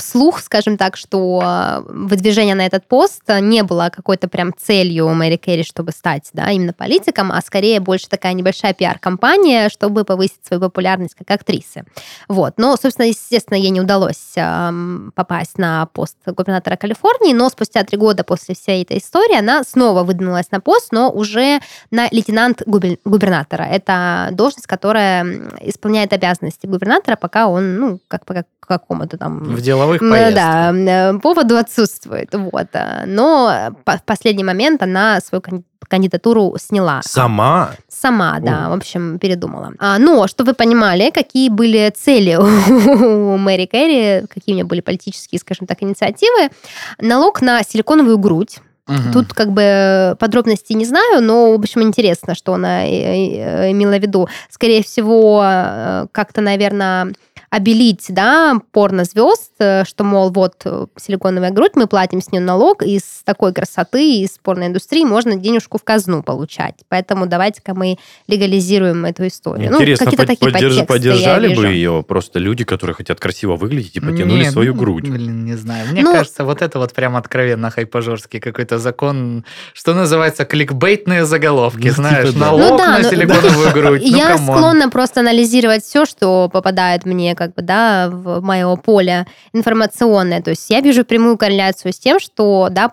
слух, 0.00 0.40
скажем 0.40 0.76
так, 0.76 0.96
что 0.96 1.42
э, 1.42 1.82
выдвижение 1.88 2.54
на 2.54 2.66
этот 2.66 2.86
пост 2.86 3.22
не 3.40 3.62
было 3.62 3.90
какой-то 3.94 4.28
прям 4.28 4.52
целью 4.56 5.08
Мэри 5.08 5.36
Керри, 5.36 5.64
чтобы 5.64 5.92
стать 5.92 6.28
да, 6.32 6.50
именно 6.50 6.72
политиком, 6.72 7.21
а 7.30 7.40
скорее 7.42 7.78
больше 7.80 8.08
такая 8.08 8.32
небольшая 8.32 8.72
пиар-компания, 8.72 9.68
чтобы 9.68 10.04
повысить 10.04 10.44
свою 10.44 10.60
популярность 10.60 11.14
как 11.14 11.30
актрисы. 11.30 11.84
Вот. 12.28 12.54
Но, 12.56 12.76
собственно, 12.76 13.06
естественно, 13.06 13.56
ей 13.56 13.70
не 13.70 13.80
удалось 13.80 14.32
эм, 14.36 15.12
попасть 15.14 15.58
на 15.58 15.86
пост 15.92 16.16
губернатора 16.26 16.76
Калифорнии, 16.76 17.32
но 17.34 17.48
спустя 17.50 17.84
три 17.84 17.98
года 17.98 18.24
после 18.24 18.54
всей 18.54 18.82
этой 18.82 18.98
истории 18.98 19.38
она 19.38 19.62
снова 19.64 20.02
выдвинулась 20.02 20.50
на 20.50 20.60
пост, 20.60 20.88
но 20.92 21.10
уже 21.10 21.60
на 21.90 22.08
лейтенант 22.10 22.62
губер- 22.66 22.98
губернатора. 23.04 23.64
Это 23.64 24.30
должность, 24.32 24.66
которая 24.66 25.24
исполняет 25.60 26.12
обязанности 26.12 26.66
губернатора, 26.66 27.16
пока 27.16 27.46
он, 27.46 27.76
ну, 27.76 28.00
как 28.08 28.24
по 28.24 28.34
как- 28.34 28.46
какому-то 28.66 29.16
там 29.18 29.40
В 29.44 29.60
деловых 29.60 30.00
поездках. 30.00 30.34
Да, 30.34 30.72
э, 30.72 31.18
поводу 31.18 31.56
отсутствует. 31.56 32.28
Вот. 32.32 32.66
а, 32.74 33.04
Но 33.06 33.74
в 33.84 34.02
последний 34.04 34.44
момент 34.44 34.82
она 34.82 35.20
свою 35.20 35.42
кан- 35.42 35.64
кандидатуру 35.88 36.56
сняла. 36.58 37.00
Сама? 37.04 37.72
Сама, 37.88 38.38
да, 38.40 38.66
О. 38.66 38.70
в 38.70 38.72
общем, 38.72 39.18
передумала. 39.18 39.72
А, 39.78 39.98
но, 39.98 40.26
чтобы 40.26 40.50
вы 40.50 40.54
понимали, 40.54 41.10
какие 41.10 41.50
были 41.50 41.92
цели 41.94 42.34
у 42.36 43.36
Мэри 43.36 43.66
Кэрри, 43.66 44.26
какие 44.26 44.54
у 44.54 44.56
нее 44.56 44.64
были 44.64 44.80
политические, 44.80 45.38
скажем 45.38 45.66
так, 45.66 45.82
инициативы. 45.82 46.50
Налог 46.98 47.42
на 47.42 47.62
силиконовую 47.62 48.16
грудь. 48.18 48.60
Мгм. 48.88 49.12
Тут 49.12 49.32
как 49.32 49.52
бы 49.52 50.16
подробностей 50.18 50.74
не 50.74 50.84
знаю, 50.84 51.22
но, 51.22 51.52
в 51.52 51.60
общем, 51.60 51.82
интересно, 51.82 52.34
что 52.34 52.54
она 52.54 52.84
э, 52.84 52.88
э, 52.88 53.70
имела 53.70 53.92
в 53.96 54.02
виду. 54.02 54.28
Скорее 54.50 54.82
всего, 54.82 55.40
э, 55.44 56.06
как-то, 56.10 56.40
наверное, 56.40 57.12
обелить, 57.52 58.06
да, 58.08 58.54
порнозвезд, 58.72 59.52
э, 59.58 59.84
что, 59.84 60.04
мол, 60.04 60.30
вот 60.30 60.54
э, 60.64 60.86
силиконовая 60.96 61.50
грудь, 61.50 61.72
мы 61.74 61.86
платим 61.86 62.22
с 62.22 62.32
нее 62.32 62.40
налог, 62.40 62.82
и 62.82 62.98
с 62.98 63.22
такой 63.24 63.52
красоты, 63.52 64.20
из 64.22 64.38
порноиндустрии 64.42 65.04
можно 65.04 65.36
денежку 65.36 65.76
в 65.76 65.84
казну 65.84 66.22
получать. 66.22 66.76
Поэтому 66.88 67.26
давайте-ка 67.26 67.74
мы 67.74 67.98
легализируем 68.26 69.04
эту 69.04 69.26
историю. 69.26 69.70
Ну, 69.70 69.76
Интересно, 69.76 70.06
какие-то 70.06 70.26
под- 70.26 70.38
такие 70.38 70.50
поддерж- 70.70 70.86
поддержали 70.86 71.54
бы 71.54 71.66
ее 71.66 72.02
просто 72.08 72.38
люди, 72.38 72.64
которые 72.64 72.94
хотят 72.96 73.20
красиво 73.20 73.56
выглядеть 73.56 73.96
и 73.96 74.00
потянули 74.00 74.44
Не, 74.44 74.50
свою 74.50 74.72
ну, 74.72 74.80
грудь. 74.80 75.10
Блин, 75.10 75.44
не 75.44 75.54
знаю. 75.58 75.88
Мне 75.92 76.00
Ну- 76.00 76.12
кажется, 76.14 76.44
вот 76.46 76.62
это 76.62 76.78
вот 76.78 76.94
прям 76.94 77.16
откровенно 77.16 77.70
хайпожорский 77.70 78.40
какой-то 78.40 78.78
закон, 78.78 79.44
что 79.74 79.92
называется, 79.92 80.46
кликбейтные 80.46 81.26
заголовки, 81.26 81.88
Ну, 81.88 81.92
знаешь, 81.92 82.28
типа 82.28 82.38
да. 82.40 82.46
налог 82.46 82.70
Ну 82.70 82.78
да, 82.78 82.88
на 82.92 82.98
ну, 83.00 83.10
силиконовую 83.10 83.72
грудь. 83.72 84.02
Ну, 84.10 84.16
Я 84.16 84.36
come 84.38 84.48
on. 84.48 84.56
склонна 84.56 84.88
просто 84.88 85.20
анализировать 85.20 85.84
все, 85.84 86.06
что 86.06 86.48
попадает 86.50 87.04
мне 87.04 87.34
как 87.42 87.54
бы, 87.56 87.62
да, 87.62 88.08
в 88.08 88.40
мое 88.40 88.76
поле 88.76 89.26
информационное. 89.52 90.40
То 90.40 90.50
есть 90.50 90.70
я 90.70 90.80
вижу 90.80 91.04
прямую 91.04 91.36
корреляцию 91.36 91.92
с 91.92 91.98
тем, 91.98 92.20
что, 92.20 92.68
да, 92.70 92.92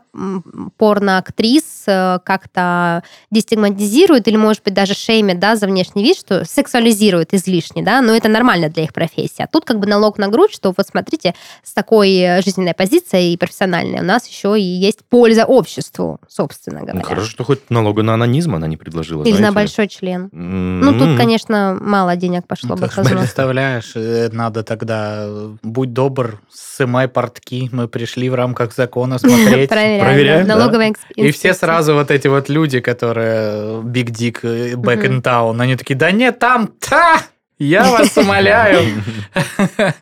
порноактрис 0.77 1.83
э, 1.85 2.19
как-то 2.23 3.03
дестигматизируют 3.29 4.27
или, 4.27 4.37
может 4.37 4.63
быть, 4.63 4.73
даже 4.73 4.95
шеймят, 4.95 5.39
да, 5.39 5.55
за 5.55 5.67
внешний 5.67 6.03
вид, 6.03 6.17
что 6.17 6.45
сексуализируют 6.45 7.33
излишне, 7.33 7.83
да, 7.83 8.01
но 8.01 8.15
это 8.15 8.27
нормально 8.27 8.69
для 8.69 8.83
их 8.83 8.93
профессии. 8.93 9.43
А 9.43 9.47
тут 9.47 9.65
как 9.65 9.79
бы 9.79 9.85
налог 9.87 10.17
на 10.17 10.29
грудь, 10.29 10.51
что 10.51 10.73
вот 10.75 10.87
смотрите, 10.87 11.35
с 11.63 11.73
такой 11.73 12.15
э, 12.17 12.41
жизненной 12.41 12.73
позицией 12.73 13.33
и 13.33 13.37
профессиональной 13.37 13.99
у 13.99 14.03
нас 14.03 14.27
еще 14.27 14.59
и 14.59 14.63
есть 14.63 14.99
польза 15.07 15.45
обществу, 15.45 16.19
собственно 16.27 16.79
говоря. 16.79 16.95
Ну, 16.99 17.03
хорошо, 17.03 17.29
что 17.29 17.43
хоть 17.43 17.69
налога 17.69 18.01
на 18.01 18.15
анонизм 18.15 18.55
она 18.55 18.65
не 18.65 18.77
предложила. 18.77 19.23
Или 19.23 19.31
на 19.33 19.37
знаете 19.37 19.51
ли. 19.51 19.55
большой 19.55 19.87
член. 19.87 20.29
М, 20.33 20.79
Ну, 20.79 20.97
тут, 20.97 21.17
конечно, 21.17 21.77
мало 21.79 22.15
денег 22.15 22.47
пошло 22.47 22.75
бы 22.75 22.87
Ты 22.87 23.03
представляешь, 23.03 23.91
э, 23.95 24.29
надо 24.39 24.63
тогда, 24.63 25.25
э, 25.25 25.55
будь 25.63 25.93
добр, 25.93 26.39
сымай 26.49 27.07
портки, 27.07 27.69
мы 27.73 27.87
пришли 27.87 28.29
в 28.29 28.35
рамках 28.35 28.73
закона 28.73 29.19
смотреть. 29.19 29.69
Проверяем. 29.69 30.47
Налоговая 30.47 30.93
И 31.15 31.31
все 31.31 31.53
сразу 31.53 31.93
вот 31.93 32.09
эти 32.09 32.29
вот 32.29 32.49
люди, 32.49 32.79
которые 32.79 33.81
Dick, 33.83 34.39
э, 34.43 34.75
Back 34.75 35.05
in 35.05 35.21
Town, 35.21 35.61
они 35.61 35.75
такие, 35.75 35.95
да 35.95 36.11
нет, 36.11 36.39
там, 36.39 36.69
та, 36.79 37.21
я 37.59 37.91
вас 37.91 38.17
умоляю. 38.17 39.03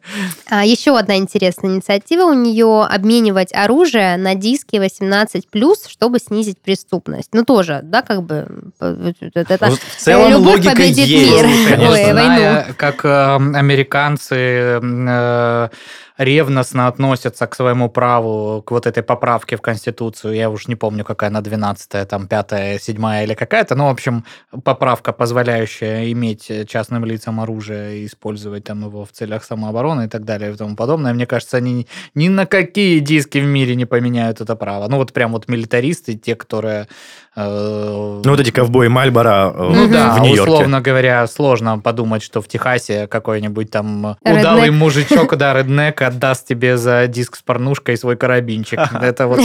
А, 0.50 0.64
еще 0.64 0.98
одна 0.98 1.18
интересная 1.18 1.72
инициатива 1.72 2.24
у 2.24 2.34
нее 2.34 2.86
обменивать 2.90 3.54
оружие 3.54 4.16
на 4.16 4.34
диски 4.36 4.78
18+, 4.78 5.44
чтобы 5.90 6.20
снизить 6.20 6.60
преступность. 6.60 7.30
Ну, 7.34 7.44
тоже, 7.44 7.82
да, 7.84 8.02
как 8.02 8.24
бы... 8.24 8.48
э, 8.80 9.12
Это, 9.34 9.72
в 9.72 9.80
целом 9.98 10.32
любовь 10.32 10.56
логика 10.56 10.72
победит 10.72 11.08
есть. 11.08 11.32
мир. 11.32 11.44
Конечно, 11.70 11.92
Ой, 11.92 12.12
зная, 12.12 12.74
как 12.78 13.04
э, 13.04 13.36
американцы 13.36 14.80
э, 14.82 15.70
ревностно 16.18 16.88
относятся 16.88 17.46
к 17.48 17.56
своему 17.56 17.90
праву, 17.90 18.62
к 18.66 18.72
вот 18.72 18.88
этой 18.88 19.04
поправке 19.04 19.56
в 19.56 19.62
Конституцию, 19.62 20.34
я 20.36 20.50
уж 20.50 20.68
не 20.68 20.76
помню, 20.76 21.04
какая 21.06 21.30
она, 21.30 21.42
12 21.42 22.08
там, 22.08 22.28
5 22.28 22.82
7 22.82 23.24
или 23.24 23.34
какая-то, 23.34 23.76
ну, 23.76 23.86
в 23.86 23.90
общем, 23.90 24.24
поправка, 24.64 25.14
позволяющая 25.14 26.12
иметь 26.12 26.52
частным 26.68 27.06
лицам 27.06 27.40
оружие 27.40 28.00
и 28.00 28.06
использовать 28.06 28.64
там 28.64 28.84
его 28.86 29.06
в 29.06 29.12
целях 29.12 29.44
самообороны 29.44 30.06
и 30.06 30.08
так 30.08 30.24
далее 30.26 30.52
и 30.52 30.56
тому 30.56 30.76
подобное. 30.76 31.14
Мне 31.14 31.26
кажется, 31.26 31.58
они 31.58 31.88
ни 32.16 32.30
на 32.30 32.46
какие 32.46 33.00
диски 33.00 33.38
в 33.38 33.46
мире 33.46 33.76
не 33.76 33.86
поменяют 33.86 34.42
это 34.42 34.56
право. 34.56 34.88
Ну, 34.88 34.98
вот 34.98 35.14
прям 35.14 35.32
вот 35.34 35.48
милитаристы, 35.48 36.16
те, 36.16 36.36
которые... 36.36 36.88
э, 37.36 38.22
Ну, 38.24 38.32
вот 38.32 38.40
эти 38.40 38.52
ковбои 38.52 38.88
Мальбора 38.88 39.54
э, 39.54 39.58
ну 39.62 39.84
Мгм. 39.84 39.92
да, 39.92 40.16
в 40.16 40.20
Нью-Йорке. 40.22 40.52
условно 40.52 40.82
говоря, 40.82 41.28
сложно 41.28 41.80
подумать, 41.80 42.24
что 42.24 42.42
в 42.42 42.48
Техасе 42.48 43.08
какой-нибудь 43.08 43.70
там 43.72 44.18
Реднек. 44.24 44.42
удалый 44.42 44.72
мужичок, 44.72 45.36
да, 45.38 45.54
реднек, 45.54 46.02
отдаст 46.08 46.48
тебе 46.48 46.78
за 46.78 47.08
диск 47.08 47.36
с 47.36 47.42
порнушкой 47.42 47.98
свой 47.98 48.18
карабинчик. 48.18 48.80
Это 49.02 49.28
вот 49.28 49.42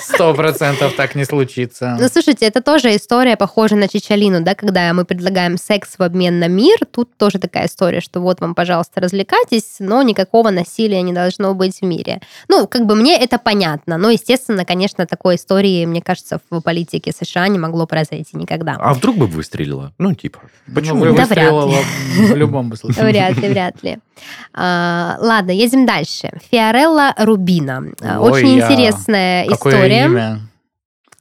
сто 0.00 0.34
процентов 0.34 0.94
так 0.96 1.14
не 1.14 1.24
случится. 1.24 1.96
Ну, 2.00 2.08
слушайте, 2.08 2.46
это 2.46 2.60
тоже 2.60 2.96
история, 2.96 3.36
похожа 3.36 3.76
на 3.76 3.88
Чичалину, 3.88 4.42
да, 4.42 4.54
когда 4.54 4.92
мы 4.92 5.04
предлагаем 5.04 5.56
секс 5.58 5.94
в 5.98 6.02
обмен 6.02 6.38
на 6.38 6.48
мир. 6.48 6.78
Тут 6.90 7.16
тоже 7.16 7.38
такая 7.38 7.66
история, 7.66 8.00
что 8.00 8.20
вот 8.20 8.40
вам, 8.40 8.54
пожалуйста, 8.54 9.00
развлекайтесь, 9.00 9.76
но 9.78 10.02
никакого 10.02 10.50
насилия 10.50 11.02
не 11.02 11.12
должно 11.12 11.54
быть 11.54 11.80
в 11.80 11.84
мире. 11.84 12.20
Ну, 12.48 12.66
как 12.66 12.86
бы 12.86 12.94
мне 12.94 13.16
это 13.16 13.38
понятно, 13.38 13.96
но, 13.98 14.10
естественно, 14.10 14.64
конечно, 14.64 15.06
такой 15.06 15.36
истории, 15.36 15.86
мне 15.86 16.02
кажется, 16.02 16.40
в 16.50 16.60
политике 16.60 17.12
США 17.12 17.46
не 17.48 17.58
могло 17.58 17.86
произойти 17.86 18.36
никогда. 18.36 18.76
А 18.78 18.94
вдруг 18.94 19.16
бы 19.16 19.26
выстрелила? 19.26 19.92
Ну, 19.98 20.14
типа, 20.14 20.40
почему? 20.74 21.04
Ну, 21.04 21.14
Да 21.14 21.26
вряд 21.26 21.52
выстрелила 21.52 21.78
в 22.32 22.36
любом 22.36 22.74
случае. 22.76 23.04
Вряд 23.04 23.36
ли, 23.36 23.48
вряд 23.48 23.82
ли. 23.82 23.98
А, 24.52 25.16
ладно, 25.20 25.50
едем 25.50 25.86
дальше. 25.88 26.30
Фиорелла 26.50 27.14
Рубина. 27.16 27.82
Ой, 28.00 28.30
Очень 28.30 28.58
я- 28.58 28.64
интересная 28.66 29.46
Какое 29.46 29.74
история. 29.74 30.04
имя? 30.04 30.40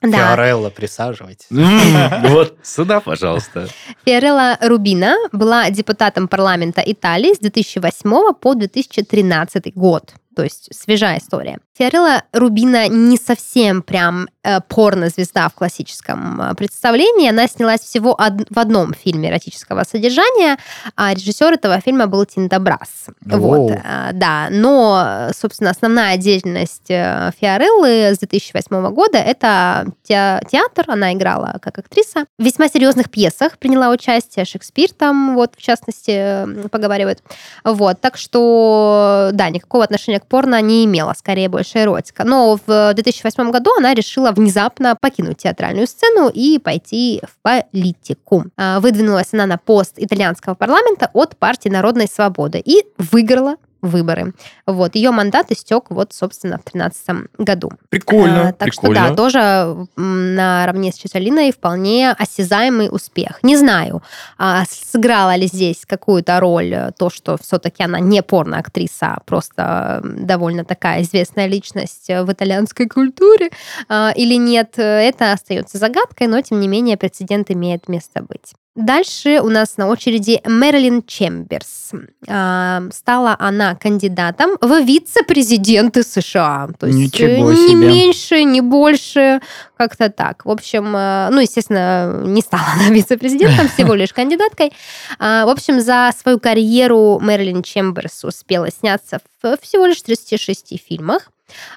Да. 0.01 0.35
Фиорелла, 0.35 0.69
присаживайтесь. 0.69 1.47
Вот 2.29 2.57
сюда, 2.63 2.99
пожалуйста. 2.99 3.67
Фиорелла 4.05 4.57
Рубина 4.61 5.15
была 5.31 5.69
депутатом 5.71 6.27
парламента 6.27 6.83
Италии 6.85 7.33
с 7.33 7.39
2008 7.39 8.33
по 8.39 8.53
2013 8.53 9.73
год. 9.75 10.13
То 10.35 10.43
есть 10.43 10.69
свежая 10.75 11.17
история. 11.17 11.57
Фиорелла 11.77 12.21
Рубина 12.31 12.87
не 12.89 13.17
совсем 13.17 13.81
прям 13.81 14.27
порно-звезда 14.67 15.49
в 15.49 15.53
классическом 15.53 16.41
э, 16.41 16.55
представлении. 16.55 17.29
Она 17.29 17.47
снялась 17.47 17.81
всего 17.81 18.11
од- 18.13 18.47
в 18.49 18.59
одном 18.59 18.93
фильме 18.93 19.29
эротического 19.29 19.83
содержания, 19.83 20.57
а 20.95 21.13
режиссер 21.13 21.53
этого 21.53 21.79
фильма 21.81 22.07
был 22.07 22.25
Тинто 22.25 22.59
Брас. 22.59 23.07
Вот, 23.25 23.39
Воу. 23.39 23.71
э, 23.71 24.09
да. 24.13 24.47
Но, 24.51 25.03
э, 25.05 25.31
собственно, 25.33 25.71
основная 25.71 26.17
деятельность 26.17 26.89
э, 26.89 27.31
Фиореллы 27.39 28.13
с 28.15 28.19
2008 28.19 28.89
года 28.91 29.17
это 29.17 29.85
те- 30.03 30.41
театр. 30.49 30.85
Она 30.87 31.13
играла 31.13 31.57
как 31.61 31.77
актриса. 31.79 32.25
В 32.39 32.43
весьма 32.43 32.67
серьезных 32.69 33.09
пьесах 33.09 33.57
приняла 33.57 33.89
участие. 33.89 34.45
Шекспир 34.45 34.89
там, 34.91 35.35
вот, 35.35 35.53
в 35.57 35.61
частности, 35.61 36.11
э, 36.11 36.67
поговаривает. 36.69 37.21
Вот, 37.63 37.99
так 38.01 38.17
что, 38.17 39.29
да, 39.33 39.49
никакого 39.49 39.83
отношения 39.83 40.19
к 40.19 40.25
порно 40.25 40.61
не 40.61 40.85
имела, 40.85 41.13
скорее 41.17 41.49
больше 41.49 41.79
эротика. 41.79 42.23
Но 42.23 42.59
в 42.65 42.93
2008 42.93 43.51
году 43.51 43.71
она 43.77 43.93
решила 43.93 44.31
внезапно 44.37 44.95
покинуть 44.99 45.37
театральную 45.37 45.87
сцену 45.87 46.29
и 46.29 46.59
пойти 46.59 47.21
в 47.23 47.41
политику. 47.41 48.45
А, 48.55 48.79
Выдвинулась 48.79 49.33
она 49.33 49.45
на 49.45 49.57
пост 49.57 49.93
итальянского 49.97 50.53
парламента 50.53 51.09
от 51.13 51.37
партии 51.37 51.69
Народной 51.69 52.07
свободы 52.07 52.61
и 52.63 52.85
выиграла 52.97 53.55
выборы. 53.81 54.33
Вот, 54.65 54.95
ее 54.95 55.11
мандат 55.11 55.51
истек 55.51 55.85
вот, 55.89 56.13
собственно, 56.13 56.57
в 56.57 56.71
2013 56.71 57.29
году. 57.37 57.71
Прикольно, 57.89 58.49
А, 58.49 58.53
так 58.53 58.73
что 58.73 58.83
прикольно. 58.83 59.09
да, 59.09 59.15
тоже 59.15 59.87
наравне 59.95 60.91
с 60.91 60.95
Чичалиной 60.95 61.51
вполне 61.51 62.11
осязаемый 62.11 62.89
успех. 62.91 63.39
Не 63.43 63.57
знаю, 63.57 64.01
а, 64.37 64.63
сыграла 64.69 65.35
ли 65.35 65.47
здесь 65.47 65.85
какую-то 65.85 66.39
роль 66.39 66.73
э, 66.73 66.91
то, 66.97 67.09
что 67.09 67.37
все-таки 67.37 67.83
она 67.83 67.99
не 67.99 68.21
порно-актриса, 68.21 69.15
а 69.15 69.19
просто 69.25 70.01
довольно 70.03 70.65
такая 70.65 71.01
известная 71.03 71.47
личность 71.47 72.09
э, 72.09 72.23
в 72.23 72.31
итальянской 72.31 72.87
культуре 72.87 73.49
а, 73.89 74.11
или 74.15 74.35
нет, 74.35 74.73
э, 74.77 74.81
это 74.83 75.33
остается 75.33 75.77
загадкой, 75.77 76.27
но 76.27 76.41
тем 76.41 76.59
не 76.59 76.67
менее 76.67 76.97
прецедент 76.97 77.51
имеет 77.51 77.87
место 77.87 78.21
быть. 78.21 78.53
Дальше 78.77 79.41
у 79.41 79.49
нас 79.49 79.77
на 79.77 79.87
очереди 79.87 80.39
Мэрилин 80.45 81.01
Чемберс. 81.01 81.89
А, 82.27 82.83
Стала 82.91 83.35
она 83.39 83.73
кандидатом 83.73 84.51
в 84.61 84.83
вице-президенты 84.83 86.03
США. 86.03 86.69
То 86.79 86.85
есть 86.85 86.99
Ничего 86.99 87.49
э, 87.49 87.55
не 87.55 87.69
себе. 87.69 87.75
меньше, 87.87 88.43
не 88.43 88.61
больше, 88.61 89.41
как-то 89.77 90.11
так. 90.11 90.45
В 90.45 90.51
общем, 90.51 90.95
э, 90.95 91.29
ну, 91.31 91.39
естественно, 91.39 92.21
не 92.23 92.41
стала 92.41 92.65
она 92.75 92.89
вице-президентом, 92.93 93.67
всего 93.67 93.95
лишь 93.95 94.13
кандидаткой. 94.13 94.71
А, 95.17 95.47
В 95.47 95.49
общем, 95.49 95.81
за 95.81 96.11
свою 96.15 96.39
карьеру 96.39 97.17
Мэрилин 97.19 97.63
Чемберс 97.63 98.23
успела 98.25 98.69
сняться 98.69 99.19
в 99.41 99.57
всего 99.59 99.87
лишь 99.87 100.03
36 100.03 100.79
фильмах. 100.87 101.31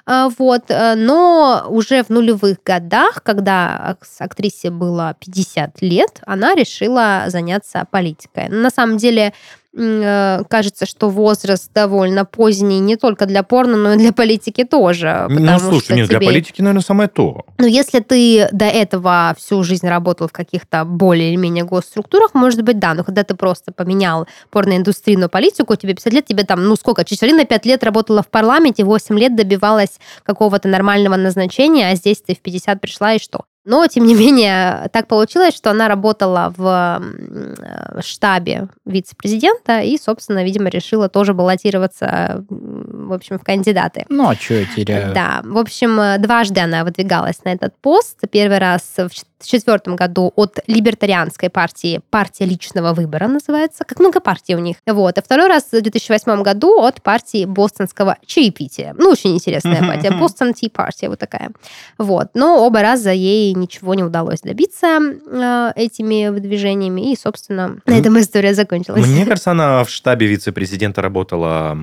А, 0.05 0.29
Вот, 0.37 0.63
э, 0.69 0.95
но 0.95 1.65
уже 1.69 2.03
в 2.03 2.09
нулевых 2.09 2.57
годах, 2.65 3.21
когда 3.23 3.77
ак- 3.77 4.05
актрисе 4.19 4.69
было 4.69 5.15
50 5.19 5.81
лет, 5.81 6.21
она 6.25 6.55
решила 6.55 7.25
заняться 7.27 7.85
политикой. 7.91 8.49
На 8.49 8.69
самом 8.69 8.97
деле, 8.97 9.33
кажется, 9.73 10.85
что 10.85 11.09
возраст 11.09 11.71
довольно 11.73 12.25
поздний 12.25 12.79
не 12.79 12.97
только 12.97 13.25
для 13.25 13.43
порно, 13.43 13.77
но 13.77 13.93
и 13.93 13.97
для 13.97 14.11
политики 14.11 14.63
тоже. 14.63 15.27
Ну, 15.29 15.59
слушай, 15.59 15.95
нет, 15.95 16.09
для 16.09 16.19
тебе- 16.19 16.27
политики, 16.27 16.61
наверное, 16.61 16.81
самое 16.81 17.09
то. 17.09 17.45
ну, 17.57 17.65
если 17.65 17.99
ты 17.99 18.49
до 18.51 18.65
этого 18.65 19.33
всю 19.37 19.63
жизнь 19.63 19.87
работал 19.87 20.27
в 20.27 20.33
каких-то 20.33 20.83
более 20.83 21.29
или 21.29 21.37
менее 21.37 21.63
госструктурах, 21.63 22.33
может 22.33 22.63
быть, 22.63 22.79
да. 22.79 22.93
Но 22.93 23.03
когда 23.03 23.23
ты 23.23 23.35
просто 23.35 23.71
поменял 23.71 24.27
порноиндустрию 24.49 25.19
на 25.19 25.29
политику, 25.29 25.75
тебе 25.75 25.93
50 25.93 26.13
лет, 26.13 26.25
тебе 26.25 26.43
там, 26.43 26.63
ну 26.63 26.75
сколько, 26.75 27.05
Чичалина 27.05 27.45
5 27.45 27.65
лет 27.65 27.83
работала 27.83 28.21
в 28.21 28.27
парламенте, 28.27 28.83
8 28.83 29.17
лет 29.17 29.35
добивалась 29.35 29.99
какого-то 30.23 30.67
нормального 30.67 31.15
назначения, 31.15 31.89
а 31.89 31.95
здесь 31.95 32.21
ты 32.21 32.35
в 32.35 32.39
50 32.39 32.81
пришла 32.81 33.13
и 33.13 33.19
что? 33.19 33.45
Но, 33.63 33.85
тем 33.87 34.05
не 34.05 34.15
менее, 34.15 34.89
так 34.91 35.07
получилось, 35.07 35.55
что 35.55 35.69
она 35.69 35.87
работала 35.87 36.51
в 36.57 36.99
э, 36.99 38.01
штабе 38.01 38.69
вице-президента 38.85 39.81
и, 39.81 39.97
собственно, 39.97 40.43
видимо, 40.43 40.69
решила 40.69 41.09
тоже 41.09 41.33
баллотироваться, 41.33 42.43
в 42.49 43.13
общем, 43.13 43.37
в 43.37 43.43
кандидаты. 43.43 44.05
Ну, 44.09 44.29
а 44.29 44.35
что 44.35 44.55
я 44.55 44.65
теряю? 44.65 45.13
Да, 45.13 45.41
в 45.43 45.57
общем, 45.59 45.99
э, 45.99 46.17
дважды 46.17 46.59
она 46.59 46.83
выдвигалась 46.83 47.43
на 47.43 47.49
этот 47.49 47.75
пост. 47.79 48.19
Первый 48.31 48.57
раз 48.57 48.81
в 48.97 49.09
2004 49.41 49.95
году 49.95 50.31
от 50.35 50.59
либертарианской 50.67 51.49
партии 51.49 52.01
«Партия 52.09 52.45
личного 52.45 52.93
выбора» 52.93 53.27
называется, 53.27 53.83
как 53.83 53.99
много 53.99 54.19
партий 54.19 54.55
у 54.55 54.59
них. 54.59 54.77
Вот. 54.85 55.17
А 55.17 55.21
второй 55.21 55.47
раз 55.47 55.65
в 55.71 55.81
2008 55.81 56.43
году 56.43 56.81
от 56.81 57.01
партии 57.01 57.45
бостонского 57.45 58.17
чаепития. 58.25 58.95
Ну, 58.97 59.09
очень 59.09 59.33
интересная 59.33 59.81
партия. 59.81 60.11
Бостон 60.11 60.53
Ти 60.53 60.69
партия 60.69 61.09
вот 61.09 61.19
такая. 61.19 61.51
Вот. 61.97 62.29
Но 62.33 62.65
оба 62.65 62.81
раза 62.81 63.11
ей 63.11 63.53
ничего 63.53 63.93
не 63.93 64.03
удалось 64.03 64.41
добиться 64.41 64.99
э, 64.99 65.71
этими 65.75 66.29
выдвижениями. 66.29 67.11
И, 67.11 67.17
собственно, 67.17 67.77
на 67.85 67.97
этом 67.97 68.19
история 68.19 68.53
закончилась. 68.53 69.05
Мне 69.05 69.25
кажется, 69.27 69.51
она 69.51 69.83
в 69.83 69.89
штабе 69.89 70.27
вице-президента 70.27 71.01
работала 71.01 71.77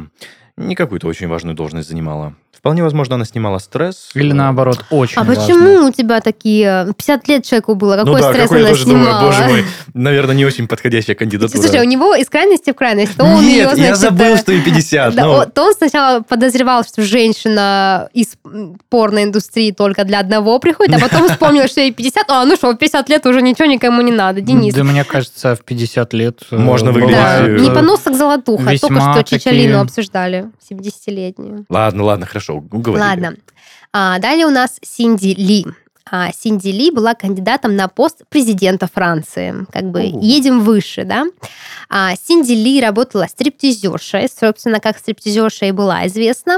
не 0.59 0.75
какую-то 0.75 1.07
очень 1.07 1.29
важную 1.29 1.55
должность 1.55 1.89
занимала. 1.89 2.35
Вполне 2.53 2.83
возможно, 2.83 3.15
она 3.15 3.25
снимала 3.25 3.59
стресс. 3.59 4.11
Или 4.15 4.33
наоборот, 4.33 4.85
очень 4.91 5.17
А 5.17 5.23
важно. 5.23 5.41
почему 5.45 5.87
у 5.87 5.93
тебя 5.93 6.21
такие... 6.21 6.93
50 6.97 7.29
лет 7.29 7.45
человеку 7.45 7.77
было, 7.77 7.97
какой 7.97 8.15
ну 8.15 8.19
да, 8.19 8.31
стресс 8.33 8.43
какой 8.49 8.59
я 8.59 8.65
она 8.65 8.71
тоже 8.71 8.85
снимала? 8.85 9.05
думаю, 9.21 9.27
боже 9.27 9.45
мой, 9.45 9.65
наверное, 9.95 10.35
не 10.35 10.45
очень 10.45 10.67
подходящая 10.67 11.15
кандидатура. 11.15 11.63
Слушай, 11.63 11.81
у 11.81 11.85
него 11.85 12.17
из 12.17 12.29
крайности 12.29 12.73
в 12.73 12.75
крайность. 12.75 13.17
То 13.17 13.23
он 13.23 13.45
ее, 13.45 13.59
Нет, 13.59 13.75
значит, 13.75 13.87
я 13.91 13.95
забыл, 13.95 14.35
э, 14.35 14.39
что 14.39 14.51
и 14.51 14.61
50. 14.61 15.15
Да, 15.15 15.25
ну. 15.25 15.45
то 15.55 15.67
он 15.67 15.73
сначала 15.75 16.21
подозревал, 16.23 16.83
что 16.83 17.03
женщина 17.03 18.09
из 18.13 18.35
м, 18.45 18.77
порноиндустрии 18.91 19.71
только 19.71 20.03
для 20.03 20.19
одного 20.19 20.59
приходит, 20.59 20.97
а 20.97 20.99
потом 20.99 21.29
вспомнил, 21.29 21.69
что 21.69 21.81
ей 21.81 21.93
50. 21.93 22.25
А, 22.29 22.45
ну 22.45 22.57
что, 22.57 22.73
в 22.73 22.77
50 22.77 23.09
лет 23.09 23.25
уже 23.27 23.41
ничего 23.41 23.67
никому 23.67 24.03
не 24.03 24.11
надо, 24.13 24.41
Денис. 24.41 24.75
Да 24.75 24.83
мне 24.83 25.05
кажется, 25.05 25.55
в 25.55 25.61
50 25.61 26.13
лет... 26.13 26.41
э, 26.51 26.57
Можно 26.57 26.91
выглядеть, 26.91 27.15
Да, 27.17 27.47
э, 27.47 27.59
не 27.61 27.71
поносок 27.71 28.15
золотуха, 28.17 28.65
только 28.65 28.73
весьма 28.73 29.13
что 29.15 29.23
Чичалину 29.23 29.79
обсуждали, 29.81 30.48
70-летнюю. 30.71 31.67
Ладно, 31.69 32.05
ладно, 32.05 32.27
хорошо, 32.27 32.57
уговорили. 32.57 33.07
Ладно. 33.07 33.37
А, 33.93 34.19
далее 34.19 34.47
у 34.47 34.51
нас 34.51 34.79
Синди 34.83 35.35
Ли. 35.35 35.67
А, 36.11 36.31
Синди 36.33 36.69
Ли 36.69 36.91
была 36.91 37.15
кандидатом 37.15 37.77
на 37.77 37.89
пост 37.89 38.23
президента 38.29 38.89
Франции. 38.93 39.55
Как 39.73 39.85
бы 39.85 40.01
О. 40.01 40.03
едем 40.21 40.61
выше, 40.61 41.05
да? 41.05 41.25
А, 41.89 42.15
Синди 42.17 42.53
Ли 42.53 42.81
работала 42.81 43.27
стриптизершей, 43.29 44.29
собственно, 44.29 44.81
как 44.81 44.99
стриптизерша 44.99 45.67
и 45.67 45.73
была 45.73 46.07
известна. 46.07 46.57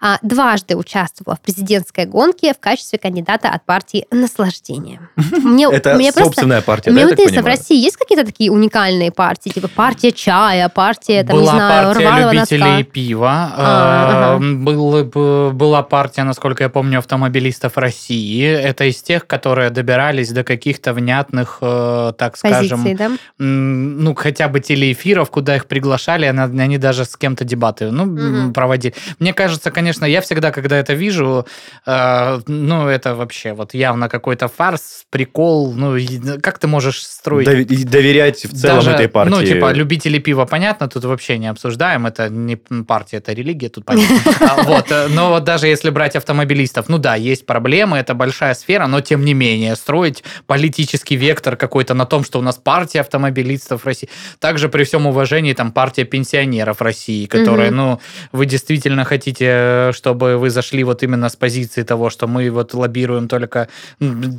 А, 0.00 0.18
дважды 0.22 0.76
участвовала 0.76 1.36
в 1.36 1.40
президентской 1.40 2.04
гонке 2.06 2.52
в 2.54 2.58
качестве 2.60 2.98
кандидата 2.98 3.48
от 3.48 3.64
партии 3.64 4.06
«Наслаждение». 4.10 5.00
Мне, 5.42 5.66
Это 5.70 5.94
мне 5.94 6.12
просто... 6.12 6.24
собственная 6.24 6.62
партия, 6.62 6.90
Мне 6.90 7.02
да, 7.04 7.10
вот 7.10 7.18
интересно, 7.18 7.42
в? 7.42 7.46
России 7.46 7.76
есть 7.80 7.96
какие-то 7.96 8.24
такие 8.24 8.50
уникальные 8.50 9.10
партии, 9.12 9.50
типа 9.50 9.68
партия 9.68 10.12
чая, 10.12 10.68
партия, 10.68 11.24
там, 11.24 11.36
была 11.36 11.52
не 11.52 11.58
знаю, 11.58 11.84
партия 11.94 12.04
рваного 12.08 12.32
любителей 12.32 12.60
носка? 12.78 12.84
пива, 12.84 13.52
А, 13.56 14.38
э, 14.40 14.54
был- 14.54 15.52
была 15.52 15.82
партия, 15.82 16.22
насколько 16.24 16.62
я 16.64 16.68
помню, 16.70 16.98
автомобилистов 16.98 17.76
России. 17.76 18.44
Это 18.44 18.90
из 18.92 19.02
тех, 19.02 19.26
которые 19.26 19.70
добирались 19.70 20.30
до 20.30 20.44
каких-то 20.44 20.92
внятных, 20.92 21.58
э, 21.60 22.12
так 22.16 22.36
скажем, 22.36 22.82
Позиции, 22.84 22.94
да? 22.94 23.10
м, 23.40 24.04
ну, 24.04 24.14
хотя 24.14 24.48
бы 24.48 24.60
телеэфиров, 24.60 25.30
куда 25.30 25.56
их 25.56 25.66
приглашали, 25.66 26.26
они 26.26 26.78
даже 26.78 27.04
с 27.04 27.16
кем-то 27.16 27.44
дебаты 27.44 27.90
ну, 27.90 28.04
Мгм. 28.04 28.52
проводили. 28.52 28.94
Мне 29.18 29.32
кажется, 29.34 29.70
конечно, 29.70 30.04
я 30.04 30.20
всегда, 30.20 30.52
когда 30.52 30.76
это 30.76 30.94
вижу, 30.94 31.46
э, 31.86 32.40
ну, 32.46 32.86
это 32.88 33.14
вообще 33.14 33.52
вот 33.52 33.74
явно 33.74 34.08
какой-то 34.08 34.48
фарс, 34.48 35.04
прикол. 35.10 35.72
Ну, 35.74 35.96
как 36.40 36.58
ты 36.58 36.66
можешь 36.68 37.02
строить 37.02 37.48
и 37.48 37.84
доверять 37.84 38.44
в 38.44 38.54
целом 38.56 38.76
даже, 38.76 38.90
этой 38.92 39.08
партии. 39.08 39.30
Ну, 39.30 39.42
типа, 39.42 39.72
любители 39.72 40.18
пива, 40.18 40.44
понятно, 40.44 40.88
тут 40.88 41.04
вообще 41.04 41.38
не 41.38 41.48
обсуждаем. 41.48 42.06
Это 42.06 42.28
не 42.28 42.56
партия, 42.56 43.18
это 43.18 43.32
религия, 43.32 43.68
тут 43.68 43.84
понятно. 43.84 44.16
А, 44.42 44.62
Вот, 44.62 44.90
э, 44.90 45.08
но 45.08 45.30
вот 45.30 45.44
даже 45.44 45.66
если 45.66 45.90
брать 45.90 46.16
автомобилистов, 46.16 46.88
ну 46.88 46.98
да, 46.98 47.14
есть 47.14 47.46
проблемы, 47.46 47.98
это 47.98 48.14
большая 48.14 48.54
сфера, 48.54 48.81
но 48.88 49.00
тем 49.00 49.24
не 49.24 49.34
менее, 49.34 49.76
строить 49.76 50.24
политический 50.46 51.16
вектор 51.16 51.56
какой-то 51.56 51.94
на 51.94 52.06
том, 52.06 52.24
что 52.24 52.38
у 52.38 52.42
нас 52.42 52.56
партия 52.56 53.00
автомобилистов 53.00 53.84
России. 53.86 54.08
Также 54.38 54.68
при 54.68 54.84
всем 54.84 55.06
уважении, 55.06 55.52
там, 55.52 55.72
партия 55.72 56.04
пенсионеров 56.04 56.80
России, 56.82 57.26
которая, 57.26 57.68
Мгм. 57.68 57.76
ну, 57.76 58.00
вы 58.32 58.46
действительно 58.46 59.04
хотите, 59.04 59.46
э, 59.48 59.92
чтобы 59.94 60.36
вы 60.38 60.50
зашли 60.50 60.84
вот 60.84 61.02
именно 61.02 61.28
с 61.28 61.36
позиции 61.36 61.82
того, 61.82 62.10
что 62.10 62.26
мы 62.26 62.50
вот 62.50 62.74
лоббируем 62.74 63.28
только 63.28 63.68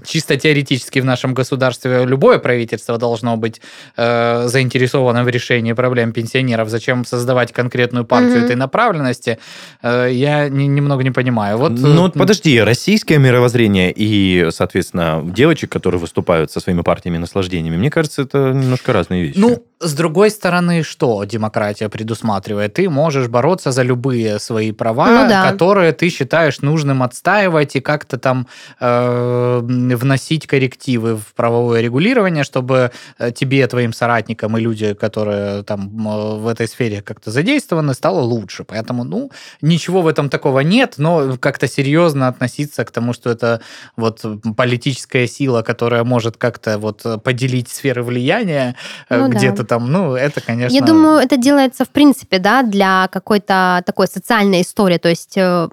чисто 0.06 0.38
теоретически 0.38 1.00
в 1.00 1.06
нашем 1.06 1.34
государстве 1.34 2.04
любое 2.06 2.38
правительство 2.40 2.98
должно 2.98 3.38
быть 3.38 3.62
э, 3.98 4.48
заинтересовано 4.48 5.24
в 5.24 5.30
решении 5.30 5.74
проблем 5.74 6.12
пенсионеров. 6.12 6.70
Зачем 6.70 7.06
создавать 7.06 7.52
конкретную 7.52 8.06
партию 8.06 8.38
Мгм. 8.38 8.46
этой 8.46 8.56
направленности? 8.56 9.38
Э, 9.82 10.08
я 10.12 10.50
не- 10.50 10.68
немного 10.68 11.04
не 11.04 11.12
понимаю. 11.12 11.58
Вот, 11.58 11.72
Ну, 11.72 11.88
э, 11.94 11.98
вот 12.02 12.14
подожди, 12.14 12.60
российское 12.62 13.18
мировоззрение 13.18 13.92
и, 13.92 14.04
соответственно, 14.52 15.22
девочек, 15.24 15.72
которые 15.72 16.00
выступают 16.00 16.52
со 16.52 16.60
своими 16.60 16.82
партиями 16.82 17.18
и 17.18 17.20
наслаждениями, 17.20 17.78
мне 17.78 17.90
кажется, 17.90 18.24
это 18.24 18.52
немножко 18.54 18.94
разные 18.94 19.24
вещи. 19.24 19.40
Ну, 19.40 19.64
с 19.80 19.94
другой 19.94 20.30
стороны, 20.30 20.84
что 20.84 21.24
демократия 21.26 21.90
предусматривает? 21.90 22.74
Ты 22.74 22.90
можешь 22.90 23.28
бороться 23.28 23.72
за 23.72 23.84
любые 23.84 24.40
свои 24.40 24.72
права, 24.72 25.10
Ну 25.10 25.30
да. 25.30 25.52
которые 25.52 25.92
ты 25.92 26.10
считаешь 26.10 26.62
нужным 26.62 27.04
отстаивать 27.04 27.76
и 27.76 27.82
как-то 27.82 28.18
там 28.18 28.48
э, 28.80 29.60
вносить 29.62 30.48
коррективы 30.48 31.18
в 31.18 31.34
правовое 31.36 31.82
регулирование, 31.82 32.44
чтобы 32.44 32.92
э, 33.20 33.32
тебе, 33.32 33.68
твоим 33.68 33.94
соратникам 33.94 34.58
и 34.58 34.62
люди, 34.62 34.94
которые 34.94 35.64
там 35.64 35.90
э, 36.08 36.38
в 36.38 36.48
этой 36.48 36.68
сфере 36.68 37.02
как-то 37.02 37.32
задействованы, 37.32 37.94
стало 37.94 38.22
лучше. 38.22 38.64
Поэтому, 38.64 39.04
ну, 39.04 39.32
ничего 39.62 40.02
в 40.02 40.08
этом 40.08 40.30
такого 40.30 40.62
нет, 40.62 40.96
но 40.98 41.38
как-то 41.38 41.68
серьезно 41.68 42.30
относиться 42.30 42.86
к 42.86 42.92
тому, 42.92 43.14
что 43.14 43.30
это 43.30 43.60
вот 43.98 44.13
политическая 44.58 45.28
сила, 45.28 45.62
которая 45.62 46.04
может 46.04 46.38
как-то 46.38 46.78
вот 46.78 47.04
поделить 47.24 47.70
сферы 47.70 48.04
влияния 48.04 48.76
э, 49.10 49.18
Ну 49.18 49.28
да. 49.28 49.34
где-то 49.34 49.64
там, 49.64 49.92
ну, 49.92 50.16
это, 50.16 50.42
конечно... 50.42 50.76
Я 50.76 50.82
думаю, 50.82 51.20
это 51.20 51.38
делается 51.38 51.86
в 51.86 51.90
принципе, 51.90 52.40
да, 52.40 52.64
для 52.64 53.08
какой-то 53.12 53.82
такой 53.86 54.08
социальной 54.08 54.62
истории. 54.62 54.98
То 54.98 55.10
есть, 55.10 55.38
э, 55.38 55.68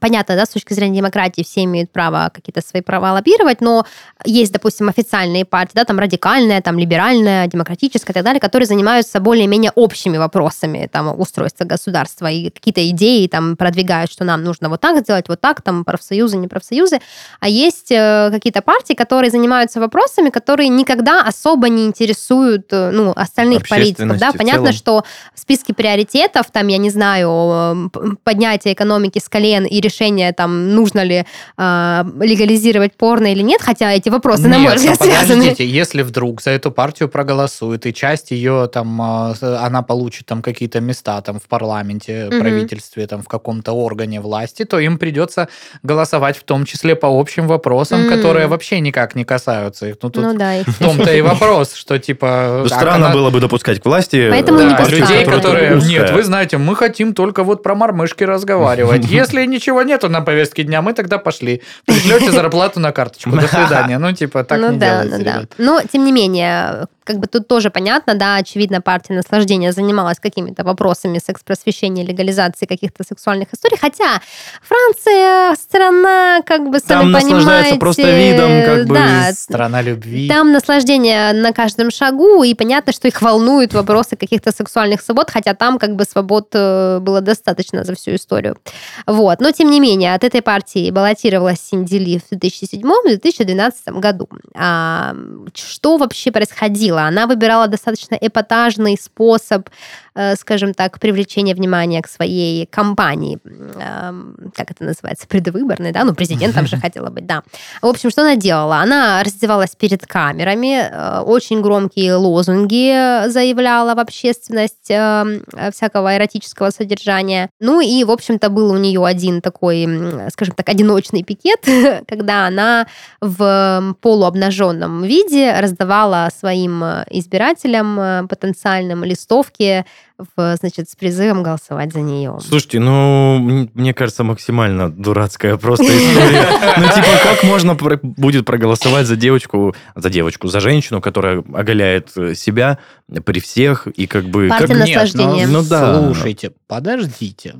понятно, 0.00 0.36
да, 0.36 0.46
с 0.46 0.50
точки 0.50 0.74
зрения 0.74 0.98
демократии 0.98 1.42
все 1.42 1.64
имеют 1.64 1.90
право 1.90 2.30
какие-то 2.32 2.60
свои 2.66 2.82
права 2.82 3.12
лоббировать, 3.12 3.60
но 3.60 3.86
есть, 4.24 4.52
допустим, 4.52 4.88
официальные 4.88 5.44
партии, 5.44 5.72
да, 5.74 5.84
там 5.84 5.98
радикальная, 5.98 6.60
там 6.60 6.78
либеральная, 6.78 7.46
демократическая 7.46 8.12
и 8.12 8.14
так 8.14 8.24
далее, 8.24 8.40
которые 8.40 8.66
занимаются 8.66 9.20
более-менее 9.20 9.72
общими 9.74 10.16
вопросами 10.18 10.88
там 10.90 11.18
устройства 11.18 11.64
государства 11.64 12.30
и 12.30 12.50
какие-то 12.50 12.88
идеи 12.90 13.26
там 13.26 13.56
продвигают, 13.56 14.10
что 14.10 14.24
нам 14.24 14.42
нужно 14.42 14.68
вот 14.68 14.80
так 14.80 15.00
сделать, 15.00 15.28
вот 15.28 15.40
так, 15.40 15.62
там 15.62 15.84
профсоюзы, 15.84 16.36
не 16.36 16.48
профсоюзы. 16.48 17.00
А 17.40 17.48
есть 17.48 17.85
э, 17.90 18.30
какие-то 18.30 18.62
партии, 18.62 18.94
которые 18.94 19.30
занимаются 19.30 19.80
вопросами, 19.80 20.30
которые 20.30 20.68
никогда 20.68 21.22
особо 21.22 21.68
не 21.68 21.86
интересуют 21.86 22.66
э, 22.72 22.90
ну, 22.90 23.12
остальных 23.16 23.68
политиков. 23.68 24.18
Да? 24.18 24.32
Понятно, 24.32 24.72
что 24.72 25.04
в 25.34 25.40
списке 25.40 25.74
приоритетов, 25.74 26.46
там, 26.52 26.68
я 26.68 26.78
не 26.78 26.90
знаю, 26.90 27.90
э, 27.94 28.10
поднятие 28.24 28.74
экономики 28.74 29.18
с 29.18 29.28
колен 29.28 29.64
и 29.64 29.80
решение, 29.80 30.32
там, 30.32 30.74
нужно 30.74 31.02
ли 31.04 31.24
э, 31.58 32.04
легализировать 32.20 32.94
порно 32.96 33.32
или 33.32 33.42
нет, 33.42 33.60
хотя 33.62 33.92
эти 33.92 34.08
вопросы, 34.08 34.48
на 34.48 34.58
мой 34.58 34.72
Нет, 34.72 34.76
взгляд, 34.76 34.96
ну, 35.00 35.06
связаны. 35.10 35.40
подождите, 35.40 35.66
если 35.66 36.02
вдруг 36.02 36.42
за 36.42 36.50
эту 36.50 36.70
партию 36.70 37.08
проголосуют, 37.08 37.86
и 37.86 37.94
часть 37.94 38.30
ее 38.30 38.68
там, 38.72 39.00
а, 39.00 39.34
она 39.60 39.82
получит 39.82 40.26
там 40.26 40.42
какие-то 40.42 40.80
места 40.80 41.20
там 41.20 41.38
в 41.38 41.46
парламенте, 41.48 42.26
Мгм. 42.30 42.40
правительстве, 42.40 43.06
там 43.06 43.22
в 43.22 43.28
каком-то 43.28 43.72
органе 43.72 44.20
власти, 44.20 44.64
то 44.64 44.78
им 44.78 44.98
придется 44.98 45.48
голосовать 45.82 46.36
в 46.36 46.44
том 46.44 46.64
числе 46.64 46.96
по 46.96 47.06
общим 47.06 47.46
вопросам, 47.46 47.75
М. 47.84 48.08
которые 48.08 48.46
вообще 48.46 48.80
никак 48.80 49.14
не 49.14 49.24
касаются 49.24 49.86
их. 49.86 49.96
Ну, 50.02 50.10
тут 50.10 50.22
Ну 50.24 50.34
да, 50.34 50.54
в 50.66 50.78
том-то 50.78 51.12
и 51.12 51.20
вопрос, 51.20 51.74
что 51.74 51.98
типа... 51.98 52.60
Ну, 52.62 52.68
так 52.68 52.78
странно 52.80 53.06
она- 53.06 53.14
было 53.14 53.30
бы 53.30 53.40
допускать 53.40 53.80
к 53.80 53.84
власти 53.84 54.28
Поэтому 54.30 54.60
не 54.62 54.70
Да, 54.70 54.76
пускают. 54.76 55.08
людей, 55.10 55.24
которые... 55.24 55.76
узкая. 55.76 55.90
Нет, 55.90 56.10
вы 56.10 56.22
знаете, 56.22 56.58
мы 56.58 56.76
хотим 56.76 57.14
только 57.14 57.44
вот 57.44 57.62
про 57.62 57.74
мормышки 57.74 58.24
разговаривать. 58.24 59.04
Если 59.10 59.44
ничего 59.46 59.82
нету 59.82 60.08
на 60.08 60.20
повестке 60.20 60.62
дня, 60.62 60.82
мы 60.82 60.92
тогда 60.92 61.18
пошли. 61.18 61.62
Пришлете 61.84 62.30
зарплату 62.32 62.80
на 62.80 62.92
карточку. 62.92 63.30
До 63.30 63.46
свидания. 63.48 63.98
Ну, 63.98 64.12
типа, 64.12 64.44
так 64.44 64.58
ну 64.60 64.72
не 64.72 64.78
да, 64.78 64.86
делается, 65.04 65.18
ну 65.18 65.24
да. 65.24 65.30
ребят. 65.36 65.52
Но, 65.58 65.80
тем 65.90 66.04
не 66.04 66.12
менее, 66.12 66.86
как 67.06 67.18
бы 67.18 67.28
тут 67.28 67.48
тоже 67.48 67.70
понятно, 67.70 68.14
да, 68.14 68.36
очевидно, 68.36 68.80
партия 68.80 69.14
наслаждения 69.14 69.72
занималась 69.72 70.18
какими-то 70.18 70.64
вопросами 70.64 71.18
секс-просвещения, 71.24 72.04
легализации 72.04 72.66
каких-то 72.66 73.04
сексуальных 73.04 73.54
историй, 73.54 73.78
хотя 73.80 74.20
Франция 74.60 75.54
страна, 75.54 76.40
как 76.44 76.68
бы, 76.68 76.80
сами 76.80 77.12
Там 77.12 77.22
понимаете, 77.22 77.78
просто 77.78 78.02
видом, 78.02 78.64
как 78.64 78.86
бы, 78.86 78.94
да, 78.94 79.32
Страна 79.32 79.82
любви. 79.82 80.28
там 80.28 80.52
наслаждение 80.52 81.32
на 81.32 81.52
каждом 81.52 81.90
шагу, 81.90 82.42
и 82.42 82.54
понятно, 82.54 82.92
что 82.92 83.06
их 83.06 83.22
волнуют 83.22 83.72
вопросы 83.72 84.16
каких-то 84.16 84.50
сексуальных 84.52 85.00
свобод, 85.00 85.30
хотя 85.30 85.54
там 85.54 85.78
как 85.78 85.94
бы 85.94 86.04
свобод 86.04 86.48
э, 86.54 86.98
было 87.00 87.20
достаточно 87.20 87.84
за 87.84 87.94
всю 87.94 88.16
историю. 88.16 88.58
Вот. 89.06 89.40
Но, 89.40 89.52
тем 89.52 89.70
не 89.70 89.78
менее, 89.80 90.14
от 90.14 90.24
этой 90.24 90.42
партии 90.42 90.90
баллотировалась 90.90 91.60
Синди 91.60 91.98
Ли 91.98 92.18
в 92.18 92.32
2007-2012 92.32 94.00
году. 94.00 94.28
А, 94.54 95.14
что 95.54 95.96
вообще 95.96 96.32
происходило? 96.32 96.95
Она 97.02 97.26
выбирала 97.26 97.68
достаточно 97.68 98.14
эпатажный 98.14 98.96
способ, 99.00 99.68
э, 100.14 100.36
скажем 100.36 100.74
так, 100.74 100.98
привлечения 100.98 101.54
внимания 101.54 102.02
к 102.02 102.08
своей 102.08 102.66
кампании. 102.66 103.38
Эм, 103.44 104.36
Как 104.54 104.70
это 104.70 104.84
называется? 104.84 105.26
Предвыборной, 105.26 105.92
да? 105.92 106.04
Ну, 106.04 106.14
президентом 106.14 106.66
же 106.66 106.76
хотела 106.80 107.10
быть, 107.10 107.26
да. 107.26 107.42
В 107.82 107.86
общем, 107.86 108.10
что 108.10 108.22
она 108.22 108.36
делала? 108.36 108.76
Она 108.78 109.22
раздевалась 109.22 109.76
перед 109.76 110.06
камерами, 110.06 110.88
э, 110.90 111.20
очень 111.20 111.60
громкие 111.60 112.14
лозунги 112.14 113.28
заявляла 113.28 113.94
в 113.94 113.98
общественность 113.98 114.90
э, 114.90 115.40
всякого 115.72 116.16
эротического 116.16 116.70
содержания. 116.70 117.50
Ну 117.60 117.80
и, 117.80 118.04
в 118.04 118.10
общем-то, 118.10 118.48
был 118.48 118.70
у 118.70 118.76
нее 118.76 119.04
один 119.04 119.40
такой, 119.40 119.86
скажем 120.30 120.54
так, 120.54 120.68
одиночный 120.68 121.22
пикет, 121.22 121.60
когда 122.08 122.46
она 122.46 122.86
в 123.20 123.94
полуобнаженном 124.00 125.02
виде 125.02 125.54
раздавала 125.58 126.28
своим 126.36 126.82
избирателям 127.10 127.98
э, 128.00 128.26
потенциальным 128.28 129.04
листовки 129.04 129.84
в, 130.18 130.56
значит, 130.56 130.88
с 130.88 130.96
призывом 130.96 131.42
голосовать 131.42 131.92
за 131.92 132.00
нее. 132.00 132.38
Слушайте, 132.40 132.80
ну, 132.80 133.38
мне 133.74 133.92
кажется, 133.92 134.24
максимально 134.24 134.90
дурацкая 134.90 135.56
просто 135.56 135.84
история. 135.84 136.46
Ну, 136.78 136.84
типа, 136.88 137.08
как 137.22 137.42
можно 137.44 137.74
будет 137.74 138.44
проголосовать 138.44 139.06
за 139.06 139.16
девочку, 139.16 139.74
за 139.94 140.10
девочку, 140.10 140.48
за 140.48 140.60
женщину, 140.60 141.00
которая 141.00 141.42
оголяет 141.52 142.12
э, 142.16 142.34
себя 142.34 142.78
при 143.24 143.40
всех, 143.40 143.86
и 143.86 144.06
как 144.06 144.24
бы... 144.24 144.48
Партия 144.48 144.68
как- 144.68 144.78
на- 144.78 144.84
Нет, 144.84 144.96
наслаждение. 144.96 145.46
Ну 145.46 145.62
да. 145.62 146.02
Слушайте, 146.02 146.52
подождите. 146.66 147.56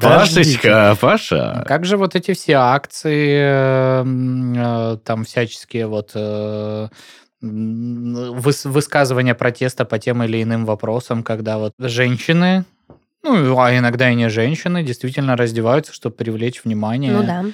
Пашечка, 0.00 0.96
Паша. 1.00 1.64
Как 1.66 1.84
же 1.84 1.96
вот 1.96 2.14
эти 2.14 2.34
все 2.34 2.54
акции, 2.54 3.38
э, 3.40 4.04
э, 4.56 4.98
там 5.04 5.24
всяческие 5.24 5.86
вот 5.86 6.10
э, 6.14 6.88
выс 7.40 8.64
высказывания 8.64 9.34
протеста 9.34 9.84
по 9.84 9.98
тем 9.98 10.22
или 10.22 10.42
иным 10.42 10.64
вопросам, 10.64 11.22
когда 11.22 11.58
вот 11.58 11.72
женщины, 11.78 12.64
ну, 13.22 13.58
а 13.58 13.76
иногда 13.76 14.10
и 14.10 14.14
не 14.14 14.28
женщины, 14.28 14.82
действительно 14.82 15.36
раздеваются, 15.36 15.92
чтобы 15.92 16.16
привлечь 16.16 16.64
внимание. 16.64 17.12
Ну 17.12 17.22
да. 17.22 17.44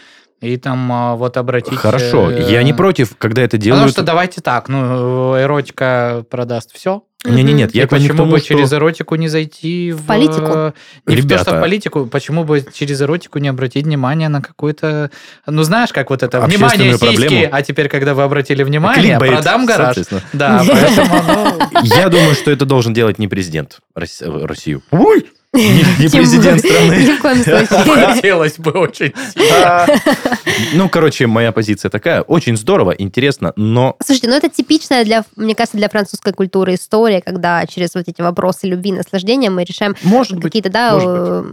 И 0.40 0.56
там 0.56 0.90
а, 0.90 1.14
вот 1.14 1.36
обратить... 1.36 1.78
Хорошо, 1.78 2.30
я 2.32 2.64
не 2.64 2.72
э, 2.72 2.74
против, 2.74 3.16
когда 3.16 3.42
это 3.42 3.58
делают... 3.58 3.82
Потому 3.82 3.92
что 3.92 4.02
давайте 4.02 4.40
так, 4.40 4.68
ну, 4.68 5.40
эротика 5.40 6.24
продаст 6.28 6.72
все, 6.74 7.04
я 7.24 7.32
к- 7.32 7.72
не 7.74 7.86
к 7.86 7.88
почему 7.88 8.16
тому, 8.16 8.30
бы 8.32 8.38
что- 8.38 8.48
через 8.48 8.72
эротику 8.72 9.14
не 9.14 9.28
зайти 9.28 9.92
в... 9.92 10.06
политику. 10.06 10.40
И 10.42 10.42
в 10.42 10.72
то, 11.04 11.12
что 11.12 11.16
Ребята. 11.22 11.56
в 11.58 11.60
политику, 11.60 12.06
почему 12.06 12.42
бы 12.44 12.64
через 12.72 13.00
эротику 13.00 13.38
не 13.38 13.48
обратить 13.48 13.84
внимание 13.84 14.28
на 14.28 14.42
какой-то... 14.42 15.10
Ну, 15.46 15.62
знаешь, 15.62 15.92
как 15.92 16.10
вот 16.10 16.22
это... 16.22 16.40
Внимание, 16.40 16.92
сиськи! 16.92 17.04
проблему. 17.04 17.48
А 17.52 17.62
теперь, 17.62 17.88
когда 17.88 18.14
вы 18.14 18.24
обратили 18.24 18.64
внимание, 18.64 19.16
Кликбейт, 19.18 19.32
продам 19.34 19.66
гараж. 19.66 19.96
Да, 20.32 20.64
поэтому... 20.68 21.68
Я 21.82 22.08
думаю, 22.08 22.34
что 22.34 22.50
это 22.50 22.64
должен 22.66 22.92
делать 22.92 23.18
не 23.20 23.28
президент 23.28 23.78
э, 23.94 24.00
Россию. 24.44 24.82
Ой! 24.90 25.24
Не, 25.54 25.84
не 25.98 26.08
президент 26.08 26.60
страны. 26.60 26.94
Ни 26.94 27.16
в 27.18 27.20
коем 27.20 27.36
случае. 27.44 27.66
Хотелось 28.06 28.58
бы 28.58 28.70
очень 28.70 29.12
сильно. 29.34 29.86
Ну, 30.72 30.88
короче, 30.88 31.26
моя 31.26 31.52
позиция 31.52 31.90
такая. 31.90 32.22
Очень 32.22 32.56
здорово, 32.56 32.92
интересно, 32.92 33.52
но 33.56 33.94
Слушайте, 34.02 34.28
ну 34.28 34.34
это 34.34 34.48
типичная 34.48 35.04
для, 35.04 35.24
мне 35.36 35.54
кажется, 35.54 35.76
для 35.76 35.90
французской 35.90 36.32
культуры 36.32 36.74
история, 36.74 37.11
когда 37.20 37.66
через 37.66 37.94
вот 37.94 38.08
эти 38.08 38.22
вопросы 38.22 38.66
любви, 38.66 38.92
наслаждения 38.92 39.50
мы 39.50 39.64
решаем 39.64 39.94
какие-то, 40.40 40.70
да, 40.70 40.98
э, 41.00 41.44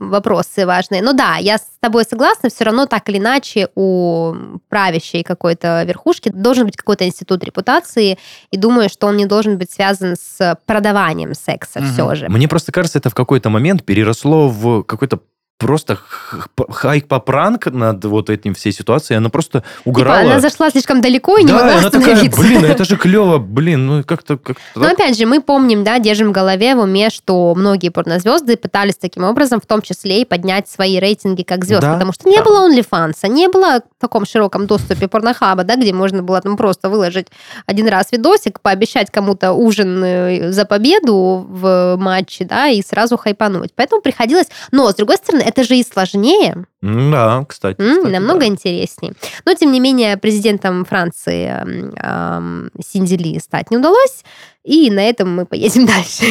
вопросы 0.00 0.66
важные. 0.66 1.02
Ну 1.02 1.12
да, 1.12 1.36
я 1.36 1.58
с 1.58 1.66
тобой 1.80 2.04
согласна, 2.04 2.48
все 2.48 2.64
равно 2.64 2.86
так 2.86 3.08
или 3.08 3.18
иначе 3.18 3.68
у 3.74 4.34
правящей 4.68 5.22
какой-то 5.22 5.82
верхушки 5.84 6.30
должен 6.30 6.66
быть 6.66 6.76
какой-то 6.76 7.06
институт 7.06 7.44
репутации, 7.44 8.18
и 8.50 8.56
думаю, 8.56 8.88
что 8.88 9.06
он 9.06 9.16
не 9.16 9.26
должен 9.26 9.58
быть 9.58 9.70
связан 9.70 10.16
с 10.16 10.56
продаванием 10.66 11.34
секса 11.34 11.80
Мгм. 11.80 11.92
все 11.92 12.14
же. 12.14 12.28
Мне 12.28 12.48
просто 12.48 12.72
кажется, 12.72 12.98
это 12.98 13.10
в 13.10 13.14
какой-то 13.14 13.50
момент 13.50 13.84
переросло 13.84 14.48
в 14.48 14.82
какой-то 14.84 15.20
просто 15.62 15.96
х- 15.96 16.38
х- 16.58 16.72
хайп-пранк 16.72 17.66
над 17.66 18.04
вот 18.04 18.30
этим 18.30 18.54
всей 18.54 18.72
ситуацией. 18.72 19.18
Она 19.18 19.30
просто 19.30 19.60
Типа, 19.60 19.68
угорала. 19.84 20.20
она 20.20 20.40
зашла 20.40 20.70
слишком 20.70 21.00
далеко 21.00 21.38
и 21.38 21.44
не 21.44 21.48
да, 21.52 21.58
могла 21.58 21.78
она 21.78 21.90
такая, 21.90 22.30
блин, 22.30 22.64
это 22.64 22.84
же 22.84 22.96
клево, 23.02 23.38
блин, 23.38 23.86
ну 23.86 24.04
как-то... 24.04 24.36
как 24.36 24.56
Но 24.74 24.86
опять 24.86 25.16
же, 25.18 25.26
мы 25.26 25.40
помним, 25.40 25.84
да, 25.84 25.98
держим 25.98 26.28
в 26.28 26.32
голове 26.32 26.74
в 26.74 26.80
уме, 26.80 27.10
что 27.10 27.54
многие 27.54 27.88
порнозвезды 27.90 28.56
пытались 28.56 28.96
таким 28.96 29.24
образом, 29.24 29.60
в 29.60 29.66
том 29.66 29.82
числе 29.82 30.22
и 30.22 30.24
поднять 30.24 30.68
свои 30.68 30.98
рейтинги 30.98 31.42
как 31.42 31.64
звезд, 31.64 31.82
Да, 31.82 31.94
потому 31.94 32.12
что 32.12 32.28
не 32.28 32.38
да. 32.38 32.44
было 32.44 32.68
OnlyFans, 32.68 33.28
не 33.28 33.48
было 33.48 33.80
в 33.98 34.00
таком 34.00 34.26
широком 34.26 34.66
доступе 34.66 35.08
порнохаба, 35.08 35.64
да, 35.64 35.76
где 35.76 35.92
можно 35.92 36.22
было 36.22 36.40
там 36.40 36.56
просто 36.56 36.88
выложить 36.88 37.28
один 37.66 37.88
раз 37.88 38.12
видосик, 38.12 38.60
пообещать 38.60 39.10
кому-то 39.10 39.52
ужин 39.52 40.02
э, 40.04 40.52
за 40.52 40.64
победу 40.64 41.46
в 41.48 41.96
матче, 41.98 42.44
да, 42.44 42.68
и 42.68 42.82
сразу 42.82 43.16
хайпануть. 43.16 43.70
Поэтому 43.74 44.00
приходилось... 44.02 44.46
Но, 44.70 44.90
с 44.90 44.94
другой 44.94 45.16
стороны, 45.16 45.42
это 45.54 45.64
же 45.64 45.76
и 45.76 45.84
сложнее, 45.84 46.64
Да, 46.80 47.44
кстати. 47.48 47.80
М, 47.80 47.96
кстати, 47.98 48.12
намного 48.12 48.40
да. 48.40 48.46
интереснее. 48.46 49.14
Но, 49.44 49.54
тем 49.54 49.72
не 49.72 49.80
менее, 49.80 50.16
президентом 50.16 50.84
Франции 50.84 51.46
м, 51.46 51.94
ам, 51.98 52.70
Синди 52.84 53.14
Ли 53.14 53.38
стать 53.38 53.70
не 53.70 53.76
удалось, 53.76 54.24
и 54.64 54.90
на 54.90 55.00
этом 55.08 55.34
мы 55.34 55.44
поедем 55.46 55.86
дальше. 55.86 56.24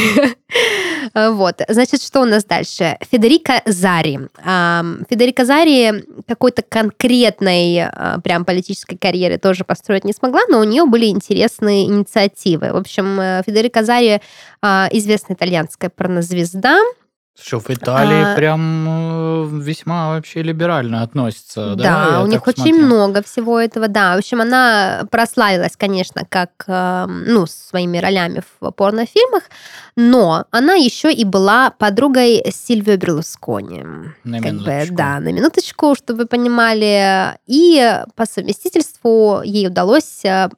Вот, 1.14 1.62
значит, 1.68 2.02
что 2.02 2.22
у 2.22 2.26
нас 2.26 2.46
дальше? 2.46 2.98
Федерико 3.12 3.62
Зари. 3.66 4.20
Ам, 4.44 5.00
Федерико 5.10 5.46
Зари 5.46 6.06
какой-то 6.28 6.62
конкретной 6.62 7.84
а, 7.84 8.20
прям 8.24 8.46
политической 8.46 8.98
карьеры 8.98 9.38
тоже 9.38 9.64
построить 9.66 10.06
не 10.06 10.14
смогла, 10.14 10.42
но 10.48 10.60
у 10.60 10.64
нее 10.64 10.86
были 10.86 11.08
интересные 11.08 11.86
инициативы. 11.86 12.72
В 12.72 12.78
общем, 12.78 13.20
э, 13.20 13.44
Федерико 13.46 13.84
Зари 13.84 14.22
а, 14.62 14.88
известная 14.92 15.36
итальянская 15.36 15.90
порнозвезда, 15.90 16.78
Что 17.40 17.60
в 17.60 17.70
Италии 17.70 18.34
А- 18.34 18.36
прям 18.36 18.88
э, 18.88 19.60
весьма 19.64 20.10
вообще 20.10 20.44
либерально 20.44 21.02
относятся, 21.02 21.76
да? 21.76 21.84
Да, 21.84 22.08
я 22.18 22.22
у 22.24 22.28
них 22.28 22.40
так 22.44 22.50
очень 22.50 22.74
смотрю? 22.74 22.86
много 22.86 23.24
всего 23.24 23.60
этого, 23.60 23.88
да. 23.88 24.16
В 24.16 24.20
общем, 24.20 24.42
она 24.42 25.04
прославилась, 25.10 25.76
конечно, 25.78 26.24
как, 26.28 26.52
э, 26.68 27.06
ну, 27.08 27.46
своими 27.48 27.98
ролями 28.00 28.44
в 28.60 28.72
порнофильмах, 28.72 29.44
но 29.96 30.46
она 30.52 30.74
еще 30.74 31.12
и 31.12 31.24
была 31.24 31.72
подругой 31.72 32.44
Сильвио 32.52 32.98
Берлускони. 32.98 33.84
На 34.24 34.38
Как 34.42 34.52
бы, 34.52 34.58
минуточку. 34.60 34.96
да, 34.96 35.20
на 35.20 35.32
минуточку, 35.32 35.96
чтобы 35.96 36.20
вы 36.20 36.26
понимали. 36.28 37.38
И 37.48 38.02
по 38.16 38.26
совместительству 38.26 39.42
ей 39.44 39.68
удалось 39.68 40.26
э, 40.26 40.50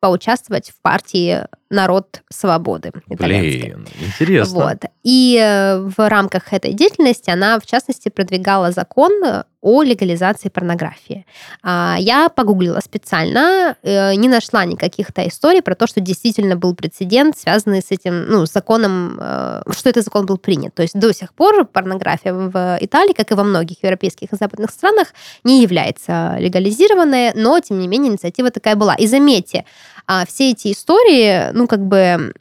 поучаствовать 0.00 0.70
в 0.70 0.82
партии 0.82 1.46
«Народ 1.74 2.22
свободы». 2.30 2.92
Блин, 3.08 3.86
интересно. 4.00 4.60
Вот. 4.60 4.84
И 5.02 5.38
э, 5.40 5.78
в 5.78 6.08
рамках 6.08 6.52
этой 6.52 6.72
деятельности 6.72 7.30
она, 7.30 7.58
в 7.58 7.66
частности, 7.66 8.08
продвигала 8.08 8.72
закон 8.72 9.44
о 9.64 9.82
легализации 9.82 10.50
порнографии. 10.50 11.24
А, 11.62 11.96
Я 11.98 12.28
погуглила 12.28 12.80
специально, 12.80 13.76
э, 13.82 14.14
не 14.14 14.28
нашла 14.28 14.66
никаких-то 14.66 15.26
историй 15.26 15.62
про 15.62 15.74
то, 15.74 15.86
что 15.86 16.00
действительно 16.00 16.54
был 16.54 16.74
прецедент, 16.74 17.38
связанный 17.38 17.80
с 17.80 17.90
этим, 17.90 18.26
ну, 18.26 18.44
законом, 18.44 19.18
э, 19.18 19.62
что 19.70 19.88
этот 19.88 20.04
закон 20.04 20.26
был 20.26 20.36
принят. 20.36 20.74
То 20.74 20.82
есть 20.82 20.98
до 20.98 21.14
сих 21.14 21.32
пор 21.32 21.64
порнография 21.64 22.34
в 22.34 22.78
Италии, 22.80 23.14
как 23.14 23.30
и 23.30 23.34
во 23.34 23.42
многих 23.42 23.82
европейских 23.82 24.32
и 24.32 24.36
западных 24.36 24.70
странах, 24.70 25.08
не 25.44 25.62
является 25.62 26.36
легализированной, 26.38 27.32
но, 27.34 27.58
тем 27.60 27.78
не 27.78 27.88
менее, 27.88 28.12
инициатива 28.12 28.50
такая 28.50 28.76
была. 28.76 28.94
И 28.96 29.06
заметьте, 29.06 29.64
а 30.06 30.26
все 30.26 30.50
эти 30.50 30.72
истории, 30.72 31.52
ну, 31.52 31.66
как 31.66 31.86
бы, 31.86 32.32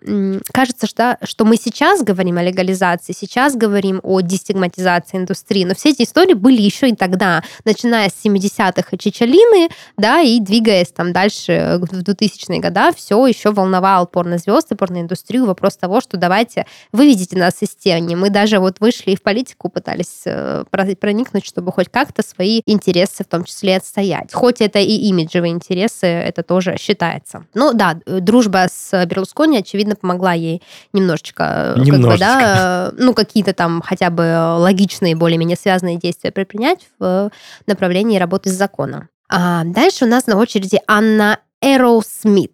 кажется, 0.53 0.87
что, 0.87 1.17
что 1.23 1.45
мы 1.45 1.57
сейчас 1.57 2.03
говорим 2.03 2.37
о 2.37 2.43
легализации, 2.43 3.13
сейчас 3.13 3.55
говорим 3.55 3.99
о 4.03 4.21
дестигматизации 4.21 5.17
индустрии, 5.17 5.63
но 5.65 5.75
все 5.75 5.89
эти 5.89 6.03
истории 6.03 6.33
были 6.33 6.61
еще 6.61 6.89
и 6.89 6.95
тогда, 6.95 7.43
начиная 7.65 8.09
с 8.09 8.25
70-х 8.25 8.87
и 8.91 8.97
Чичалины, 8.97 9.69
да, 9.97 10.21
и 10.21 10.39
двигаясь 10.39 10.89
там 10.89 11.13
дальше 11.13 11.79
в 11.79 11.83
2000-е 11.83 12.59
годы, 12.59 12.95
все 12.95 13.25
еще 13.25 13.51
волновал 13.51 14.07
порнозвезд 14.07 14.71
и 14.71 14.75
порноиндустрию 14.75 15.45
вопрос 15.45 15.77
того, 15.77 16.01
что 16.01 16.17
давайте 16.17 16.65
выведите 16.91 17.37
нас 17.37 17.61
из 17.61 17.69
тени. 17.69 18.15
Мы 18.15 18.29
даже 18.29 18.59
вот 18.59 18.79
вышли 18.79 19.11
и 19.11 19.15
в 19.15 19.21
политику 19.21 19.69
пытались 19.69 20.23
э, 20.25 20.63
про- 20.69 20.95
проникнуть, 20.95 21.45
чтобы 21.45 21.71
хоть 21.71 21.89
как-то 21.89 22.23
свои 22.23 22.61
интересы 22.65 23.23
в 23.23 23.27
том 23.27 23.43
числе 23.43 23.77
отстоять. 23.77 24.33
Хоть 24.33 24.61
это 24.61 24.79
и 24.79 24.93
имиджевые 24.93 25.51
интересы, 25.51 26.07
это 26.07 26.43
тоже 26.43 26.77
считается. 26.77 27.45
Ну 27.53 27.73
да, 27.73 27.99
э, 28.05 28.19
дружба 28.19 28.67
с 28.69 29.05
Берлускони, 29.05 29.57
очевидно, 29.59 29.95
помогла 29.95 30.33
ей 30.33 30.61
немножечко, 30.93 31.43
э, 31.43 31.73
как 31.75 31.77
бы, 31.77 31.85
Немножечко. 31.85 32.25
да, 32.25 32.91
э, 32.91 32.95
ну 32.97 33.13
какие-то 33.13 33.53
там 33.53 33.81
хотя 33.81 34.09
бы 34.09 34.57
логичные, 34.57 35.15
более-менее 35.15 35.57
связанные 35.57 35.97
действия 35.97 36.31
предпринять 36.31 36.87
в 36.99 37.31
направлении 37.67 38.17
работы 38.17 38.49
с 38.49 38.53
законом. 38.53 39.09
А 39.29 39.63
дальше 39.63 40.05
у 40.05 40.07
нас 40.07 40.27
на 40.27 40.37
очереди 40.37 40.79
Анна 40.87 41.39
Эроу 41.61 42.01
Смит. 42.01 42.51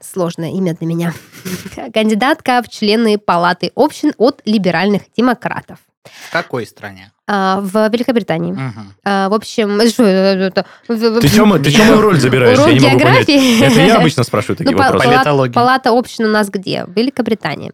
Сложное 0.00 0.50
имя 0.50 0.74
для 0.74 0.86
меня. 0.86 1.14
Кандидатка 1.94 2.62
в 2.62 2.68
члены 2.68 3.18
Палаты 3.18 3.70
общин 3.74 4.12
от 4.16 4.40
либеральных 4.44 5.02
демократов. 5.16 5.78
В 6.04 6.32
какой 6.32 6.66
стране? 6.66 7.12
А, 7.28 7.60
В 7.60 7.88
Великобритании. 7.90 8.52
Мгм. 8.52 8.94
А, 9.04 9.28
В 9.28 9.34
общем? 9.34 9.78
Ты 10.86 11.18
ты 11.18 11.28
чё 11.28 11.46
мою 11.46 12.00
роль 12.00 12.18
забираешь? 12.20 12.58
Урок 12.58 12.70
Я 12.70 12.74
не 12.74 12.80
могу 12.80 12.98
понять. 13.00 13.26
географии. 13.28 13.64
Это 13.64 13.80
я 13.80 13.96
обычно 13.98 14.24
спрашиваю 14.24 14.56
такие 14.56 14.72
Ну, 14.76 14.82
вопросы. 14.82 15.04
пала- 15.06 15.14
Политология. 15.16 15.52
Палата 15.54 15.90
общин 15.90 16.24
у 16.24 16.28
нас 16.28 16.48
где? 16.50 16.84
В 16.84 16.90
Великобритании. 16.96 17.72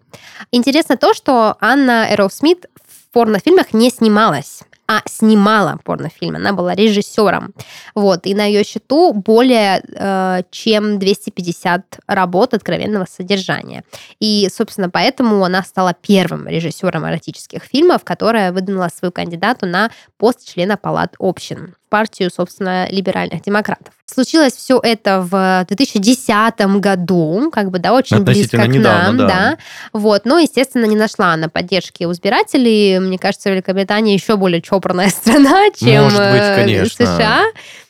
Интересно 0.52 0.96
то, 0.96 1.14
что 1.14 1.56
Анна 1.60 2.06
Эроу 2.10 2.28
Смит 2.30 2.66
в 2.86 3.12
порнофильмах 3.12 3.72
не 3.72 3.90
снималась 3.90 4.60
а 4.88 5.02
снимала 5.06 5.78
порнофильм. 5.84 6.36
Она 6.36 6.54
была 6.54 6.74
режиссером. 6.74 7.52
Вот. 7.94 8.26
И 8.26 8.34
на 8.34 8.46
ее 8.46 8.64
счету 8.64 9.12
более 9.12 9.82
э, 9.94 10.42
чем 10.50 10.98
250 10.98 12.00
работ 12.06 12.54
откровенного 12.54 13.04
содержания. 13.04 13.84
И, 14.18 14.48
собственно, 14.50 14.88
поэтому 14.88 15.44
она 15.44 15.62
стала 15.62 15.92
первым 15.92 16.48
режиссером 16.48 17.06
эротических 17.06 17.62
фильмов, 17.64 18.02
которая 18.02 18.50
выдвинула 18.50 18.88
свою 18.88 19.12
кандидату 19.12 19.66
на 19.66 19.90
пост 20.16 20.48
члена 20.48 20.78
палат 20.78 21.14
общин. 21.18 21.74
Партию, 21.88 22.30
собственно, 22.34 22.88
либеральных 22.90 23.42
демократов. 23.42 23.94
Случилось 24.06 24.54
все 24.54 24.80
это 24.82 25.20
в 25.20 25.66
2010 25.68 26.60
году, 26.80 27.50
как 27.52 27.70
бы, 27.70 27.78
да, 27.78 27.92
очень 27.92 28.22
близко 28.22 28.56
к 28.56 28.66
недавно, 28.66 29.12
нам, 29.12 29.16
да. 29.16 29.26
да. 29.26 29.58
Вот, 29.92 30.24
но, 30.24 30.38
естественно, 30.38 30.86
не 30.86 30.96
нашла 30.96 31.32
она 31.32 31.48
поддержки 31.48 32.04
у 32.04 32.12
избирателей. 32.12 32.98
Мне 33.00 33.18
кажется, 33.18 33.50
Великобритания 33.50 34.14
еще 34.14 34.36
более 34.36 34.62
чопорная 34.62 35.08
страна, 35.10 35.70
чем 35.76 36.04
Может 36.04 36.18
быть, 36.18 36.42
э, 36.42 36.54
конечно. 36.56 37.06
США. 37.06 37.44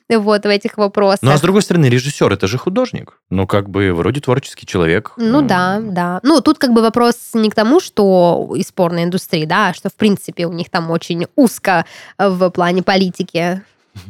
Вот, 0.09 0.45
в 0.45 0.49
этих 0.49 0.79
вопросах. 0.79 1.23
Ну, 1.23 1.33
а 1.33 1.37
с 1.37 1.41
другой 1.41 1.61
стороны, 1.61 1.87
режиссер 1.87 2.33
это 2.33 2.47
же 2.47 2.57
художник. 2.57 3.19
Ну, 3.29 3.47
как 3.47 3.69
бы, 3.69 3.93
вроде 3.93 4.21
творческий 4.21 4.67
человек. 4.67 5.13
Ну 5.19 5.41
М, 5.41 5.47
да, 5.47 5.81
да. 5.83 6.21
Ну, 6.23 6.41
тут 6.41 6.59
как 6.59 6.73
бы 6.73 6.81
вопрос 6.81 7.17
не 7.35 7.51
к 7.51 7.55
тому, 7.55 7.79
что 7.79 8.55
из 8.57 8.73
порной 8.73 9.05
индустрии, 9.05 9.45
да, 9.45 9.69
а 9.69 9.75
что, 9.75 9.91
в 9.91 9.95
принципе, 9.95 10.47
у 10.47 10.53
них 10.53 10.71
там 10.71 10.91
очень 10.91 11.27
узко 11.37 11.85
в 12.19 12.49
плане 12.51 12.83
политики 12.83 13.63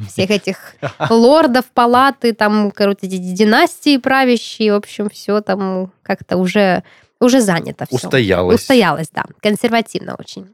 всех 0.09 0.31
этих 0.31 0.75
лордов, 1.11 1.67
палаты, 1.75 2.33
там, 2.33 2.71
короче, 2.71 3.01
эти 3.07 3.17
династии 3.17 3.97
правящие, 3.99 4.73
в 4.73 4.77
общем, 4.77 5.09
все 5.11 5.41
там 5.41 5.93
как-то 6.03 6.37
уже, 6.37 6.83
уже 7.21 7.41
занято 7.41 7.87
все. 7.87 7.97
Устоялась. 7.97 8.61
Устоялась, 8.61 9.09
да. 9.13 9.25
Консервативно 9.41 10.17
очень. 10.19 10.47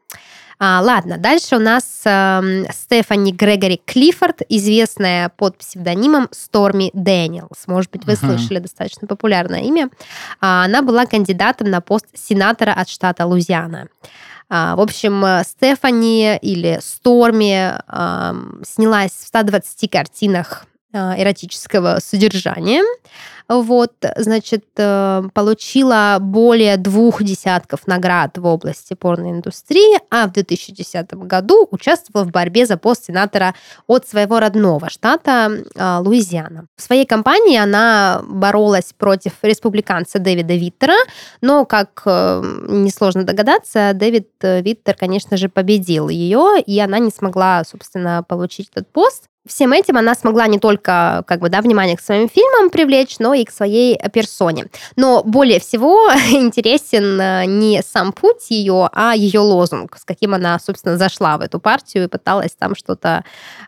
А, 0.61 0.81
ладно, 0.83 1.19
дальше 1.19 1.57
у 1.57 1.59
нас 1.59 1.85
эм, 2.05 2.65
Стефани 2.73 3.33
Грегори 3.33 3.81
Клиффорд, 3.85 4.43
известная 4.49 5.29
под 5.31 5.59
псевдонимом 5.59 6.29
Сторми 6.31 6.91
Дэниелс. 6.95 7.67
Может 7.67 7.91
быть, 7.91 8.05
вы 8.05 8.13
Мгм. 8.13 8.21
слышали, 8.39 8.61
достаточно 8.61 9.09
популярное 9.09 9.63
имя. 9.63 9.91
А, 10.41 10.65
она 10.65 10.83
была 10.83 11.07
кандидатом 11.07 11.71
на 11.71 11.81
пост 11.81 12.07
сенатора 12.15 12.71
от 12.73 12.89
штата 12.89 13.27
Лузиана. 13.27 13.89
А, 14.57 14.77
в 14.77 14.81
общем, 14.81 15.25
э, 15.25 15.43
Стефани 15.43 16.37
или 16.37 16.79
Сторми 16.81 17.73
снялась 18.65 19.11
в 19.11 19.27
120 19.27 19.91
картинах 19.91 20.67
эротического 20.95 21.99
содержания. 22.01 22.83
Вот, 23.47 23.93
значит, 24.17 24.65
э, 24.79 25.23
получила 25.35 26.17
более 26.19 26.79
двух 26.79 27.23
десятков 27.23 27.87
наград 27.87 28.39
в 28.39 28.47
области 28.47 28.95
порноиндустрии, 28.95 29.99
а 30.11 30.27
в 30.27 30.33
2010 30.33 31.13
году 31.27 31.69
участвовала 31.71 32.25
в 32.25 32.31
борьбе 32.31 32.65
за 32.65 32.79
пост 32.79 33.05
сенатора 33.05 33.55
от 33.87 34.09
своего 34.09 34.41
родного 34.41 34.89
штата 34.89 35.51
э, 35.75 35.99
Луизиана. 35.99 36.69
В 36.77 36.81
своей 36.81 37.05
кампании 37.05 37.59
она 37.59 38.23
боролась 38.27 38.95
против 38.97 39.33
республиканца 39.43 40.19
Дэвида 40.19 40.55
Виттера, 40.55 40.97
но, 41.43 41.67
как 41.67 42.01
э, 42.07 42.43
несложно 42.69 43.25
догадаться, 43.25 43.93
Дэвид 43.93 44.31
э, 44.41 44.63
Виттер, 44.63 44.95
конечно 44.95 45.37
же, 45.37 45.51
победил 45.51 46.09
ее, 46.09 46.63
и 46.65 46.81
она 46.81 46.99
не 46.99 47.11
смогла, 47.11 47.63
собственно, 47.65 48.23
получить 48.23 48.71
этот 48.73 48.89
пост. 48.91 49.25
Всем 49.47 49.73
этим 49.73 49.99
она 49.99 50.15
смогла 50.15 50.47
не 50.47 50.59
только 50.59 51.23
как 51.27 51.41
бы, 51.41 51.51
да, 51.51 51.61
внимание 51.61 51.97
к 51.97 52.01
своим 52.01 52.31
фильмам 52.31 52.71
привлечь, 52.71 53.19
но 53.19 53.35
и 53.35 53.45
к 53.45 53.51
своей 53.51 53.99
персоне. 54.13 54.67
Но 54.97 55.23
более 55.23 55.61
всего 55.61 56.11
интересен 56.31 57.21
э, 57.21 57.45
не 57.47 57.83
сам 57.83 58.13
путь 58.13 58.51
ее, 58.51 58.89
а 58.93 59.15
ее 59.15 59.41
лозунг, 59.41 59.99
с 59.99 60.05
каким 60.05 60.35
она, 60.35 60.59
собственно, 60.59 60.97
зашла 60.97 61.37
в 61.37 61.43
эту 61.43 61.61
партию 61.61 62.05
и 62.05 62.09
пыталась 62.09 62.53
там 62.59 62.75
что-то 62.75 63.25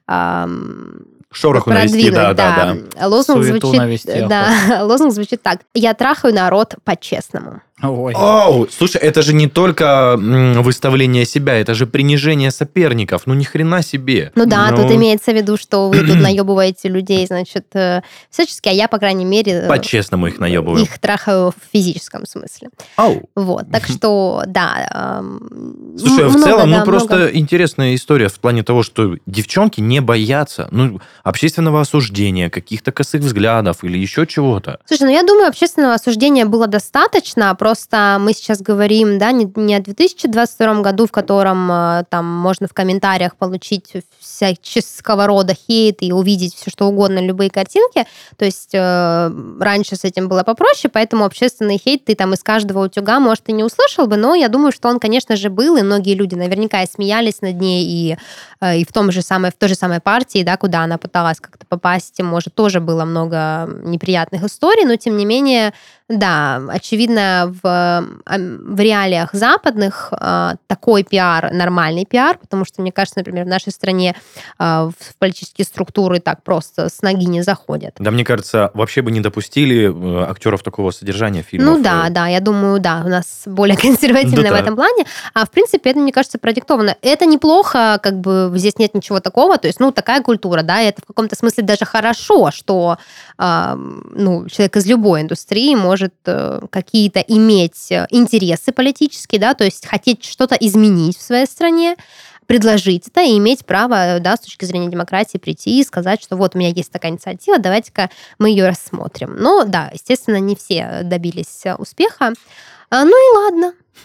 ам, 0.06 1.02
Шороху 1.30 1.70
навести, 1.70 2.10
да, 2.10 2.32
да, 2.32 2.76
да. 2.96 3.08
Лозунг 3.08 3.44
Суету 3.44 3.66
звучит, 3.66 3.80
навести, 3.80 4.26
да, 4.26 4.48
лозунг 4.84 5.12
звучит 5.12 5.42
так: 5.42 5.60
"Я 5.74 5.92
трахаю 5.92 6.34
народ 6.34 6.76
по-честному". 6.84 7.60
Ой. 7.82 8.14
Оу, 8.14 8.66
слушай, 8.70 8.96
это 9.02 9.20
же 9.20 9.34
не 9.34 9.48
только 9.48 10.16
выставление 10.16 11.26
себя, 11.26 11.54
это 11.56 11.74
же 11.74 11.86
принижение 11.86 12.50
соперников. 12.50 13.22
Ну, 13.26 13.34
ни 13.34 13.44
хрена 13.44 13.82
себе. 13.82 14.32
Ну 14.34 14.46
да, 14.46 14.70
Ну, 14.70 14.76
тут 14.78 14.92
имеется 14.92 15.30
в 15.32 15.34
виду, 15.34 15.58
что 15.58 15.90
вы 15.90 16.00
тут 16.00 16.16
наебываете 16.20 16.88
людей, 16.88 17.26
значит, 17.26 17.66
э, 17.74 18.00
всячески, 18.30 18.70
а 18.70 18.72
я, 18.72 18.88
по 18.88 18.98
крайней 18.98 19.26
мере, 19.26 19.52
э, 19.52 19.68
По-честному 19.68 20.26
их 20.28 20.38
наебываю. 20.40 20.82
их 20.84 20.98
трахаю 20.98 21.50
в 21.50 21.54
физическом 21.70 22.24
смысле. 22.24 22.70
Ау. 22.96 23.28
Вот, 23.34 23.70
так 23.70 23.84
что, 23.86 24.42
да. 24.46 25.18
эм, 25.20 25.96
Слушай, 25.98 26.24
а 26.24 26.28
м- 26.28 26.28
в 26.30 26.36
много, 26.36 26.44
целом, 26.50 26.70
да, 26.70 26.78
ну 26.78 26.84
просто 26.86 27.14
много. 27.16 27.36
интересная 27.36 27.94
история 27.94 28.28
в 28.28 28.40
плане 28.40 28.62
того, 28.62 28.82
что 28.84 29.16
девчонки 29.26 29.82
не 29.82 30.00
боятся 30.00 30.68
ну, 30.70 31.00
общественного 31.24 31.82
осуждения, 31.82 32.48
каких-то 32.48 32.90
косых 32.90 33.20
взглядов 33.20 33.84
или 33.84 33.98
еще 33.98 34.26
чего-то. 34.26 34.78
Слушай, 34.86 35.02
ну 35.02 35.10
я 35.10 35.22
думаю, 35.24 35.48
общественного 35.48 35.92
осуждения 35.94 36.46
было 36.46 36.66
достаточно, 36.66 37.54
просто 37.66 38.18
мы 38.20 38.32
сейчас 38.32 38.62
говорим, 38.62 39.18
да, 39.18 39.32
не, 39.32 39.52
не 39.56 39.74
о 39.74 39.80
2022 39.80 40.82
году, 40.82 41.08
в 41.08 41.10
котором 41.10 41.68
э, 41.72 42.04
там 42.08 42.24
можно 42.24 42.68
в 42.68 42.72
комментариях 42.72 43.34
получить 43.34 43.92
всяческого 44.20 45.26
рода 45.26 45.52
хейт 45.54 45.96
и 46.00 46.12
увидеть 46.12 46.54
все 46.54 46.70
что 46.70 46.86
угодно, 46.86 47.18
любые 47.18 47.50
картинки. 47.50 48.06
То 48.36 48.44
есть 48.44 48.70
э, 48.72 49.30
раньше 49.58 49.96
с 49.96 50.04
этим 50.04 50.28
было 50.28 50.44
попроще, 50.44 50.88
поэтому 50.94 51.24
общественный 51.24 51.76
хейт 51.76 52.04
ты 52.04 52.14
там 52.14 52.34
из 52.34 52.44
каждого 52.44 52.84
утюга, 52.84 53.18
может, 53.18 53.48
и 53.48 53.52
не 53.52 53.64
услышал 53.64 54.06
бы, 54.06 54.16
но 54.16 54.36
я 54.36 54.46
думаю, 54.46 54.70
что 54.70 54.88
он, 54.88 55.00
конечно 55.00 55.34
же, 55.34 55.50
был, 55.50 55.76
и 55.76 55.82
многие 55.82 56.14
люди 56.14 56.36
наверняка 56.36 56.84
и 56.84 56.86
смеялись 56.86 57.42
над 57.42 57.60
ней, 57.60 57.84
и, 57.84 58.16
э, 58.60 58.78
и 58.78 58.84
в, 58.84 58.92
том 58.92 59.10
же 59.10 59.22
самой, 59.22 59.50
в 59.50 59.54
той 59.54 59.70
же 59.70 59.74
самой 59.74 59.98
партии, 59.98 60.44
да, 60.44 60.56
куда 60.56 60.82
она 60.82 60.98
пыталась 60.98 61.40
как-то 61.40 61.66
попасть, 61.66 62.22
может, 62.22 62.54
тоже 62.54 62.78
было 62.78 63.04
много 63.04 63.68
неприятных 63.82 64.44
историй, 64.44 64.84
но, 64.84 64.94
тем 64.94 65.16
не 65.16 65.24
менее, 65.24 65.72
да, 66.08 66.62
очевидно, 66.68 67.54
в, 67.62 68.06
в 68.24 68.80
реалиях 68.80 69.30
западных 69.32 70.12
э, 70.18 70.52
такой 70.66 71.02
пиар 71.02 71.52
нормальный 71.52 72.04
пиар, 72.04 72.38
потому 72.38 72.64
что, 72.64 72.80
мне 72.80 72.92
кажется, 72.92 73.18
например, 73.18 73.44
в 73.44 73.48
нашей 73.48 73.72
стране 73.72 74.14
э, 74.58 74.64
в 74.64 75.16
политические 75.18 75.64
структуры 75.64 76.20
так 76.20 76.42
просто 76.42 76.88
с 76.88 77.02
ноги 77.02 77.24
не 77.24 77.42
заходят. 77.42 77.94
Да, 77.98 78.10
мне 78.10 78.24
кажется, 78.24 78.70
вообще 78.74 79.02
бы 79.02 79.10
не 79.10 79.20
допустили 79.20 79.92
э, 79.92 80.30
актеров 80.30 80.62
такого 80.62 80.90
содержания 80.92 81.42
фильмов. 81.42 81.78
Ну 81.78 81.82
да, 81.82 82.06
Э, 82.06 82.10
да, 82.10 82.26
я 82.26 82.40
думаю, 82.40 82.80
да, 82.80 83.02
у 83.04 83.08
нас 83.08 83.42
более 83.46 83.76
консервативно 83.76 84.42
Да-да. 84.42 84.56
в 84.56 84.60
этом 84.60 84.76
плане. 84.76 85.04
А 85.34 85.46
в 85.46 85.50
принципе, 85.50 85.90
это, 85.90 86.00
мне 86.00 86.12
кажется, 86.12 86.38
продиктовано. 86.38 86.96
Это 87.02 87.26
неплохо, 87.26 87.98
как 88.02 88.20
бы 88.20 88.52
здесь 88.54 88.78
нет 88.78 88.94
ничего 88.94 89.20
такого. 89.20 89.58
То 89.58 89.66
есть, 89.66 89.80
ну, 89.80 89.92
такая 89.92 90.22
культура, 90.22 90.62
да, 90.62 90.80
и 90.80 90.86
это 90.86 91.02
в 91.02 91.06
каком-то 91.06 91.36
смысле 91.36 91.64
даже 91.64 91.84
хорошо, 91.84 92.50
что 92.50 92.98
а, 93.38 93.76
ну, 93.76 94.48
человек 94.48 94.76
из 94.76 94.86
любой 94.86 95.22
индустрии 95.22 95.74
может 95.74 95.95
э, 96.02 96.60
какие-то 96.70 97.20
иметь 97.20 97.90
э, 97.90 98.06
интересы 98.10 98.72
политические, 98.72 99.40
да, 99.40 99.54
то 99.54 99.64
есть 99.64 99.86
хотеть 99.86 100.24
что-то 100.24 100.54
изменить 100.54 101.16
в 101.16 101.22
своей 101.22 101.46
стране, 101.46 101.96
предложить 102.46 103.08
это 103.08 103.22
и 103.22 103.36
иметь 103.38 103.66
право, 103.66 104.18
да, 104.20 104.36
с 104.36 104.40
точки 104.40 104.64
зрения 104.64 104.88
демократии 104.88 105.38
прийти 105.38 105.80
и 105.80 105.84
сказать, 105.84 106.22
что 106.22 106.36
вот 106.36 106.54
у 106.54 106.58
меня 106.58 106.70
есть 106.70 106.90
такая 106.90 107.12
инициатива, 107.12 107.58
давайте-ка 107.58 108.10
мы 108.38 108.50
ее 108.50 108.68
рассмотрим. 108.68 109.36
Но 109.38 109.64
да, 109.64 109.90
естественно, 109.92 110.38
не 110.38 110.56
все 110.56 111.00
добились 111.02 111.64
э, 111.64 111.74
успеха. 111.74 112.32
А, 112.88 113.04
Ну 113.04 113.10
и 113.10 113.36
ладно. 113.36 113.74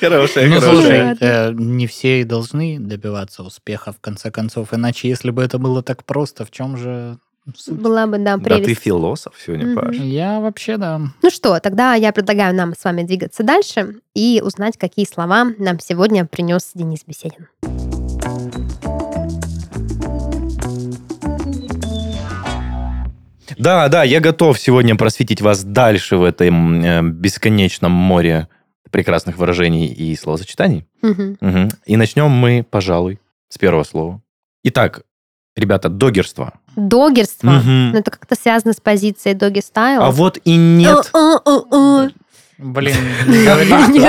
Хорошая, 0.00 0.48
Ну, 0.48 0.60
слушай, 0.60 1.16
э, 1.20 1.52
не 1.52 1.86
все 1.86 2.20
и 2.20 2.24
должны 2.24 2.78
добиваться 2.78 3.42
успеха, 3.42 3.92
в 3.92 4.00
конце 4.00 4.30
концов. 4.30 4.74
Иначе, 4.74 5.08
если 5.08 5.30
бы 5.30 5.42
это 5.42 5.58
было 5.58 5.82
так 5.82 6.04
просто, 6.04 6.44
в 6.44 6.50
чем 6.50 6.76
же? 6.76 7.18
Была 7.68 8.06
бы, 8.06 8.18
да, 8.18 8.36
Да 8.36 8.58
ты 8.60 8.74
философ 8.74 9.34
сегодня, 9.44 9.66
Мгм. 9.66 9.76
Паш. 9.76 9.96
Я 9.96 10.40
вообще, 10.40 10.76
да. 10.76 11.00
Ну 11.22 11.30
что, 11.30 11.58
тогда 11.60 11.94
я 11.94 12.12
предлагаю 12.12 12.54
нам 12.54 12.74
с 12.74 12.84
вами 12.84 13.02
двигаться 13.02 13.42
дальше 13.42 13.96
и 14.14 14.42
узнать, 14.44 14.76
какие 14.76 15.06
слова 15.06 15.46
нам 15.58 15.78
сегодня 15.80 16.24
принес 16.26 16.70
Денис 16.74 17.00
Беседин. 17.06 17.48
Да, 23.56 23.88
да, 23.88 24.04
я 24.04 24.20
готов 24.20 24.58
сегодня 24.58 24.94
просветить 24.96 25.40
вас 25.40 25.64
дальше 25.64 26.16
в 26.16 26.24
этом 26.24 26.84
э, 26.84 27.02
бесконечном 27.02 27.90
море 27.92 28.48
прекрасных 28.90 29.36
выражений 29.36 29.86
и 29.86 30.14
словосочетаний. 30.16 30.86
Мгм. 31.02 31.38
Мгм. 31.40 31.68
И 31.86 31.96
начнем 31.96 32.30
мы, 32.30 32.64
пожалуй, 32.68 33.18
с 33.48 33.58
первого 33.58 33.84
слова. 33.84 34.22
Итак, 34.64 35.02
ребята, 35.56 35.88
догерство. 35.88 36.54
Догерство. 36.78 37.50
Мгм. 37.50 37.92
Ну, 37.92 37.98
это 37.98 38.10
как-то 38.10 38.36
связано 38.40 38.72
с 38.72 38.80
позицией 38.80 39.34
doggy 39.34 39.60
style. 39.60 40.02
А 40.02 40.10
вот 40.10 40.38
и 40.44 40.56
нет. 40.56 41.10
Блин, 41.12 41.38
не 41.42 41.74
говори, 41.74 42.14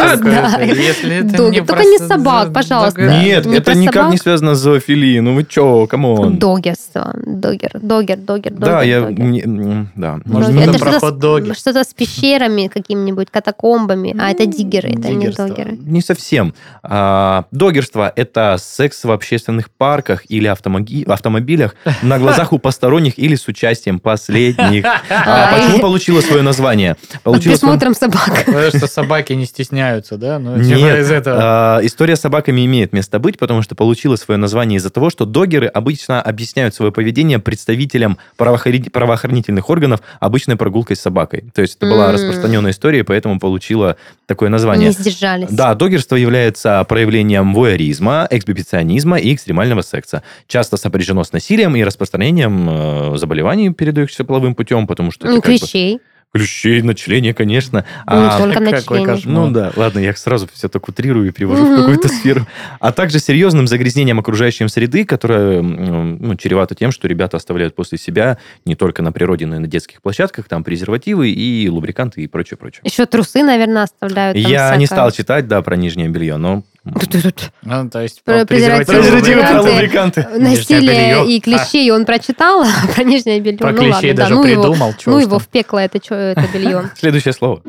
это. 0.03 0.63
Если 0.63 1.17
это 1.17 1.49
не 1.49 1.61
Только 1.61 1.83
не 1.83 1.99
собак, 1.99 2.51
пожалуйста. 2.51 3.01
Нет, 3.01 3.45
Не 3.45 3.57
это 3.57 3.75
никак 3.75 4.11
не 4.11 4.17
связано 4.17 4.55
с 4.55 4.59
зоофилией. 4.59 5.19
Ну 5.19 5.35
вы 5.35 5.43
чё, 5.43 5.85
come 5.85 6.16
on. 6.16 6.39
Догерство. 6.39 7.13
Догер, 7.25 7.71
догер, 7.79 8.17
догер, 8.17 8.53
Да, 8.53 8.79
догер, 8.79 9.09
я... 9.09 9.85
да. 9.95 10.19
Догер. 10.25 10.69
это 10.69 11.53
что-то 11.53 11.83
с, 11.83 11.93
пещерами 11.93 12.67
какими-нибудь, 12.67 13.29
катакомбами. 13.29 14.15
А 14.19 14.31
это 14.31 14.47
диггеры, 14.47 14.89
это 14.89 15.09
не 15.09 15.29
догеры. 15.29 15.77
Не 15.79 16.01
совсем. 16.01 16.55
А, 16.81 17.45
Догерство– 17.51 18.11
это 18.15 18.57
секс 18.59 19.03
в 19.03 19.11
общественных 19.11 19.69
парках 19.69 20.23
или 20.27 20.47
автомобилях 20.47 21.75
на 22.01 22.17
глазах 22.17 22.51
у 22.53 22.57
посторонних 22.57 23.19
или 23.19 23.35
с 23.35 23.47
участием 23.47 23.99
последних. 23.99 24.85
А 25.09 25.53
почему 25.53 25.79
получило 25.79 26.21
свое 26.21 26.41
название? 26.41 26.95
Под 27.23 27.43
присмотром 27.43 27.93
собак. 27.93 28.38
Потому 28.45 28.69
что 28.69 28.87
собаки 28.87 29.33
не 29.33 29.45
стесняются, 29.45 30.17
да? 30.17 30.39
Ну, 30.39 30.61
типа 30.63 30.77
Нет, 30.77 30.99
из 30.99 31.11
этого. 31.11 31.39
а, 31.41 31.79
история 31.83 32.15
с 32.15 32.21
собаками 32.21 32.65
имеет 32.65 32.93
место 32.93 33.19
быть, 33.19 33.37
потому 33.37 33.61
что 33.61 33.75
получила 33.75 34.15
свое 34.15 34.37
название 34.37 34.77
из-за 34.77 34.89
того, 34.89 35.09
что 35.09 35.25
догеры 35.25 35.67
обычно 35.67 36.21
объясняют 36.21 36.75
свое 36.75 36.91
поведение 36.91 37.39
представителям 37.39 38.17
правоохрани- 38.37 38.89
правоохранительных 38.89 39.69
органов 39.69 40.01
обычной 40.19 40.55
прогулкой 40.55 40.95
с 40.95 41.01
собакой. 41.01 41.45
То 41.53 41.61
есть 41.61 41.77
это 41.77 41.85
была 41.87 42.11
распространенная 42.11 42.71
история, 42.71 42.99
и 42.99 43.03
поэтому 43.03 43.39
получила 43.39 43.95
такое 44.25 44.49
название. 44.49 44.87
Не 44.87 44.93
сдержались. 44.93 45.49
Да, 45.49 45.75
догерство 45.75 46.15
является 46.15 46.83
проявлением 46.87 47.53
вуэризма, 47.53 48.27
эксбиционизма 48.29 49.17
и 49.17 49.33
экстремального 49.33 49.81
секса. 49.81 50.23
Часто 50.47 50.77
сопряжено 50.77 51.23
с 51.23 51.31
насилием 51.33 51.75
и 51.75 51.83
распространением 51.83 53.13
э, 53.13 53.17
заболеваний, 53.17 53.71
передающихся 53.71 54.23
половым 54.23 54.55
путем, 54.55 54.87
потому 54.87 55.11
что... 55.11 55.27
Ну, 55.27 55.41
как 55.41 55.59
бы- 55.59 55.99
клещей. 56.33 56.81
На 56.81 56.93
члене, 56.95 57.33
конечно. 57.33 57.85
Ну, 58.07 58.21
не 58.21 58.27
А, 58.27 58.37
только 58.37 58.59
на 58.59 58.81
члене. 58.81 59.05
кошмар. 59.05 59.33
ну 59.33 59.51
да, 59.51 59.71
ладно, 59.75 59.99
я 59.99 60.13
сразу 60.15 60.47
все 60.53 60.69
так 60.69 60.87
утрирую 60.87 61.27
и 61.27 61.31
привожу 61.31 61.65
в 61.65 61.69
Мгм. 61.69 61.77
какую-то 61.77 62.07
сферу. 62.09 62.45
А 62.79 62.91
также 62.91 63.19
серьезным 63.19 63.67
загрязнением 63.67 64.19
окружающей 64.19 64.67
среды, 64.67 65.05
которое 65.05 65.61
ну, 65.61 66.35
чревато 66.35 66.75
тем, 66.75 66.91
что 66.91 67.07
ребята 67.07 67.37
оставляют 67.37 67.75
после 67.75 67.97
себя 67.97 68.37
не 68.65 68.75
только 68.75 69.01
на 69.01 69.11
природе, 69.11 69.45
но 69.45 69.55
и 69.55 69.59
на 69.59 69.67
детских 69.67 70.01
площадках, 70.01 70.47
там 70.47 70.63
презервативы 70.63 71.29
и 71.31 71.67
лубриканты 71.69 72.21
и 72.21 72.27
прочее, 72.27 72.57
прочее. 72.57 72.81
Еще 72.83 73.05
трусы, 73.05 73.43
наверное, 73.43 73.83
оставляют. 73.83 74.35
там 74.41 74.51
Я 74.51 74.75
не 74.77 74.85
всякое. 74.85 74.97
стал 74.97 75.11
читать, 75.11 75.47
да, 75.47 75.61
про 75.61 75.75
нижнее 75.75 76.09
белье, 76.09 76.37
но... 76.37 76.63
Ну, 76.83 77.89
то 77.89 78.01
есть 78.01 78.23
Про 78.23 78.45
презервативы, 78.45 79.41
про 79.41 79.61
лубриканты. 79.61 80.27
Насилие 80.37 81.27
и 81.27 81.39
клещей 81.41 81.91
он 81.91 82.05
прочитал, 82.05 82.63
а 82.63 82.87
про 82.93 83.03
нижнее 83.03 83.39
белье. 83.39 83.57
Про 83.57 83.71
ну 83.71 83.79
клещей 83.79 84.11
ладно, 84.11 84.13
да, 84.13 84.23
даже 84.23 84.35
ну 84.35 84.43
его, 84.45 84.63
придумал. 84.63 84.95
ну 85.05 85.19
его 85.19 85.31
там. 85.31 85.39
в 85.39 85.47
пекло 85.47 85.79
это, 85.79 85.97
это 85.97 86.45
белье. 86.53 86.89
Следующее 86.97 87.33
слово. 87.33 87.61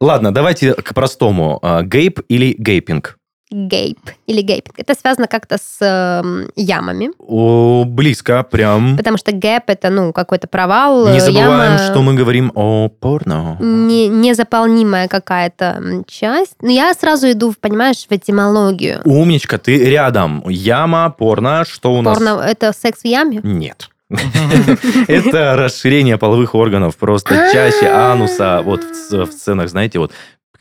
Ладно, 0.00 0.32
давайте 0.32 0.74
к 0.74 0.94
простому. 0.94 1.58
А, 1.62 1.82
Gape 1.82 2.20
или 2.28 2.54
gaping? 2.58 3.18
Gape 3.52 3.98
или 4.26 4.40
gaping. 4.40 4.78
Это 4.78 4.94
связано 4.94 5.26
как-то 5.26 5.58
с 5.58 5.78
эм, 5.80 6.50
ямами, 6.56 7.10
О, 7.18 7.84
близко, 7.84 8.42
прям. 8.42 8.96
потому 8.96 9.18
что 9.18 9.32
gap 9.32 9.64
это, 9.66 9.90
ну, 9.90 10.12
какой-то 10.12 10.48
провал. 10.48 11.08
Не 11.08 11.18
э, 11.18 11.20
забываем, 11.20 11.74
яма 11.74 11.78
что 11.78 12.02
мы 12.02 12.14
говорим 12.14 12.50
о 12.54 12.88
порно. 12.88 13.58
не, 13.60 14.08
незаполнимая 14.08 15.08
какая-то 15.08 16.04
часть. 16.06 16.56
Но 16.62 16.70
я 16.70 16.92
сразу 16.94 17.30
иду, 17.30 17.54
понимаешь, 17.60 18.06
в 18.08 18.12
этимологию. 18.12 19.00
Умничка, 19.04 19.58
ты 19.58 19.84
рядом. 19.84 20.42
Яма, 20.48 21.10
порно, 21.10 21.64
что 21.68 21.94
у 21.94 22.02
нас? 22.02 22.16
Порно– 22.16 22.42
это 22.46 22.72
секс 22.72 23.02
в 23.02 23.04
яме? 23.04 23.40
Нет. 23.42 23.88
Это 25.08 25.56
расширение 25.56 26.18
половых 26.18 26.54
органов, 26.54 26.96
просто 26.96 27.50
чаще 27.52 27.88
ануса, 27.88 28.60
вот 28.62 28.82
в 28.82 29.32
сценах, 29.32 29.70
знаете, 29.70 29.98
вот 29.98 30.12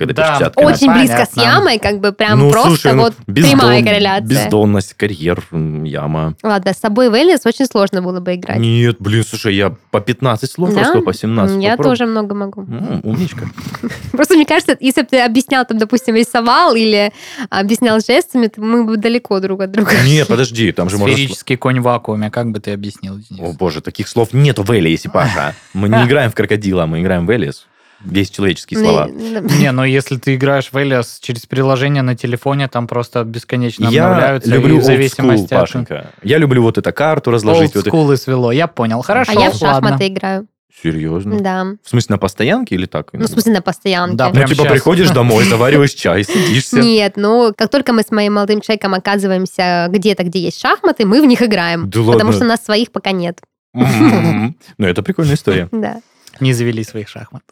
когда 0.07 0.23
Да. 0.23 0.37
пишут 0.37 0.53
Очень 0.57 0.87
понятно. 0.87 0.93
близко 1.15 1.27
с 1.33 1.43
ямой, 1.43 1.79
как 1.79 1.99
бы 1.99 2.11
прям 2.11 2.39
Ну, 2.39 2.51
просто 2.51 2.69
слушай, 2.69 2.93
ну, 2.93 3.03
вот 3.03 3.13
бездон- 3.27 3.51
прямая 3.59 3.83
корреляция. 3.83 4.27
Бездонность, 4.27 4.93
карьер, 4.95 5.43
яма. 5.51 6.35
Ладно, 6.43 6.73
с 6.73 6.77
собой 6.77 7.09
в 7.09 7.13
Элис 7.13 7.45
очень 7.45 7.65
сложно 7.65 8.01
было 8.01 8.19
бы 8.19 8.35
играть. 8.35 8.57
Нет, 8.59 8.97
блин, 8.99 9.23
слушай, 9.23 9.55
я 9.55 9.73
по 9.91 10.01
15 10.01 10.51
слов 10.51 10.73
Да? 10.73 10.81
просто 10.81 10.99
по 11.01 11.13
17. 11.13 11.61
Я 11.63 11.71
попробуй. 11.71 11.91
тоже 11.91 12.05
много 12.05 12.35
могу. 12.35 12.61
М, 12.61 13.01
Умничка. 13.03 13.45
Просто 14.11 14.35
мне 14.35 14.45
кажется, 14.45 14.75
если 14.79 15.01
бы 15.01 15.07
ты 15.07 15.19
объяснял, 15.21 15.65
там, 15.65 15.77
допустим, 15.77 16.15
рисовал 16.15 16.75
или 16.75 17.11
объяснял 17.49 17.99
жестами, 17.99 18.47
то 18.47 18.61
мы 18.61 18.83
бы 18.85 18.97
далеко 18.97 19.39
друг 19.39 19.61
от 19.61 19.71
друга. 19.71 19.91
Нет, 20.05 20.27
подожди, 20.27 20.71
там 20.71 20.89
же 20.89 20.97
можно... 20.97 21.13
Сферический 21.15 21.55
конь 21.57 21.79
в 21.79 21.83
вакууме. 21.83 22.29
Как 22.31 22.51
бы 22.51 22.59
ты 22.59 22.71
объяснил, 22.71 23.17
Денис? 23.17 23.41
О 23.41 23.53
боже, 23.53 23.81
таких 23.81 24.07
слов 24.07 24.29
нет 24.33 24.59
в 24.59 24.71
Элисе, 24.77 25.09
Паша. 25.09 25.55
Мы 25.73 25.89
не 25.89 26.03
играем 26.05 26.31
в 26.31 26.35
крокодила, 26.35 26.85
мы 26.85 27.01
играем 27.01 27.25
в 27.25 27.29
Элис. 27.29 27.67
Есть 28.09 28.35
человеческие 28.35 28.79
слова. 28.79 29.07
Не, 29.09 29.71
но 29.71 29.85
если 29.85 30.17
ты 30.17 30.35
играешь 30.35 30.69
в 30.71 30.77
Элиас 30.81 31.19
через 31.21 31.45
приложение 31.45 32.01
на 32.01 32.15
телефоне, 32.15 32.67
там 32.67 32.87
просто 32.87 33.23
бесконечно 33.23 33.87
Я 33.89 34.05
обновляются. 34.07 34.49
люблю 34.49 34.69
и 34.69 34.71
в 34.71 34.75
олдскул, 34.77 34.95
зависимости 34.95 35.53
от... 35.53 35.59
Пашенька. 35.61 36.11
Я 36.23 36.37
люблю 36.37 36.63
вот 36.63 36.77
эту 36.77 36.91
карту 36.93 37.31
разложить. 37.31 37.75
Вот 37.75 38.11
и 38.11 38.15
свело. 38.17 38.51
Я 38.51 38.67
понял. 38.67 39.01
Хорошо, 39.01 39.33
А 39.35 39.39
я 39.41 39.51
в 39.51 39.55
шахматы 39.55 40.07
играю. 40.07 40.47
Серьезно? 40.81 41.39
Да. 41.39 41.65
В 41.83 41.89
смысле, 41.89 42.13
на 42.13 42.17
постоянке 42.17 42.75
или 42.75 42.85
так? 42.85 43.09
Ну, 43.13 43.25
в 43.25 43.27
смысле, 43.27 43.53
на 43.53 43.61
постоянке. 43.61 44.15
Да, 44.15 44.27
Ну, 44.29 44.33
прям 44.33 44.47
типа, 44.49 44.63
щас. 44.63 44.71
приходишь 44.71 45.09
домой, 45.11 45.43
завариваешь 45.43 45.91
чай, 45.93 46.23
садишься. 46.23 46.79
Нет, 46.79 47.13
ну, 47.17 47.53
как 47.55 47.69
только 47.69 47.91
мы 47.93 48.01
с 48.03 48.09
моим 48.11 48.33
молодым 48.35 48.61
человеком 48.61 48.93
оказываемся 48.93 49.87
где-то, 49.89 50.23
где 50.23 50.39
есть 50.39 50.59
шахматы, 50.59 51.05
мы 51.05 51.21
в 51.21 51.25
них 51.25 51.41
играем. 51.41 51.89
Да 51.89 51.99
Потому 51.99 52.09
ладно. 52.11 52.31
что 52.33 52.45
у 52.45 52.47
нас 52.47 52.63
своих 52.63 52.91
пока 52.91 53.11
нет. 53.11 53.41
М-м-м. 53.75 54.55
Ну, 54.77 54.87
это 54.87 55.03
прикольная 55.03 55.35
история. 55.35 55.67
Да. 55.71 56.01
Не 56.41 56.53
завели 56.53 56.83
своих 56.83 57.07
шахмат. 57.07 57.43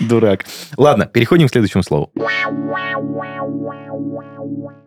Дурак. 0.00 0.46
Ладно, 0.76 1.06
переходим 1.06 1.48
к 1.48 1.50
следующему 1.50 1.82
слову. 1.82 2.10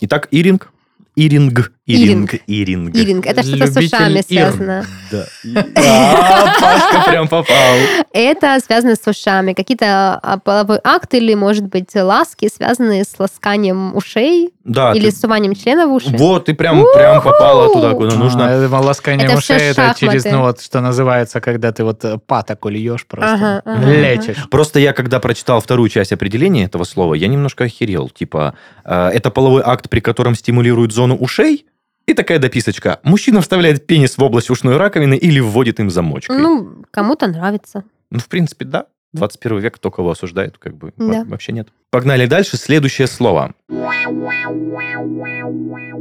Итак, 0.02 0.28
иринг. 0.32 0.72
Иринг. 1.16 1.72
Иринг. 1.90 2.36
Иринг. 2.46 2.96
Иринг. 2.96 3.26
Это 3.26 3.42
что-то 3.44 3.68
с 3.68 3.76
ушами 3.76 4.22
связано. 4.22 4.86
Да. 5.12 5.26
Пашка 5.74 7.10
прям 7.10 7.28
попал. 7.28 7.76
Это 8.14 8.60
связано 8.64 8.96
с 8.96 9.08
ушами. 9.08 9.54
Какие-то 9.54 10.20
а, 10.22 10.38
половой 10.38 10.80
акт 10.84 11.14
или, 11.16 11.34
может 11.34 11.66
быть, 11.66 11.96
ласки, 11.96 12.50
связанные 12.54 13.04
с 13.04 13.16
ласканием 13.18 13.96
ушей 13.96 14.54
Да, 14.64 14.94
или 14.94 15.10
ты- 15.10 15.16
суванием 15.16 15.56
члена 15.56 15.88
в 15.88 15.94
уши. 15.94 16.10
Вот, 16.12 16.46
ты 16.46 16.54
прям, 16.54 16.86
прям 16.94 17.24
попала 17.24 17.74
туда, 17.74 17.94
куда 17.94 18.16
нужно. 18.16 18.48
А, 18.48 18.52
это 18.52 18.78
ласкание 18.78 19.36
ушей, 19.36 19.58
это 19.58 19.96
через, 19.98 20.26
ну 20.26 20.42
вот, 20.42 20.62
что 20.62 20.82
называется, 20.82 21.42
когда 21.42 21.72
ты 21.72 21.84
вот 21.84 22.06
э, 22.06 22.20
патоку 22.26 22.70
льешь 22.70 23.06
просто. 23.08 23.64
Лечишь. 23.66 24.48
Просто 24.50 24.80
я, 24.80 24.94
когда 24.94 25.20
прочитал 25.20 25.60
вторую 25.60 25.90
часть 25.90 26.12
определения 26.12 26.66
этого 26.66 26.84
слова, 26.84 27.16
я 27.16 27.28
немножко 27.28 27.64
охерел. 27.64 28.10
Типа, 28.10 28.54
э, 28.86 29.10
это 29.10 29.32
половой 29.32 29.64
акт, 29.66 29.90
при 29.90 30.00
котором 30.02 30.36
стимулируют 30.36 30.94
зону 30.94 31.16
ушей, 31.16 31.66
и 32.08 32.14
такая 32.14 32.40
дописочка. 32.40 33.00
Мужчина 33.04 33.42
вставляет 33.42 33.86
пенис 33.86 34.18
в 34.18 34.24
область 34.24 34.50
ушной 34.50 34.78
раковины 34.78 35.16
или 35.16 35.40
вводит 35.40 35.80
им 35.80 35.90
замочкой. 35.90 36.38
Ну, 36.38 36.64
Ну, 36.64 36.86
кому-то 36.92 37.28
нравится. 37.28 37.84
в 38.12 38.28
принципе, 38.28 38.66
да. 38.66 38.86
21 39.14 39.60
век, 39.60 39.76
кто 39.76 39.90
кого 39.92 40.12
осуждает, 40.12 40.58
как 40.58 40.76
бы 40.76 40.94
Да. 40.98 41.24
во- 41.24 41.24
вообще 41.26 41.52
нет. 41.52 41.70
Погнали 41.90 42.26
дальше. 42.28 42.58
Следующее 42.58 43.08
слово. 43.08 43.54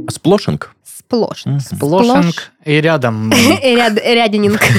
Сплошинг. 0.09 0.71
Сплошь. 0.83 1.45
Мгм. 1.45 1.59
Сплошинг 1.59 2.51
и 2.65 2.73
рядом. 2.81 3.31
Ряд, 3.63 3.93
рядининг. 3.97 4.61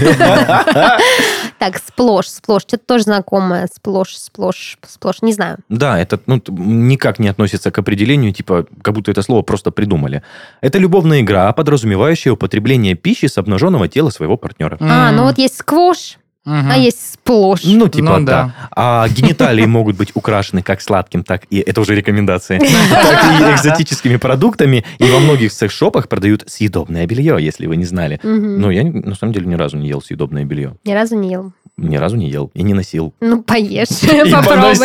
Так, 1.59 1.76
сплошь, 1.76 2.28
сплошь. 2.28 2.62
Что-то 2.62 2.85
тоже 2.87 3.05
знакомое. 3.05 3.68
Сплошь, 3.70 4.16
сплошь, 4.16 4.78
сплошь. 4.87 5.20
Не 5.20 5.35
знаю. 5.35 5.59
Да, 5.68 5.99
это 6.01 6.18
ну, 6.24 6.41
никак 6.49 7.18
не 7.18 7.28
относится 7.28 7.70
к 7.70 7.78
определению, 7.78 8.33
типа, 8.33 8.64
как 8.81 8.95
будто 8.95 9.11
это 9.11 9.20
слово 9.20 9.43
просто 9.43 9.70
придумали. 9.70 10.22
Это 10.62 10.78
любовная 10.78 11.20
игра, 11.20 11.53
подразумевающая 11.53 12.33
употребление 12.33 12.95
пищи 12.95 13.26
с 13.26 13.37
обнаженного 13.37 13.89
тела 13.89 14.09
своего 14.09 14.39
партнера. 14.39 14.78
А, 14.81 15.12
ну 15.12 15.24
вот 15.24 15.37
есть 15.37 15.59
сквош, 15.59 16.16
А 16.51 16.76
есть 16.76 17.14
сплошь. 17.14 17.62
Ну, 17.64 17.88
типа, 17.88 18.18
Ну, 18.18 18.26
да. 18.26 18.44
да. 18.44 18.55
А 18.74 19.09
гениталии 19.09 19.66
могут 19.66 19.96
быть 19.96 20.11
украшены 20.14 20.62
как 20.62 20.80
сладким, 20.80 21.22
так 21.22 21.42
и, 21.51 21.59
это 21.59 21.80
уже 21.80 21.94
рекомендации, 21.94 22.59
так 22.90 23.40
и 23.40 23.55
экзотическими 23.55 24.16
продуктами. 24.16 24.84
И 24.98 25.05
во 25.05 25.20
многих 25.20 25.53
секс-шопах 25.53 26.09
продают 26.09 26.44
съедобное 26.48 27.07
белье, 27.07 27.36
если 27.40 27.66
вы 27.66 27.76
не 27.76 27.84
знали. 27.84 28.20
Но 28.22 28.70
я, 28.70 28.84
на 28.84 29.14
самом 29.14 29.32
деле, 29.32 29.46
ни 29.46 29.55
разу 29.55 29.76
не 29.76 29.88
ел 29.88 30.03
съедобное 30.03 30.44
белье. 30.44 30.76
Ни 30.84 30.92
разу 30.92 31.16
не 31.16 31.30
ел. 31.30 31.53
Ни 31.81 31.97
разу 31.97 32.16
не 32.16 32.28
ел 32.28 32.51
и 32.55 32.62
не 32.62 32.74
носил. 32.74 33.14
Ну, 33.20 33.43
поешь, 33.43 33.89
попробуй. 34.33 34.76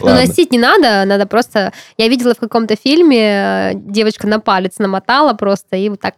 Ну, 0.00 0.06
носить 0.06 0.52
не 0.52 0.58
надо, 0.58 1.04
надо 1.06 1.26
просто... 1.26 1.72
Я 1.96 2.08
видела 2.08 2.34
в 2.34 2.38
каком-то 2.38 2.76
фильме, 2.76 3.72
э, 3.72 3.72
девочка 3.74 4.26
на 4.26 4.40
палец 4.40 4.78
намотала 4.78 5.32
просто 5.32 5.76
и 5.76 5.88
вот 5.88 6.00
так 6.00 6.14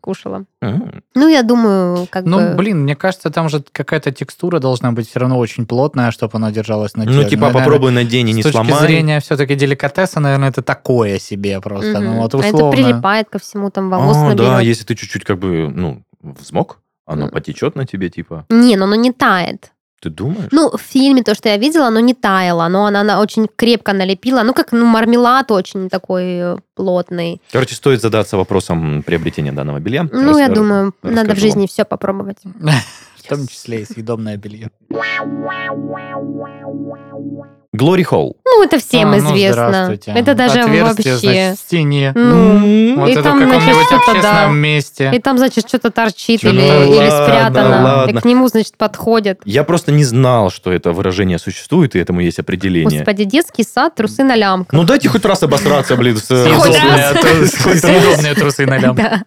кушала. 0.00 0.44
Ну, 0.60 1.28
я 1.28 1.42
думаю, 1.42 2.06
как 2.10 2.24
Ну, 2.24 2.54
блин, 2.54 2.82
мне 2.82 2.96
кажется, 2.96 3.30
там 3.30 3.48
же 3.48 3.62
какая-то 3.72 4.10
текстура 4.10 4.58
должна 4.58 4.92
быть 4.92 5.08
все 5.08 5.20
равно 5.20 5.38
очень 5.38 5.66
плотная, 5.66 6.10
чтобы 6.10 6.38
она 6.38 6.50
держалась 6.50 6.94
на 6.96 7.04
теле. 7.04 7.16
Ну, 7.16 7.28
типа, 7.28 7.50
попробуй 7.50 7.92
надень 7.92 8.28
и 8.30 8.32
не 8.32 8.42
С 8.42 8.46
точки 8.46 8.56
сломай. 8.56 8.80
зрения 8.80 9.20
все-таки 9.20 9.54
деликатеса, 9.54 10.20
наверное, 10.20 10.48
это 10.48 10.62
такое 10.62 11.18
себе 11.18 11.60
просто. 11.60 12.00
Ну, 12.00 12.16
вот 12.22 12.34
А 12.34 12.38
это 12.38 12.48
условно. 12.48 12.72
прилипает 12.72 13.28
ко 13.30 13.38
всему, 13.38 13.70
там 13.70 13.90
волос 13.90 14.34
да, 14.34 14.60
если 14.60 14.84
ты 14.84 14.94
чуть-чуть 14.94 15.24
как 15.24 15.38
бы, 15.38 15.70
ну, 15.72 16.02
взмок, 16.22 16.78
оно 17.06 17.28
потечет 17.28 17.76
на 17.76 17.86
тебе, 17.86 18.10
типа. 18.10 18.46
Не, 18.48 18.76
ну 18.76 18.84
оно 18.84 18.94
не 18.94 19.12
тает. 19.12 19.74
Ты 20.04 20.10
думаешь? 20.10 20.48
Ну, 20.52 20.70
в 20.70 20.80
фильме 20.80 21.22
то, 21.22 21.34
что 21.34 21.48
я 21.48 21.56
видела, 21.56 21.86
оно 21.86 22.00
не 22.00 22.12
таяло, 22.12 22.68
но 22.68 22.84
она, 22.84 23.00
она 23.00 23.20
очень 23.20 23.48
крепко 23.56 23.94
налепила. 23.94 24.42
Ну, 24.42 24.52
как 24.52 24.72
ну, 24.72 24.84
мармелад 24.84 25.50
очень 25.50 25.88
такой 25.88 26.24
э, 26.24 26.56
плотный. 26.74 27.40
Короче, 27.50 27.74
стоит 27.74 28.02
задаться 28.02 28.36
вопросом 28.36 29.02
приобретения 29.02 29.52
данного 29.52 29.80
белья. 29.80 30.06
Ну, 30.12 30.36
я 30.36 30.48
Рас- 30.48 30.58
думаю, 30.58 30.94
расскажу 31.02 31.16
надо 31.16 31.34
в 31.34 31.38
жизни 31.38 31.66
все 31.66 31.86
попробовать. 31.86 32.36
В 33.16 33.28
том 33.28 33.46
числе 33.46 33.80
и 33.80 33.84
съедобное 33.86 34.36
белье. 34.36 34.70
Глори 37.74 38.04
Холл. 38.04 38.36
Ну, 38.44 38.62
это 38.62 38.78
всем 38.78 39.10
А, 39.12 39.16
ну, 39.16 39.34
известно. 39.34 39.98
это 40.06 40.34
даже 40.34 40.60
Отверстие, 40.60 40.84
вообще... 40.84 41.16
значит, 41.18 41.58
в 41.58 41.62
стене. 41.62 42.12
Ну, 42.14 43.00
вот 43.00 43.08
и 43.08 43.12
это 43.12 43.22
там, 43.24 43.34
в 43.34 43.38
значит, 43.42 43.52
каком-нибудь 43.52 43.86
что-то, 43.86 43.96
общественном 44.12 44.22
да. 44.22 44.46
месте. 44.52 45.10
И 45.12 45.18
там, 45.18 45.38
значит, 45.38 45.68
что-то 45.68 45.90
торчит 45.90 46.40
Чё-то 46.40 46.54
или, 46.54 46.68
ладно, 46.68 46.84
или 46.84 47.10
спрятано. 47.10 47.82
ладно. 47.82 48.10
И 48.18 48.20
к 48.20 48.24
нему, 48.24 48.46
значит, 48.46 48.76
подходят. 48.76 49.40
Я 49.44 49.64
просто 49.64 49.90
не 49.90 50.04
знал, 50.04 50.50
что 50.50 50.70
это 50.72 50.92
выражение 50.92 51.40
существует, 51.40 51.96
и 51.96 51.98
этому 51.98 52.20
есть 52.20 52.38
определение. 52.38 53.00
Господи, 53.00 53.24
детский 53.24 53.64
сад, 53.64 53.96
трусы 53.96 54.22
на 54.22 54.36
лямках. 54.36 54.72
Ну 54.72 54.84
дайте 54.84 55.08
хоть 55.08 55.24
раз 55.24 55.42
обосраться, 55.42 55.96
блин. 55.96 56.16
с- 56.16 56.26
Съедобные 56.26 58.34
трусы 58.34 58.66
на 58.66 58.78
лямку. 58.78 59.02
Да. 59.02 59.22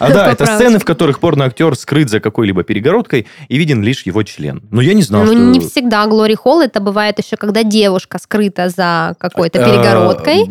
А 0.00 0.10
да, 0.12 0.32
это 0.32 0.44
сцены, 0.46 0.80
в 0.80 0.84
которых 0.84 1.20
порноактер 1.20 1.76
скрыт 1.76 2.10
за 2.10 2.18
какой-либо 2.18 2.64
перегородкой 2.64 3.28
и 3.48 3.56
виден 3.58 3.80
лишь 3.82 4.02
его 4.06 4.24
член. 4.24 4.60
Но 4.72 4.80
я 4.80 4.94
не 4.94 5.02
знал, 5.02 5.22
Ну, 5.22 5.28
что... 5.32 5.40
не 5.40 5.60
всегда 5.60 6.04
Глори 6.06 6.34
Холл, 6.34 6.62
это 6.62 6.80
бывает 6.80 7.18
еще, 7.22 7.36
когда 7.36 7.62
девушка 7.62 7.91
скрыта 8.18 8.68
за 8.68 9.14
какой-то 9.18 9.58
Э, 9.60 9.64
перегородкой. 9.64 10.50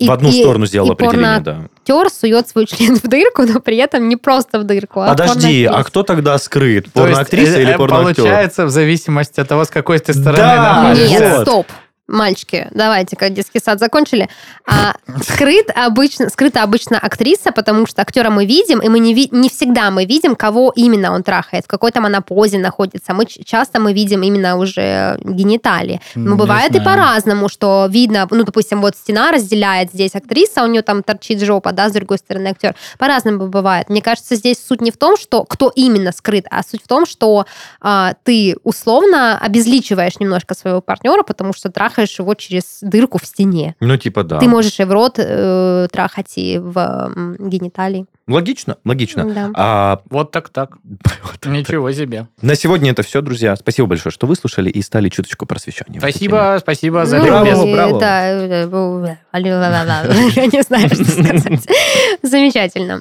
В 0.00 0.10
одну 0.12 0.28
и- 0.28 0.40
сторону 0.42 0.64
сделал 0.66 0.90
и 0.90 0.92
определение, 0.92 1.40
да. 1.40 1.56
Актер 1.82 2.08
сует 2.10 2.48
свой 2.48 2.66
член 2.66 2.94
в 2.96 3.02
дырку, 3.02 3.42
но 3.42 3.58
при 3.58 3.76
этом 3.78 4.08
не 4.08 4.16
просто 4.16 4.60
в 4.60 4.64
дырку, 4.64 5.00
а 5.00 5.08
Подожди, 5.08 5.64
а 5.64 5.82
кто 5.82 6.04
тогда 6.04 6.38
скрыт? 6.38 6.84
То 6.92 7.00
есть, 7.00 7.16
Порноактриса 7.16 7.58
э, 7.58 7.62
или 7.62 7.74
э, 7.74 7.76
порноактер? 7.76 8.22
Получается, 8.24 8.66
в 8.66 8.70
зависимости 8.70 9.40
от 9.40 9.48
того, 9.48 9.64
с 9.64 9.70
какой 9.70 9.98
ты 9.98 10.12
стороны 10.12 10.36
Да, 10.38 10.82
находишься. 10.82 11.10
Нет, 11.18 11.32
вот. 11.38 11.42
стоп. 11.48 11.66
Мальчики, 12.08 12.68
давайте, 12.70 13.16
как 13.16 13.34
детский 13.34 13.60
сад 13.60 13.78
закончили. 13.78 14.30
А, 14.66 14.94
скрыт 15.22 15.70
обычно, 15.74 16.30
скрыта 16.30 16.62
обычно 16.62 16.98
актриса, 16.98 17.52
потому 17.52 17.86
что 17.86 18.00
актера 18.00 18.30
мы 18.30 18.46
видим, 18.46 18.78
и 18.78 18.88
мы 18.88 18.98
не, 18.98 19.12
ви- 19.12 19.28
не 19.30 19.50
всегда 19.50 19.90
мы 19.90 20.06
видим, 20.06 20.34
кого 20.34 20.72
именно 20.74 21.12
он 21.12 21.22
трахает, 21.22 21.64
в 21.64 21.68
какой 21.68 21.92
там 21.92 22.06
она 22.06 22.22
позе 22.22 22.58
находится. 22.58 23.12
Мы 23.12 23.26
часто 23.26 23.78
мы 23.78 23.92
видим 23.92 24.22
именно 24.22 24.56
уже 24.56 25.18
гениталии. 25.22 26.00
Но 26.14 26.30
Не 26.30 26.36
бывает 26.38 26.74
и 26.74 26.80
по-разному, 26.80 27.50
что 27.50 27.86
видно, 27.90 28.26
ну, 28.30 28.42
допустим, 28.42 28.80
вот 28.80 28.96
стена 28.96 29.30
разделяет 29.30 29.92
здесь 29.92 30.14
актриса, 30.14 30.64
у 30.64 30.66
нее 30.66 30.80
там 30.80 31.02
торчит 31.02 31.42
жопа, 31.42 31.72
да, 31.72 31.90
с 31.90 31.92
другой 31.92 32.16
стороны 32.16 32.48
актер. 32.48 32.74
По-разному 32.98 33.48
бывает. 33.48 33.90
Мне 33.90 34.00
кажется, 34.00 34.34
здесь 34.34 34.56
суть 34.66 34.80
не 34.80 34.90
в 34.90 34.96
том, 34.96 35.18
что 35.18 35.44
кто 35.44 35.70
именно 35.76 36.12
скрыт, 36.12 36.46
а 36.50 36.62
суть 36.62 36.82
в 36.82 36.88
том, 36.88 37.04
что 37.04 37.44
а, 37.82 38.14
ты 38.22 38.56
условно 38.64 39.38
обезличиваешь 39.38 40.18
немножко 40.20 40.54
своего 40.54 40.80
партнера, 40.80 41.22
потому 41.22 41.52
что 41.52 41.68
трахаешь 41.98 42.18
его 42.18 42.34
через 42.34 42.78
дырку 42.80 43.18
в 43.18 43.26
стене. 43.26 43.74
Ну, 43.80 43.96
типа, 43.96 44.22
да. 44.22 44.38
Ты 44.38 44.48
можешь 44.48 44.78
и 44.78 44.84
в 44.84 44.92
рот 44.92 45.14
э, 45.18 45.88
трахать, 45.90 46.32
и 46.36 46.58
в 46.58 46.78
м, 46.78 47.36
гениталии. 47.48 48.06
Логично, 48.28 48.76
логично. 48.84 49.24
Да. 49.24 49.50
А 49.54 50.00
Вот 50.10 50.30
так 50.30 50.50
так. 50.50 50.76
Ничего 51.44 51.90
себе. 51.92 52.28
на 52.42 52.54
сегодня 52.54 52.90
это 52.90 53.02
все, 53.02 53.20
друзья. 53.20 53.56
Спасибо 53.56 53.88
большое, 53.88 54.12
что 54.12 54.26
выслушали 54.26 54.70
и 54.70 54.82
стали 54.82 55.08
чуточку 55.08 55.46
просвещением. 55.46 56.00
Спасибо, 56.00 56.58
спасибо 56.60 57.06
за 57.06 57.18
Ну, 57.18 57.24
Браво, 57.24 57.66
и 57.66 57.72
браво. 57.72 58.00
Да, 58.00 58.28
э, 58.28 58.48
э, 58.48 58.68
э, 58.68 59.16
я 60.36 60.46
не 60.46 60.62
знаю, 60.62 60.88
что 60.88 61.04
сказать. 61.04 61.66
Замечательно. 62.22 63.00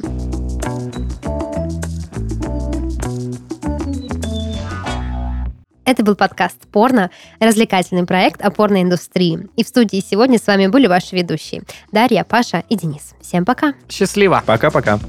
Это 5.88 6.04
был 6.04 6.16
подкаст 6.16 6.68
«Порно», 6.70 7.12
развлекательный 7.40 8.06
проект 8.06 8.42
о 8.42 8.52
порноиндустрии. 8.52 9.48
И 9.56 9.64
в 9.64 9.70
студии 9.70 10.04
сегодня 10.06 10.38
с 10.38 10.46
вами 10.46 10.68
были 10.68 10.86
ваши 10.86 11.16
ведущие 11.16 11.64
Дарья, 11.94 12.26
Паша 12.26 12.66
и 12.68 12.76
Денис. 12.76 13.16
Всем 13.22 13.46
пока! 13.46 13.74
Счастливо. 13.90 14.44
Пока-пока. 14.46 15.00